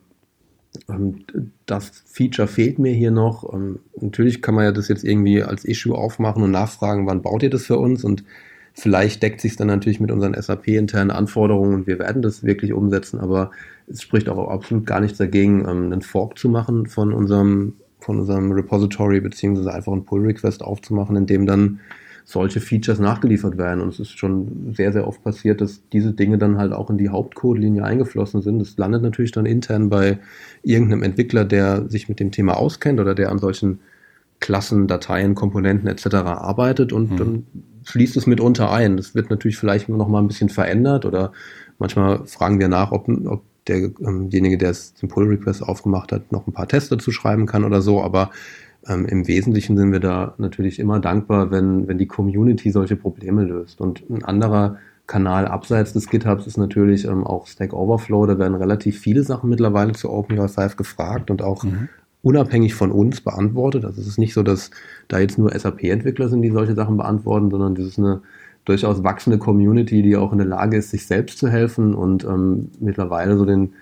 ähm, 0.88 1.24
das 1.66 2.02
Feature 2.06 2.48
fehlt 2.48 2.78
mir 2.78 2.92
hier 2.92 3.10
noch. 3.10 3.52
Ähm, 3.52 3.80
natürlich 4.00 4.42
kann 4.42 4.54
man 4.54 4.64
ja 4.64 4.72
das 4.72 4.88
jetzt 4.88 5.04
irgendwie 5.04 5.42
als 5.42 5.64
Issue 5.64 5.96
aufmachen 5.96 6.42
und 6.42 6.50
nachfragen, 6.50 7.06
wann 7.06 7.22
baut 7.22 7.42
ihr 7.42 7.50
das 7.50 7.66
für 7.66 7.78
uns? 7.78 8.04
Und 8.04 8.24
vielleicht 8.74 9.22
deckt 9.22 9.40
sich 9.40 9.56
dann 9.56 9.68
natürlich 9.68 10.00
mit 10.00 10.10
unseren 10.10 10.34
SAP-internen 10.34 11.10
Anforderungen 11.10 11.74
und 11.74 11.86
wir 11.86 11.98
werden 11.98 12.22
das 12.22 12.42
wirklich 12.42 12.72
umsetzen, 12.72 13.18
aber 13.20 13.50
es 13.86 14.02
spricht 14.02 14.28
auch 14.28 14.48
absolut 14.48 14.86
gar 14.86 15.00
nichts 15.00 15.18
dagegen, 15.18 15.60
ähm, 15.60 15.92
einen 15.92 16.02
Fork 16.02 16.38
zu 16.38 16.48
machen 16.48 16.86
von 16.86 17.12
unserem, 17.12 17.74
von 18.00 18.20
unserem 18.20 18.52
Repository, 18.52 19.20
beziehungsweise 19.20 19.72
einfach 19.72 19.92
einen 19.92 20.04
Pull-Request 20.04 20.62
aufzumachen, 20.62 21.16
in 21.16 21.26
dem 21.26 21.46
dann 21.46 21.80
solche 22.28 22.60
Features 22.60 22.98
nachgeliefert 22.98 23.56
werden. 23.56 23.80
Und 23.80 23.90
es 23.90 24.00
ist 24.00 24.18
schon 24.18 24.74
sehr, 24.74 24.92
sehr 24.92 25.06
oft 25.06 25.22
passiert, 25.22 25.60
dass 25.60 25.80
diese 25.92 26.12
Dinge 26.12 26.38
dann 26.38 26.58
halt 26.58 26.72
auch 26.72 26.90
in 26.90 26.98
die 26.98 27.08
Hauptcodelinie 27.08 27.84
eingeflossen 27.84 28.42
sind. 28.42 28.58
Das 28.58 28.76
landet 28.76 29.02
natürlich 29.02 29.30
dann 29.30 29.46
intern 29.46 29.88
bei 29.88 30.18
irgendeinem 30.64 31.04
Entwickler, 31.04 31.44
der 31.44 31.88
sich 31.88 32.08
mit 32.08 32.18
dem 32.18 32.32
Thema 32.32 32.56
auskennt 32.56 32.98
oder 32.98 33.14
der 33.14 33.30
an 33.30 33.38
solchen 33.38 33.78
Klassen, 34.40 34.88
Dateien, 34.88 35.36
Komponenten 35.36 35.88
etc. 35.88 36.16
arbeitet 36.16 36.92
und 36.92 37.12
mhm. 37.12 37.16
dann 37.16 37.46
fließt 37.84 38.16
es 38.16 38.26
mitunter 38.26 38.72
ein. 38.72 38.96
Das 38.96 39.14
wird 39.14 39.30
natürlich 39.30 39.56
vielleicht 39.56 39.88
noch 39.88 40.08
mal 40.08 40.18
ein 40.18 40.26
bisschen 40.26 40.48
verändert 40.48 41.04
oder 41.04 41.32
manchmal 41.78 42.26
fragen 42.26 42.58
wir 42.58 42.66
nach, 42.66 42.90
ob, 42.90 43.08
ob 43.08 43.44
derjenige, 43.68 44.54
ähm 44.54 44.58
der 44.58 44.74
den 45.00 45.08
Pull 45.08 45.28
Request 45.28 45.62
aufgemacht 45.62 46.10
hat, 46.10 46.32
noch 46.32 46.48
ein 46.48 46.52
paar 46.52 46.66
Tests 46.66 46.88
dazu 46.88 47.12
schreiben 47.12 47.46
kann 47.46 47.62
oder 47.62 47.82
so. 47.82 48.02
Aber 48.02 48.32
ähm, 48.88 49.06
im 49.06 49.26
Wesentlichen 49.26 49.76
sind 49.76 49.92
wir 49.92 50.00
da 50.00 50.34
natürlich 50.38 50.78
immer 50.78 51.00
dankbar, 51.00 51.50
wenn, 51.50 51.88
wenn 51.88 51.98
die 51.98 52.06
Community 52.06 52.70
solche 52.70 52.96
Probleme 52.96 53.44
löst. 53.44 53.80
Und 53.80 54.08
ein 54.08 54.24
anderer 54.24 54.78
Kanal 55.06 55.46
abseits 55.46 55.92
des 55.92 56.08
GitHubs 56.08 56.46
ist 56.46 56.56
natürlich 56.56 57.04
ähm, 57.04 57.24
auch 57.24 57.46
Stack 57.46 57.72
Overflow. 57.72 58.26
Da 58.26 58.38
werden 58.38 58.54
relativ 58.54 58.98
viele 58.98 59.22
Sachen 59.22 59.50
mittlerweile 59.50 59.92
zu 59.92 60.10
OpenUI 60.10 60.48
5 60.48 60.76
gefragt 60.76 61.30
und 61.30 61.42
auch 61.42 61.64
mhm. 61.64 61.88
unabhängig 62.22 62.74
von 62.74 62.90
uns 62.90 63.20
beantwortet. 63.20 63.84
Also 63.84 64.00
es 64.00 64.06
ist 64.06 64.18
nicht 64.18 64.34
so, 64.34 64.42
dass 64.42 64.70
da 65.08 65.18
jetzt 65.18 65.38
nur 65.38 65.56
SAP-Entwickler 65.56 66.28
sind, 66.28 66.42
die 66.42 66.50
solche 66.50 66.74
Sachen 66.74 66.96
beantworten, 66.96 67.50
sondern 67.50 67.74
das 67.74 67.86
ist 67.86 67.98
eine 67.98 68.22
durchaus 68.64 69.04
wachsende 69.04 69.38
Community, 69.38 70.02
die 70.02 70.16
auch 70.16 70.32
in 70.32 70.38
der 70.38 70.46
Lage 70.46 70.76
ist, 70.76 70.90
sich 70.90 71.06
selbst 71.06 71.38
zu 71.38 71.48
helfen 71.48 71.94
und 71.94 72.24
ähm, 72.24 72.70
mittlerweile 72.80 73.38
so 73.38 73.44
den 73.44 73.74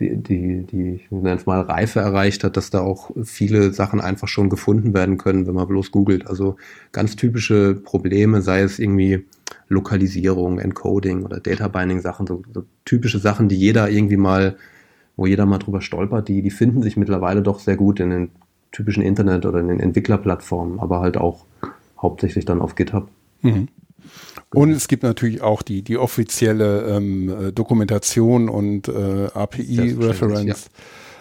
die, 0.00 0.16
die, 0.16 0.64
die 0.64 0.94
ich 0.94 1.10
nenne 1.10 1.36
es 1.36 1.46
mal 1.46 1.60
Reife 1.60 2.00
erreicht 2.00 2.44
hat, 2.44 2.56
dass 2.56 2.70
da 2.70 2.80
auch 2.80 3.10
viele 3.22 3.72
Sachen 3.72 4.00
einfach 4.00 4.28
schon 4.28 4.50
gefunden 4.50 4.94
werden 4.94 5.18
können, 5.18 5.46
wenn 5.46 5.54
man 5.54 5.68
bloß 5.68 5.90
googelt. 5.90 6.26
Also 6.26 6.56
ganz 6.92 7.16
typische 7.16 7.74
Probleme, 7.74 8.42
sei 8.42 8.62
es 8.62 8.78
irgendwie 8.78 9.24
Lokalisierung, 9.68 10.58
Encoding 10.58 11.24
oder 11.24 11.40
Data 11.40 11.68
Binding 11.68 12.00
Sachen, 12.00 12.26
so, 12.26 12.42
so 12.52 12.64
typische 12.84 13.18
Sachen, 13.18 13.48
die 13.48 13.56
jeder 13.56 13.90
irgendwie 13.90 14.16
mal, 14.16 14.56
wo 15.16 15.26
jeder 15.26 15.46
mal 15.46 15.58
drüber 15.58 15.80
stolpert, 15.80 16.28
die, 16.28 16.42
die 16.42 16.50
finden 16.50 16.82
sich 16.82 16.96
mittlerweile 16.96 17.42
doch 17.42 17.58
sehr 17.58 17.76
gut 17.76 18.00
in 18.00 18.10
den 18.10 18.30
typischen 18.70 19.02
Internet 19.02 19.44
oder 19.46 19.60
in 19.60 19.68
den 19.68 19.80
Entwicklerplattformen, 19.80 20.80
aber 20.80 21.00
halt 21.00 21.16
auch 21.16 21.44
hauptsächlich 22.00 22.44
dann 22.44 22.60
auf 22.60 22.74
GitHub. 22.74 23.08
Mhm. 23.42 23.68
Und 24.54 24.70
es 24.70 24.88
gibt 24.88 25.02
natürlich 25.02 25.40
auch 25.40 25.62
die, 25.62 25.82
die 25.82 25.96
offizielle 25.96 26.96
ähm, 26.96 27.28
äh, 27.28 27.52
Dokumentation 27.52 28.48
und 28.48 28.88
äh, 28.88 29.28
API-Reference. 29.32 30.70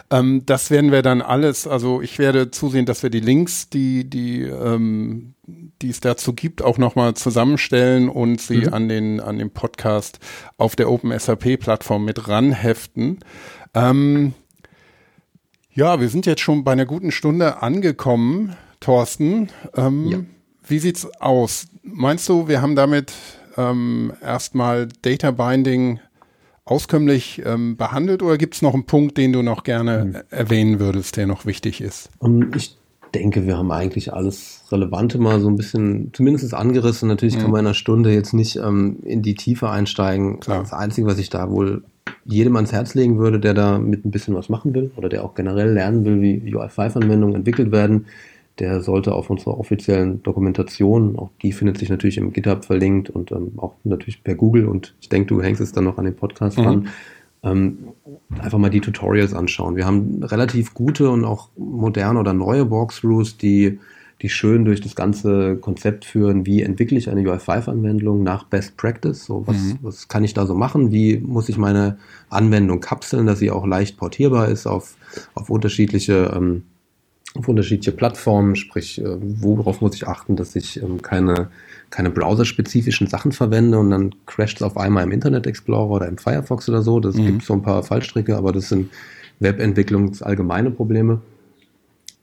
Ja. 0.09 0.19
Ähm, 0.19 0.45
das 0.45 0.69
werden 0.69 0.91
wir 0.91 1.01
dann 1.01 1.21
alles, 1.21 1.65
also 1.65 2.01
ich 2.01 2.19
werde 2.19 2.51
zusehen, 2.51 2.85
dass 2.85 3.01
wir 3.01 3.09
die 3.09 3.21
Links, 3.21 3.69
die, 3.69 4.09
die, 4.09 4.41
ähm, 4.41 5.35
die 5.81 5.89
es 5.89 6.01
dazu 6.01 6.33
gibt, 6.33 6.61
auch 6.61 6.77
nochmal 6.77 7.13
zusammenstellen 7.13 8.09
und 8.09 8.41
sie 8.41 8.57
mhm. 8.57 8.73
an 8.73 8.89
den, 8.89 9.19
an 9.21 9.39
den 9.39 9.51
Podcast 9.51 10.19
auf 10.57 10.75
der 10.75 10.89
OpenSAP-Plattform 10.89 12.03
mit 12.03 12.27
ranheften. 12.27 13.19
Ähm, 13.73 14.33
ja, 15.73 16.01
wir 16.01 16.09
sind 16.09 16.25
jetzt 16.25 16.41
schon 16.41 16.65
bei 16.65 16.73
einer 16.73 16.85
guten 16.85 17.11
Stunde 17.11 17.61
angekommen, 17.61 18.57
Thorsten. 18.81 19.49
Ähm, 19.75 20.07
ja. 20.07 20.19
Wie 20.71 20.79
sieht's 20.79 21.05
aus? 21.19 21.67
Meinst 21.83 22.29
du, 22.29 22.47
wir 22.47 22.61
haben 22.61 22.77
damit 22.77 23.11
ähm, 23.57 24.13
erstmal 24.21 24.87
Data 25.01 25.31
Binding 25.31 25.99
auskömmlich 26.63 27.41
ähm, 27.45 27.75
behandelt 27.75 28.23
oder 28.23 28.37
gibt 28.37 28.55
es 28.55 28.61
noch 28.61 28.73
einen 28.73 28.85
Punkt, 28.85 29.17
den 29.17 29.33
du 29.33 29.41
noch 29.41 29.63
gerne 29.63 30.05
mhm. 30.05 30.15
erwähnen 30.29 30.79
würdest, 30.79 31.17
der 31.17 31.27
noch 31.27 31.45
wichtig 31.45 31.81
ist? 31.81 32.09
Ähm, 32.23 32.51
ich 32.55 32.77
denke, 33.13 33.45
wir 33.45 33.57
haben 33.57 33.69
eigentlich 33.69 34.13
alles 34.13 34.63
Relevante 34.71 35.17
mal 35.17 35.41
so 35.41 35.49
ein 35.49 35.57
bisschen 35.57 36.11
zumindest 36.13 36.53
angerissen. 36.53 37.09
Natürlich 37.09 37.35
mhm. 37.35 37.41
kann 37.41 37.51
man 37.51 37.59
in 37.59 37.65
einer 37.65 37.73
Stunde 37.73 38.13
jetzt 38.13 38.33
nicht 38.33 38.55
ähm, 38.55 38.99
in 39.03 39.21
die 39.21 39.35
Tiefe 39.35 39.69
einsteigen. 39.69 40.39
Klar. 40.39 40.61
Das 40.61 40.71
Einzige, 40.71 41.05
was 41.05 41.19
ich 41.19 41.29
da 41.29 41.51
wohl 41.51 41.83
jedem 42.23 42.55
ans 42.55 42.71
Herz 42.71 42.93
legen 42.93 43.17
würde, 43.17 43.41
der 43.41 43.53
da 43.53 43.77
mit 43.77 44.05
ein 44.05 44.11
bisschen 44.11 44.35
was 44.35 44.47
machen 44.47 44.73
will 44.73 44.91
oder 44.95 45.09
der 45.09 45.25
auch 45.25 45.35
generell 45.35 45.73
lernen 45.73 46.05
will, 46.05 46.21
wie 46.21 46.55
UI5-Anwendungen 46.55 47.35
entwickelt 47.35 47.73
werden, 47.73 48.05
der 48.61 48.81
sollte 48.81 49.13
auf 49.13 49.31
unserer 49.31 49.59
offiziellen 49.59 50.21
Dokumentation, 50.21 51.17
auch 51.17 51.31
die 51.41 51.51
findet 51.51 51.79
sich 51.79 51.89
natürlich 51.89 52.19
im 52.19 52.31
GitHub 52.31 52.63
verlinkt 52.63 53.09
und 53.09 53.31
ähm, 53.31 53.53
auch 53.57 53.73
natürlich 53.83 54.23
per 54.23 54.35
Google 54.35 54.67
und 54.67 54.93
ich 55.01 55.09
denke, 55.09 55.27
du 55.29 55.41
hängst 55.41 55.59
es 55.61 55.71
dann 55.71 55.83
noch 55.83 55.97
an 55.97 56.05
den 56.05 56.15
Podcast 56.15 56.59
mhm. 56.59 56.63
dran. 56.63 56.87
Ähm, 57.43 57.77
einfach 58.39 58.59
mal 58.59 58.69
die 58.69 58.81
Tutorials 58.81 59.33
anschauen. 59.33 59.75
Wir 59.75 59.87
haben 59.87 60.23
relativ 60.23 60.75
gute 60.75 61.09
und 61.09 61.25
auch 61.25 61.49
moderne 61.57 62.19
oder 62.19 62.33
neue 62.33 62.69
Walkthroughs, 62.69 63.35
die, 63.37 63.79
die 64.21 64.29
schön 64.29 64.63
durch 64.63 64.79
das 64.79 64.95
ganze 64.95 65.55
Konzept 65.55 66.05
führen, 66.05 66.45
wie 66.45 66.61
entwickle 66.61 66.99
ich 66.99 67.09
eine 67.09 67.21
UI5-Anwendung 67.21 68.21
nach 68.21 68.43
Best 68.43 68.77
Practice. 68.77 69.25
So, 69.25 69.47
was, 69.47 69.57
mhm. 69.57 69.79
was 69.81 70.07
kann 70.07 70.23
ich 70.23 70.35
da 70.35 70.45
so 70.45 70.53
machen? 70.53 70.91
Wie 70.91 71.17
muss 71.17 71.49
ich 71.49 71.57
meine 71.57 71.97
Anwendung 72.29 72.79
kapseln, 72.79 73.25
dass 73.25 73.39
sie 73.39 73.49
auch 73.49 73.65
leicht 73.65 73.97
portierbar 73.97 74.49
ist 74.49 74.67
auf, 74.67 74.95
auf 75.33 75.49
unterschiedliche 75.49 76.31
ähm, 76.35 76.61
auf 77.33 77.47
unterschiedliche 77.47 77.91
Plattformen, 77.91 78.55
sprich, 78.55 79.01
äh, 79.01 79.17
worauf 79.19 79.81
muss 79.81 79.95
ich 79.95 80.07
achten, 80.07 80.35
dass 80.35 80.55
ich 80.55 80.81
ähm, 80.81 81.01
keine, 81.01 81.49
keine 81.89 82.09
browserspezifischen 82.09 83.07
Sachen 83.07 83.31
verwende 83.31 83.79
und 83.79 83.91
dann 83.91 84.15
crasht 84.25 84.57
es 84.57 84.63
auf 84.63 84.77
einmal 84.77 85.03
im 85.03 85.11
Internet 85.11 85.47
Explorer 85.47 85.89
oder 85.89 86.07
im 86.07 86.17
Firefox 86.17 86.67
oder 86.67 86.81
so. 86.81 86.99
Das 86.99 87.15
mhm. 87.15 87.25
gibt 87.25 87.43
so 87.43 87.53
ein 87.53 87.61
paar 87.61 87.83
Fallstricke, 87.83 88.35
aber 88.35 88.51
das 88.51 88.69
sind 88.69 88.91
Webentwicklungsallgemeine 89.39 90.71
Probleme. 90.71 91.21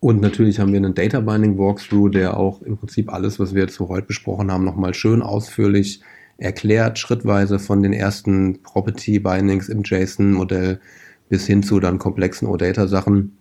Und 0.00 0.20
natürlich 0.20 0.60
haben 0.60 0.72
wir 0.72 0.76
einen 0.76 0.94
Data 0.94 1.20
Binding 1.20 1.58
Walkthrough, 1.58 2.10
der 2.10 2.36
auch 2.36 2.62
im 2.62 2.76
Prinzip 2.76 3.12
alles, 3.12 3.40
was 3.40 3.54
wir 3.54 3.62
jetzt 3.62 3.74
so 3.74 3.88
heute 3.88 4.06
besprochen 4.06 4.52
haben, 4.52 4.64
nochmal 4.64 4.94
schön 4.94 5.22
ausführlich 5.22 6.02
erklärt, 6.36 6.98
schrittweise 7.00 7.58
von 7.58 7.82
den 7.82 7.92
ersten 7.92 8.62
Property 8.62 9.18
Bindings 9.18 9.68
im 9.68 9.82
JSON-Modell 9.82 10.80
bis 11.28 11.46
hin 11.46 11.64
zu 11.64 11.80
dann 11.80 11.98
komplexen 11.98 12.46
OData-Sachen 12.46 13.37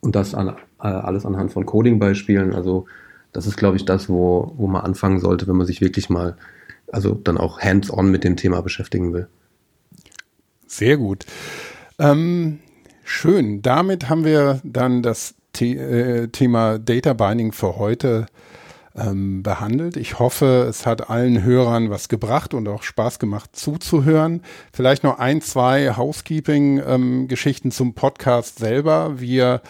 und 0.00 0.14
das 0.14 0.34
an, 0.34 0.48
äh, 0.48 0.86
alles 0.86 1.26
anhand 1.26 1.52
von 1.52 1.66
Coding-Beispielen. 1.66 2.54
Also 2.54 2.86
das 3.32 3.46
ist, 3.46 3.56
glaube 3.56 3.76
ich, 3.76 3.84
das, 3.84 4.08
wo, 4.08 4.52
wo 4.56 4.66
man 4.66 4.82
anfangen 4.82 5.20
sollte, 5.20 5.46
wenn 5.46 5.56
man 5.56 5.66
sich 5.66 5.80
wirklich 5.80 6.10
mal, 6.10 6.36
also 6.90 7.14
dann 7.14 7.38
auch 7.38 7.60
hands-on 7.60 8.10
mit 8.10 8.24
dem 8.24 8.36
Thema 8.36 8.60
beschäftigen 8.62 9.12
will. 9.12 9.28
Sehr 10.66 10.96
gut. 10.96 11.26
Ähm, 11.98 12.60
schön. 13.04 13.62
Damit 13.62 14.08
haben 14.08 14.24
wir 14.24 14.60
dann 14.64 15.02
das 15.02 15.34
The 15.56 15.76
äh, 15.76 16.28
Thema 16.28 16.78
Data 16.78 17.12
Binding 17.12 17.52
für 17.52 17.76
heute 17.76 18.26
ähm, 18.96 19.42
behandelt. 19.42 19.96
Ich 19.96 20.18
hoffe, 20.18 20.66
es 20.68 20.86
hat 20.86 21.10
allen 21.10 21.42
Hörern 21.42 21.90
was 21.90 22.08
gebracht 22.08 22.54
und 22.54 22.68
auch 22.68 22.82
Spaß 22.82 23.18
gemacht 23.18 23.50
zuzuhören. 23.54 24.42
Vielleicht 24.72 25.04
noch 25.04 25.18
ein, 25.18 25.40
zwei 25.42 25.96
Housekeeping-Geschichten 25.96 27.68
ähm, 27.68 27.72
zum 27.72 27.94
Podcast 27.94 28.58
selber. 28.58 29.20
Wir 29.20 29.60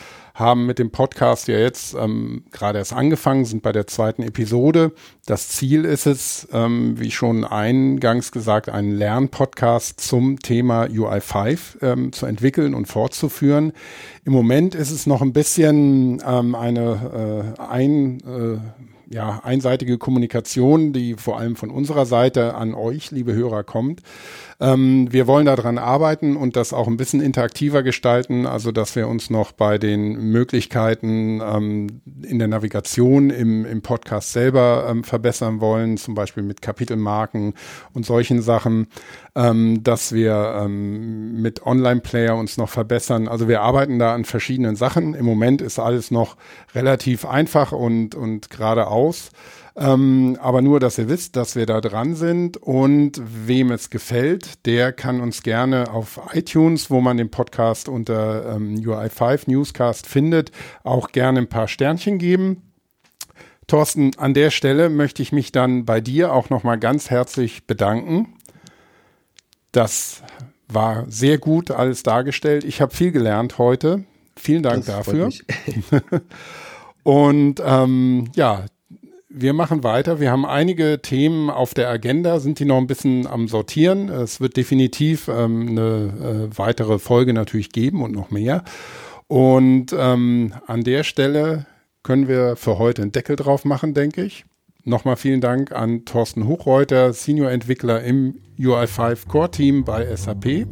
haben 0.41 0.67
mit 0.67 0.79
dem 0.79 0.91
Podcast 0.91 1.47
ja 1.47 1.59
jetzt 1.59 1.95
ähm, 1.95 2.45
gerade 2.51 2.79
erst 2.79 2.93
angefangen, 2.93 3.45
sind 3.45 3.63
bei 3.63 3.73
der 3.73 3.87
zweiten 3.87 4.23
Episode. 4.23 4.93
Das 5.27 5.49
Ziel 5.49 5.85
ist 5.85 6.07
es, 6.07 6.49
ähm, 6.53 6.99
wie 6.99 7.11
schon 7.11 7.45
eingangs 7.45 8.33
gesagt, 8.33 8.69
einen 8.69 8.93
Lernpodcast 8.93 10.01
zum 10.01 10.41
Thema 10.41 10.85
UI5 10.87 11.83
ähm, 11.83 12.13
zu 12.13 12.27
entwickeln 12.27 12.75
und 12.75 12.87
fortzuführen. 12.87 13.73
Im 14.25 14.33
Moment 14.33 14.75
ist 14.75 14.91
es 14.91 15.07
noch 15.07 15.23
ein 15.23 15.33
bisschen 15.33 16.21
ähm, 16.27 16.55
eine 16.55 17.55
äh, 17.59 17.63
ein 17.63 18.19
äh, 18.21 18.59
ja, 19.13 19.41
einseitige 19.43 19.99
Kommunikation, 19.99 20.93
die 20.93 21.15
vor 21.15 21.39
allem 21.39 21.57
von 21.57 21.71
unserer 21.71 22.07
Seite 22.07 22.55
an 22.55 22.75
euch, 22.75 23.11
liebe 23.11 23.35
Hörer, 23.35 23.65
kommt. 23.65 24.03
Ähm, 24.61 25.11
wir 25.11 25.27
wollen 25.27 25.47
daran 25.47 25.79
arbeiten 25.79 26.37
und 26.37 26.55
das 26.55 26.73
auch 26.73 26.87
ein 26.87 26.99
bisschen 26.99 27.23
interaktiver 27.23 27.83
gestalten, 27.83 28.47
also 28.47 28.73
dass 28.73 28.95
wir 28.95 29.09
uns 29.09 29.31
noch 29.31 29.53
bei 29.53 29.79
den 29.79 30.31
Möglichkeiten 30.31 31.41
ähm, 31.41 32.03
in 32.23 32.39
der 32.39 32.49
Navigation 32.49 33.31
im, 33.31 33.65
im 33.65 33.81
Podcast 33.81 34.33
selber 34.33 34.87
ähm, 34.89 35.03
verbessern 35.03 35.61
wollen, 35.61 35.97
zum 35.97 36.15
Beispiel 36.15 36.43
mit 36.43 36.61
Kapitelmarken 36.61 37.55
und 37.95 38.05
solchen 38.05 38.43
Sachen, 38.43 38.89
ähm, 39.35 39.83
dass 39.83 40.13
wir 40.13 40.61
ähm, 40.63 41.41
mit 41.41 41.65
Online-Player 41.65 42.37
uns 42.37 42.59
noch 42.59 42.69
verbessern. 42.69 43.29
Also 43.29 43.49
wir 43.49 43.63
arbeiten 43.63 43.99
da 43.99 44.15
an 44.15 44.27
verschiedenen 44.27 44.77
Sachen. 44.77 45.15
Im 45.15 45.25
Moment 45.25 45.63
ist 45.63 45.79
alles 45.79 46.11
noch 46.11 46.37
relativ 46.75 47.25
einfach 47.25 47.73
und, 47.73 48.15
und 48.15 48.51
geradeaus. 48.51 49.31
Ähm, 49.77 50.37
aber 50.41 50.63
nur, 50.63 50.81
dass 50.81 50.99
ihr 50.99 51.09
wisst, 51.09 51.37
dass 51.37 51.57
wir 51.57 51.67
da 51.67 51.81
dran 51.81 52.15
sind 52.15 52.57
und 52.57 53.21
wem 53.25 53.71
es 53.71 53.91
gefällt, 53.91 54.67
der 54.67 54.93
kann 54.93 55.21
uns 55.21 55.43
gerne 55.43 55.93
auf 55.93 56.21
iTunes, 56.33 56.91
wo 56.91 57.01
man 57.01 57.17
den 57.17 57.31
Podcast 57.31 57.89
unter 57.89 58.57
ähm, 58.57 58.77
UI5 58.77 59.51
Newscast 59.51 60.07
findet, 60.07 60.51
auch 60.83 61.13
gerne 61.13 61.41
ein 61.41 61.49
paar 61.49 61.69
Sternchen 61.69 62.19
geben. 62.19 62.63
Thorsten, 63.67 64.11
an 64.17 64.35
der 64.35 64.51
Stelle 64.51 64.89
möchte 64.89 65.23
ich 65.23 65.31
mich 65.31 65.53
dann 65.53 65.85
bei 65.85 66.01
dir 66.01 66.33
auch 66.33 66.51
nochmal 66.51 66.79
ganz 66.79 67.09
herzlich 67.09 67.67
bedanken. 67.69 68.35
Das 69.71 70.25
war 70.67 71.05
sehr 71.09 71.39
gut 71.39 71.71
alles 71.71 72.03
dargestellt. 72.03 72.65
Ich 72.65 72.81
habe 72.81 72.95
viel 72.95 73.13
gelernt 73.13 73.59
heute. 73.59 74.05
Vielen 74.37 74.65
Dank 74.65 74.85
das 74.85 74.97
dafür. 74.97 75.31
Und 77.05 77.63
ähm, 77.65 78.31
ja, 78.35 78.65
wir 79.33 79.53
machen 79.53 79.85
weiter. 79.85 80.19
Wir 80.19 80.33
haben 80.33 80.45
einige 80.45 81.01
Themen 81.01 81.51
auf 81.51 81.73
der 81.73 81.89
Agenda, 81.89 82.41
sind 82.41 82.59
die 82.59 82.65
noch 82.65 82.79
ein 82.79 82.89
bisschen 82.89 83.27
am 83.29 83.47
Sortieren. 83.47 84.09
Es 84.09 84.41
wird 84.41 84.57
definitiv 84.57 85.29
ähm, 85.29 85.69
eine 85.69 86.51
äh, 86.51 86.59
weitere 86.59 86.99
Folge 86.99 87.33
natürlich 87.33 87.71
geben 87.71 88.03
und 88.03 88.13
noch 88.13 88.31
mehr. 88.31 88.65
Und 89.29 89.95
ähm, 89.97 90.53
an 90.67 90.83
der 90.83 91.05
Stelle 91.05 91.67
können 92.03 92.27
wir 92.27 92.57
für 92.57 92.79
heute 92.79 93.03
einen 93.03 93.13
Deckel 93.13 93.37
drauf 93.37 93.65
machen, 93.65 93.95
denke 93.95 94.25
ich. 94.25 94.45
Nochmal 94.83 95.17
vielen 95.17 95.41
Dank 95.41 95.73
an 95.73 96.05
Thorsten 96.05 96.49
Hochreuter, 96.49 97.13
Senior-Entwickler 97.13 98.03
im 98.03 98.41
UI5 98.59 99.29
Core-Team 99.29 99.85
bei 99.85 100.15
SAP. 100.17 100.67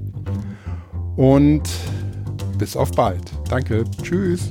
Und 1.17 1.63
bis 2.59 2.77
auf 2.77 2.91
bald. 2.91 3.31
Danke. 3.49 3.85
Tschüss. 4.03 4.49